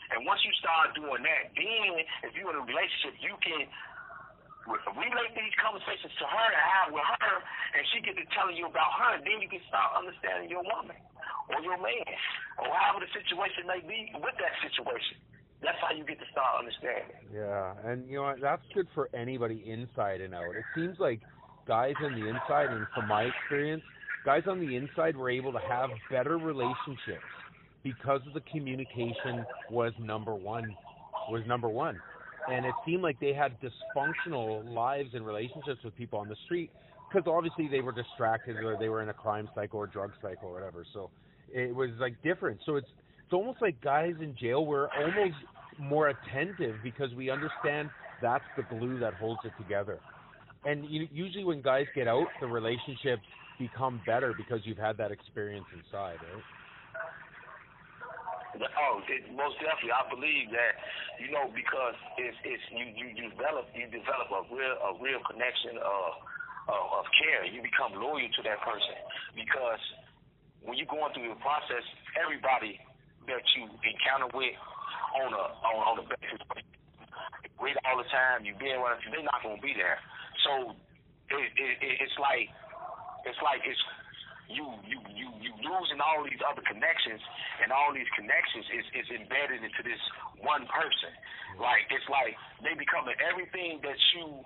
And 0.09 0.25
once 0.25 0.41
you 0.41 0.53
start 0.57 0.97
doing 0.97 1.21
that, 1.21 1.53
then 1.53 1.89
if 2.25 2.33
you're 2.33 2.49
in 2.49 2.57
a 2.57 2.65
relationship, 2.65 3.13
you 3.21 3.37
can 3.45 3.69
relate 4.69 5.33
these 5.33 5.55
conversations 5.57 6.13
to 6.17 6.25
her 6.25 6.47
and 6.49 6.61
have 6.61 6.89
with 6.93 7.05
her, 7.05 7.35
and 7.77 7.81
she 7.93 8.01
get 8.05 8.17
to 8.17 8.25
telling 8.37 8.57
you 8.57 8.69
about 8.69 8.93
her, 9.01 9.17
and 9.17 9.23
then 9.25 9.41
you 9.41 9.49
can 9.49 9.61
start 9.65 9.97
understanding 9.97 10.49
your 10.49 10.65
woman 10.65 10.97
or 11.49 11.57
your 11.65 11.77
man 11.81 12.13
or 12.61 12.69
however 12.69 13.05
the 13.05 13.11
situation 13.15 13.65
may 13.65 13.81
be 13.81 14.11
with 14.19 14.35
that 14.37 14.53
situation. 14.61 15.17
That's 15.61 15.77
how 15.81 15.95
you 15.95 16.05
get 16.05 16.19
to 16.19 16.25
start 16.31 16.59
understanding. 16.59 17.15
Yeah, 17.33 17.73
and 17.85 18.09
you 18.09 18.17
know? 18.17 18.33
That's 18.41 18.61
good 18.73 18.87
for 18.93 19.09
anybody 19.13 19.63
inside 19.67 20.21
and 20.21 20.33
out. 20.33 20.55
It 20.55 20.63
seems 20.73 20.97
like 20.99 21.19
guys 21.67 21.95
on 22.01 22.13
the 22.19 22.27
inside, 22.27 22.69
and 22.69 22.85
from 22.95 23.07
my 23.07 23.23
experience, 23.23 23.83
guys 24.25 24.43
on 24.47 24.59
the 24.59 24.75
inside 24.75 25.17
were 25.17 25.29
able 25.29 25.51
to 25.51 25.59
have 25.59 25.89
better 26.09 26.37
relationships 26.37 27.27
because 27.83 28.21
of 28.27 28.33
the 28.33 28.41
communication 28.51 29.45
was 29.69 29.93
number 29.99 30.33
one. 30.33 30.75
Was 31.29 31.43
number 31.45 31.69
one, 31.69 31.99
and 32.49 32.65
it 32.65 32.73
seemed 32.85 33.03
like 33.03 33.19
they 33.19 33.33
had 33.33 33.55
dysfunctional 33.61 34.67
lives 34.73 35.09
and 35.13 35.23
relationships 35.23 35.83
with 35.83 35.95
people 35.95 36.17
on 36.17 36.27
the 36.27 36.35
street 36.45 36.71
because 37.11 37.27
obviously 37.27 37.67
they 37.67 37.81
were 37.81 37.91
distracted 37.91 38.57
or 38.57 38.77
they 38.79 38.89
were 38.89 39.03
in 39.03 39.09
a 39.09 39.13
crime 39.13 39.47
cycle 39.53 39.79
or 39.79 39.87
drug 39.87 40.11
cycle 40.21 40.49
or 40.49 40.53
whatever. 40.53 40.85
So 40.93 41.11
it 41.53 41.75
was 41.75 41.89
like 41.99 42.15
different. 42.23 42.59
So 42.65 42.77
it's 42.77 42.87
it's 43.29 43.37
almost 43.37 43.61
like 43.61 43.77
guys 43.85 44.17
in 44.25 44.33
jail 44.41 44.65
were 44.65 44.89
almost 44.97 45.37
more 45.77 46.09
attentive 46.09 46.73
because 46.81 47.13
we 47.13 47.29
understand 47.29 47.93
that's 48.25 48.43
the 48.57 48.65
glue 48.73 48.97
that 48.97 49.13
holds 49.13 49.37
it 49.45 49.53
together. 49.61 50.01
And 50.65 50.81
usually 50.89 51.45
when 51.45 51.61
guys 51.61 51.85
get 51.93 52.07
out, 52.07 52.25
the 52.41 52.49
relationships 52.49 53.21
become 53.61 54.01
better 54.09 54.33
because 54.33 54.65
you've 54.65 54.81
had 54.81 54.97
that 54.97 55.13
experience 55.13 55.69
inside, 55.77 56.17
right? 56.25 56.45
Oh, 58.65 58.97
it, 59.05 59.29
most 59.37 59.61
definitely. 59.61 59.93
I 59.93 60.09
believe 60.09 60.49
that, 60.49 60.73
you 61.21 61.29
know, 61.29 61.53
because 61.53 61.93
it's 62.17 62.33
it's 62.41 62.65
you 62.73 63.13
you, 63.13 63.29
develop 63.29 63.69
you 63.77 63.85
develop 63.93 64.25
a 64.33 64.41
real 64.49 64.73
a 64.89 64.91
real 64.97 65.21
connection 65.29 65.77
of, 65.77 66.17
of 66.65 66.81
of 66.97 67.05
care. 67.21 67.45
You 67.45 67.61
become 67.61 67.93
loyal 67.93 68.25
to 68.25 68.41
that 68.49 68.57
person 68.65 68.97
because 69.37 69.83
when 70.65 70.81
you're 70.81 70.89
going 70.89 71.13
through 71.13 71.29
the 71.29 71.39
process, 71.45 71.85
everybody 72.17 72.81
that 73.29 73.45
you 73.55 73.69
encounter 73.85 74.29
with 74.33 74.57
on 75.21 75.31
a 75.33 75.45
on, 75.63 75.77
on 75.85 75.95
a 76.01 76.05
basis 76.05 76.41
with 77.59 77.75
all 77.83 77.99
the 77.99 78.07
time, 78.07 78.47
you 78.47 78.55
being 78.55 78.79
around, 78.79 79.03
they're 79.11 79.23
not 79.23 79.43
gonna 79.43 79.59
be 79.59 79.75
there. 79.75 79.99
So 80.47 80.73
it, 81.29 81.47
it, 81.59 81.73
it 81.83 81.93
it's 81.99 82.17
like 82.17 82.47
it's 83.27 83.39
like 83.43 83.61
it's 83.67 83.83
you 84.49 84.65
you 84.87 84.97
you 85.13 85.27
you 85.43 85.51
losing 85.61 85.99
all 86.01 86.23
these 86.25 86.41
other 86.41 86.63
connections, 86.65 87.21
and 87.61 87.69
all 87.69 87.91
these 87.93 88.09
connections 88.15 88.65
is 88.73 88.85
is 89.03 89.07
embedded 89.21 89.61
into 89.61 89.81
this 89.83 90.01
one 90.41 90.65
person. 90.71 91.13
Like 91.59 91.85
it's 91.91 92.07
like 92.07 92.33
they 92.63 92.73
become 92.73 93.05
everything 93.21 93.83
that 93.83 93.99
you 94.15 94.41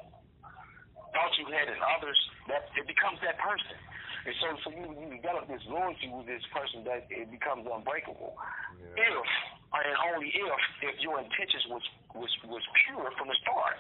thought 1.14 1.32
you 1.38 1.48
had 1.54 1.70
in 1.70 1.80
others. 1.96 2.18
That 2.50 2.68
it 2.76 2.90
becomes 2.90 3.22
that 3.22 3.38
person. 3.40 3.78
And 4.24 4.36
so, 4.40 4.48
so 4.64 4.68
you, 4.72 4.88
you 4.88 5.08
develop 5.20 5.52
this 5.52 5.64
loyalty 5.68 6.08
with 6.08 6.24
this 6.28 6.44
person 6.56 6.88
that 6.88 7.12
it 7.12 7.28
becomes 7.28 7.68
unbreakable. 7.68 8.40
Yeah. 8.80 9.04
If 9.04 9.28
and 9.74 9.98
only 10.14 10.30
if 10.30 10.62
if 10.86 10.96
your 11.04 11.20
intentions 11.20 11.66
was 11.68 11.84
was 12.16 12.32
was 12.48 12.64
pure 12.86 13.10
from 13.20 13.28
the 13.28 13.38
start. 13.44 13.76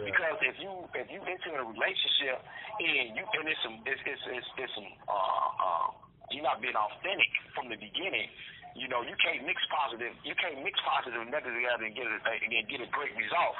Yeah. 0.00 0.08
Because 0.08 0.36
if 0.42 0.56
you 0.58 0.72
if 0.98 1.06
you 1.12 1.20
enter 1.22 1.62
a 1.62 1.64
relationship 1.68 2.42
and 2.80 3.14
you 3.14 3.22
and 3.22 3.46
it's 3.46 3.60
some 3.62 3.76
it's 3.86 4.02
it's 4.02 4.24
it's, 4.34 4.48
it's 4.56 4.72
some 4.74 4.88
uh 5.06 5.48
uh 5.62 5.88
you're 6.32 6.42
not 6.42 6.64
being 6.64 6.74
authentic 6.74 7.28
from 7.52 7.68
the 7.68 7.76
beginning, 7.76 8.24
you 8.72 8.88
know, 8.88 9.04
you 9.04 9.12
can't 9.20 9.44
mix 9.44 9.60
positive. 9.68 10.16
You 10.24 10.32
can't 10.40 10.64
mix 10.64 10.80
positive 10.80 11.20
and 11.20 11.28
negative 11.28 11.60
together 11.60 11.84
and 11.84 11.92
get 11.92 12.08
a 12.08 12.18
and 12.18 12.66
get 12.66 12.80
a 12.80 12.88
great 12.88 13.12
result. 13.14 13.54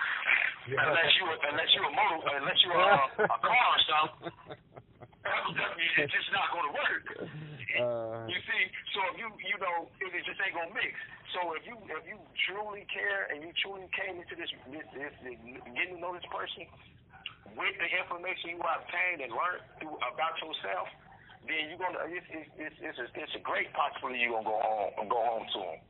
Yeah. 0.66 0.88
Unless 0.88 1.12
you 1.20 1.24
unless 1.30 1.70
you 1.76 1.82
a 1.84 1.92
motor 1.92 2.32
unless 2.42 2.58
you're 2.64 2.80
a, 2.80 2.96
a 3.36 3.38
car 3.38 3.68
or 3.70 3.82
something. 3.86 4.32
It's 5.22 6.12
just 6.12 6.30
not 6.34 6.50
going 6.50 6.66
to 6.66 6.74
work. 6.74 7.04
Uh, 7.72 8.28
you 8.28 8.36
see, 8.44 8.62
so 8.92 9.00
if 9.08 9.16
you 9.16 9.28
you 9.40 9.56
know 9.56 9.88
it 9.96 10.24
just 10.28 10.36
ain't 10.44 10.52
gonna 10.52 10.74
mix. 10.76 10.92
So 11.32 11.56
if 11.56 11.64
you 11.64 11.80
if 11.88 12.04
you 12.04 12.20
truly 12.44 12.84
care 12.92 13.32
and 13.32 13.40
you 13.40 13.48
truly 13.64 13.88
came 13.96 14.20
into 14.20 14.36
this, 14.36 14.52
this, 14.68 14.84
this, 14.92 15.14
this 15.24 15.36
getting 15.72 15.96
to 15.96 16.00
know 16.00 16.12
this 16.12 16.26
person 16.28 16.68
with 17.56 17.72
the 17.80 17.88
information 17.88 18.56
you 18.56 18.60
obtained 18.60 19.24
and 19.24 19.32
learned 19.32 19.64
through, 19.80 19.96
about 20.04 20.36
yourself, 20.36 20.88
then 21.48 21.72
you're 21.72 21.80
gonna 21.80 22.04
it's 22.12 22.28
it's 22.28 22.52
it's, 22.60 22.76
it's, 22.84 22.98
a, 23.00 23.06
it's 23.16 23.36
a 23.40 23.42
great 23.42 23.72
possibility 23.72 24.20
you're 24.20 24.36
gonna 24.36 24.52
go 24.52 24.60
home 24.60 25.08
go 25.08 25.20
home 25.24 25.46
to 25.56 25.58
them. 25.64 25.80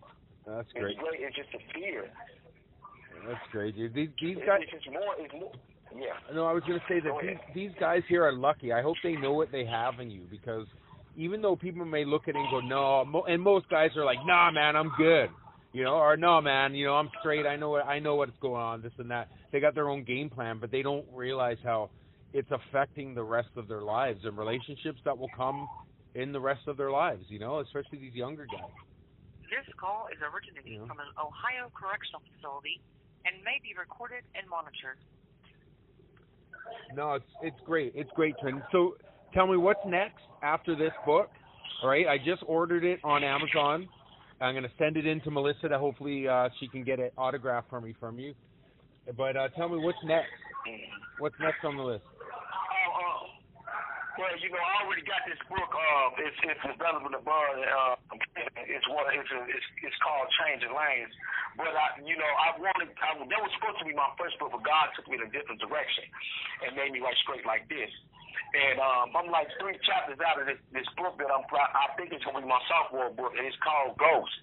That's 0.47 0.71
great. 0.79 0.95
It's 0.95 1.03
great. 1.03 1.19
It's 1.19 1.35
just 1.35 1.53
a 1.59 1.63
fear. 1.75 2.07
That's 3.27 3.47
great. 3.51 3.75
These 3.75 4.15
these 4.23 4.39
guys. 4.47 4.63
It's 4.71 4.71
just 4.71 4.87
more. 4.87 5.19
It's 5.19 5.35
more. 5.35 5.51
Yeah. 5.97 6.35
No, 6.35 6.47
I 6.47 6.53
was 6.53 6.63
going 6.67 6.79
to 6.79 6.85
say 6.89 7.01
that 7.01 7.13
these, 7.21 7.39
these 7.55 7.71
guys 7.79 8.03
here 8.09 8.25
are 8.25 8.33
lucky. 8.33 8.73
I 8.73 8.83
hope 8.83 8.97
they 9.03 9.13
know 9.13 9.33
what 9.33 9.53
they 9.53 9.65
have 9.67 10.01
in 10.01 10.11
you 10.11 10.23
because 10.31 10.67
even 11.17 11.43
though 11.43 11.57
people 11.57 11.85
may 11.85 12.05
look 12.05 12.23
at 12.29 12.35
it 12.35 12.39
and 12.39 12.51
go, 12.51 12.61
no, 12.61 13.25
and 13.27 13.43
most 13.43 13.69
guys 13.69 13.91
are 13.97 14.05
like, 14.05 14.19
nah, 14.25 14.51
man, 14.51 14.77
I'm 14.77 14.93
good, 14.97 15.29
you 15.73 15.85
know, 15.85 15.95
or 15.95 16.17
no, 16.17 16.41
man, 16.41 16.75
you 16.75 16.87
know, 16.87 16.95
I'm 16.95 17.11
straight. 17.21 17.47
I 17.47 17.57
know 17.57 17.71
what 17.71 17.87
I 17.87 17.99
know 17.99 18.17
what's 18.17 18.33
going 18.41 18.63
on, 18.63 18.83
this 18.83 18.93
and 18.99 19.11
that. 19.11 19.29
They 19.53 19.61
got 19.61 19.75
their 19.75 19.89
own 19.89 20.05
game 20.05 20.31
plan, 20.31 20.59
but 20.59 20.71
they 20.71 20.83
don't 20.83 21.05
realize 21.13 21.59
how 21.63 21.91
it's 22.33 22.51
affecting 22.51 23.15
the 23.15 23.23
rest 23.23 23.51
of 23.57 23.69
their 23.69 23.83
lives 23.83 24.21
and 24.25 24.39
relationships 24.39 25.01
that 25.05 25.17
will 25.17 25.31
come 25.37 25.69
in 26.15 26.33
the 26.33 26.41
rest 26.41 26.63
of 26.67 26.77
their 26.77 26.91
lives, 26.91 27.25
you 27.29 27.39
know, 27.39 27.61
especially 27.61 27.99
these 27.99 28.15
younger 28.15 28.47
guys. 28.47 28.73
This 29.53 29.69
call 29.77 30.09
is 30.09 30.17
originating 30.25 30.81
from 30.89 30.97
an 30.97 31.13
Ohio 31.21 31.69
correctional 31.77 32.25
facility 32.33 32.81
and 33.29 33.37
may 33.45 33.61
be 33.61 33.77
recorded 33.77 34.25
and 34.33 34.49
monitored. 34.49 34.97
No, 36.95 37.15
it's 37.15 37.25
it's 37.43 37.57
great. 37.65 37.93
It's 37.95 38.11
great, 38.15 38.35
Trent. 38.41 38.63
So 38.71 38.97
tell 39.35 39.47
me 39.47 39.57
what's 39.57 39.81
next 39.87 40.21
after 40.43 40.77
this 40.77 40.93
book. 41.07 41.31
All 41.83 41.89
right, 41.89 42.07
I 42.07 42.19
just 42.19 42.43
ordered 42.47 42.85
it 42.85 43.01
on 43.03 43.25
Amazon. 43.25 43.89
I'm 44.41 44.55
gonna 44.55 44.69
send 44.79 44.97
it 44.97 45.07
in 45.07 45.21
to 45.23 45.31
Melissa 45.31 45.69
to 45.69 45.79
hopefully 45.79 46.29
uh, 46.29 46.49
she 46.61 46.69
can 46.69 46.85
get 46.85 46.99
it 46.99 47.13
autographed 47.17 47.71
for 47.71 47.81
me 47.81 47.95
from 47.99 48.19
you. 48.19 48.35
But 49.17 49.37
uh, 49.37 49.49
tell 49.57 49.69
me 49.69 49.79
what's 49.79 49.99
next. 50.05 50.29
What's 51.19 51.35
next 51.41 51.65
on 51.65 51.77
the 51.77 51.83
list? 51.83 52.05
Well, 54.21 54.37
you 54.45 54.53
know, 54.53 54.61
I 54.61 54.85
already 54.85 55.05
got 55.09 55.25
this 55.25 55.41
book. 55.49 55.73
Uh, 55.73 56.21
it's 56.21 56.37
it's 56.45 56.65
developing 56.69 57.17
above. 57.17 57.57
Uh, 57.57 57.97
it's 58.61 58.85
what 58.93 59.09
it's 59.09 59.29
it's 59.49 59.69
it's 59.81 59.99
called 60.05 60.29
Changing 60.45 60.73
Lanes. 60.73 61.15
But 61.57 61.73
I, 61.73 61.97
you 62.05 62.17
know, 62.21 62.29
I 62.29 62.53
wanted. 62.61 62.93
I, 63.01 63.17
that 63.17 63.41
was 63.41 63.53
supposed 63.57 63.81
to 63.81 63.89
be 63.89 63.97
my 63.97 64.13
first 64.21 64.37
book, 64.37 64.53
but 64.53 64.61
God 64.69 64.93
took 64.93 65.09
me 65.09 65.17
in 65.17 65.25
a 65.25 65.33
different 65.33 65.65
direction 65.65 66.05
and 66.61 66.77
made 66.77 66.93
me 66.93 67.01
write 67.01 67.17
straight 67.25 67.49
like 67.49 67.65
this. 67.73 67.89
And 68.53 68.77
um, 68.85 69.17
I'm 69.17 69.33
like 69.33 69.49
three 69.57 69.81
chapters 69.81 70.21
out 70.21 70.37
of 70.37 70.45
this, 70.45 70.61
this 70.77 70.89
book 71.01 71.17
that 71.17 71.33
I'm. 71.33 71.49
I 71.49 71.97
think 71.97 72.13
it's 72.13 72.25
gonna 72.29 72.45
be 72.45 72.49
my 72.49 72.61
sophomore 72.69 73.09
book, 73.17 73.33
and 73.33 73.49
it's 73.49 73.57
called 73.65 73.97
Ghost. 73.97 74.37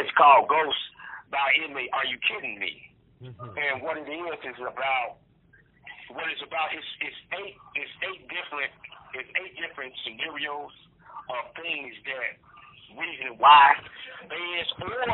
It's 0.00 0.12
called 0.16 0.48
Ghost 0.48 0.80
by 1.28 1.44
Emily. 1.60 1.92
Are 1.92 2.08
you 2.08 2.16
kidding 2.24 2.56
me? 2.56 2.88
Mm-hmm. 3.20 3.52
And 3.52 3.84
what 3.84 4.00
it 4.00 4.08
is 4.08 4.40
is 4.48 4.64
about. 4.64 5.20
What 6.10 6.26
it's 6.26 6.42
about 6.42 6.74
is 6.74 6.82
it's 7.06 7.20
eight. 7.38 7.54
It's 7.78 7.94
eight 8.02 8.22
different 8.26 8.70
it's 9.14 9.30
eight 9.38 9.54
different 9.58 9.94
scenarios 10.06 10.74
of 11.30 11.42
things 11.54 11.94
that 12.06 12.30
reason 12.98 13.38
why 13.38 13.78
fans 14.26 14.70
or 14.82 15.06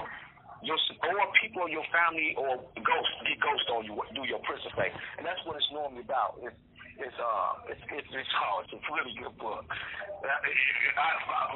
your 0.64 0.80
or 0.80 1.28
people 1.36 1.68
in 1.68 1.76
your 1.76 1.84
family 1.92 2.32
or 2.40 2.64
ghosts 2.80 3.16
get 3.28 3.36
ghosts 3.44 3.68
on 3.68 3.84
you 3.84 3.92
do 4.16 4.24
your 4.24 4.40
prison 4.48 4.72
thing, 4.72 4.92
and 5.20 5.24
that's 5.28 5.40
what 5.44 5.60
it's 5.60 5.68
normally 5.68 6.00
about. 6.00 6.40
It's 6.40 6.56
it's 6.96 7.18
uh 7.20 7.68
it's 7.68 7.80
it's 7.92 8.08
it's, 8.08 8.32
oh, 8.40 8.64
it's 8.64 8.72
a 8.72 8.80
really 8.88 9.12
good 9.20 9.36
book. 9.36 9.68
I, 9.68 10.32
I, 10.96 11.08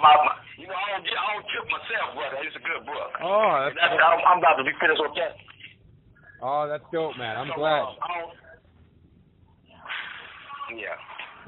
my, 0.04 0.12
my, 0.20 0.34
you 0.60 0.68
know 0.68 0.76
I 0.76 1.00
don't 1.00 1.08
I 1.08 1.26
don't 1.32 1.48
tip 1.48 1.64
myself, 1.72 2.08
brother. 2.12 2.44
It's 2.44 2.56
a 2.60 2.64
good 2.64 2.84
book. 2.84 3.10
Oh, 3.24 3.56
that's, 3.64 3.76
that's 3.80 3.96
I'm, 3.96 4.20
I'm 4.28 4.38
about 4.44 4.60
to 4.60 4.64
be 4.68 4.76
finished 4.76 5.00
with 5.00 5.16
that. 5.16 5.40
Oh, 6.44 6.68
that's 6.68 6.84
dope, 6.92 7.16
man. 7.16 7.36
I'm 7.36 7.52
so, 7.52 7.56
glad. 7.56 7.84
Uh, 8.00 8.28
yeah. 10.76 10.96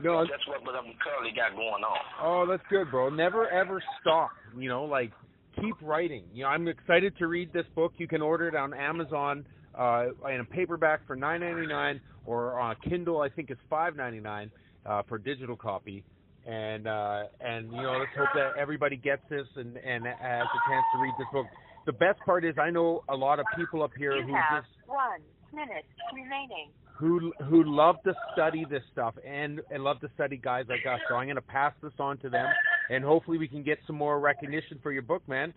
No, 0.03 0.25
that's 0.25 0.47
what 0.47 0.65
what 0.65 0.75
I'm 0.75 0.95
currently 1.03 1.33
got 1.37 1.55
going 1.55 1.85
on. 1.85 1.99
Oh, 2.21 2.47
that's 2.49 2.63
good, 2.71 2.91
bro. 2.91 3.11
Never 3.11 3.49
ever 3.49 3.83
stop. 4.01 4.31
You 4.57 4.69
know, 4.69 4.85
like 4.85 5.13
keep 5.61 5.75
writing. 5.83 6.25
You 6.33 6.45
know, 6.45 6.49
I'm 6.49 6.67
excited 6.69 7.17
to 7.19 7.27
read 7.27 7.53
this 7.53 7.67
book. 7.75 7.93
You 7.99 8.09
can 8.09 8.23
order 8.23 8.49
it 8.49 8.55
on 8.55 8.73
Amazon 8.73 9.45
uh, 9.79 10.07
in 10.33 10.41
a 10.41 10.45
paperback 10.45 11.07
for 11.07 11.17
nine 11.17 11.41
ninety 11.41 11.67
nine, 11.67 12.01
or 12.25 12.59
on 12.59 12.73
a 12.73 12.89
Kindle. 12.89 13.21
I 13.21 13.29
think 13.29 13.51
it's 13.51 13.61
five 13.69 13.97
ninety 13.97 14.21
nine 14.21 14.51
uh, 14.87 15.03
for 15.09 15.19
digital 15.19 15.57
copy. 15.57 16.05
And 16.47 16.89
uh, 16.89 17.25
and 17.41 17.71
you 17.71 17.83
know, 17.83 17.99
let's 17.99 18.11
hope 18.17 18.29
that 18.35 18.61
everybody 18.61 18.97
gets 18.97 19.23
this 19.31 19.47
and 19.57 19.77
and 19.77 20.05
has 20.07 20.47
a 20.47 20.71
chance 20.71 20.85
to 20.95 21.01
read 21.01 21.15
this 21.19 21.29
book. 21.33 21.47
The 21.87 21.93
best 21.93 22.19
part 22.25 22.45
is 22.45 22.55
I 22.61 22.71
know 22.71 23.05
a 23.09 23.15
lot 23.15 23.39
of 23.39 23.47
people 23.57 23.83
up 23.83 23.91
here 23.97 24.17
you 24.17 24.27
who 24.27 24.35
have 24.35 24.63
just 24.63 24.75
one 24.87 25.21
minute 25.53 25.85
remaining 26.15 26.71
who 27.03 27.35
who 27.51 27.65
love 27.65 27.97
to 28.05 28.15
study 28.33 28.65
this 28.71 28.85
stuff 28.93 29.15
and 29.27 29.61
and 29.73 29.83
love 29.83 29.99
to 30.01 30.09
study 30.15 30.37
guys 30.37 30.67
like 30.69 30.87
us. 30.87 31.01
So 31.09 31.17
I'm 31.17 31.27
going 31.27 31.35
to 31.35 31.43
pass 31.43 31.73
this 31.83 31.91
on 31.99 32.17
to 32.19 32.31
them, 32.31 32.47
and 32.91 33.03
hopefully 33.03 33.39
we 33.39 33.49
can 33.49 33.65
get 33.65 33.81
some 33.89 33.97
more 33.97 34.21
recognition 34.21 34.79
for 34.85 34.93
your 34.93 35.03
book, 35.03 35.27
man. 35.27 35.53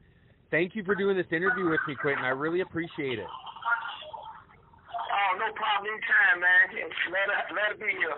Thank 0.50 0.76
you 0.76 0.84
for 0.84 0.96
doing 0.96 1.16
this 1.16 1.28
interview 1.30 1.70
with 1.70 1.82
me, 1.88 1.94
Quentin. 2.02 2.26
I 2.26 2.30
really 2.30 2.62
appreciate 2.62 3.20
it. 3.20 3.28
Oh, 3.30 5.38
no 5.38 5.54
problem. 5.54 5.94
Anytime, 5.94 6.40
man. 6.42 6.90
Let 7.14 7.30
it, 7.30 7.54
let 7.54 7.78
it 7.78 7.80
be 7.80 7.94
here. 7.94 8.18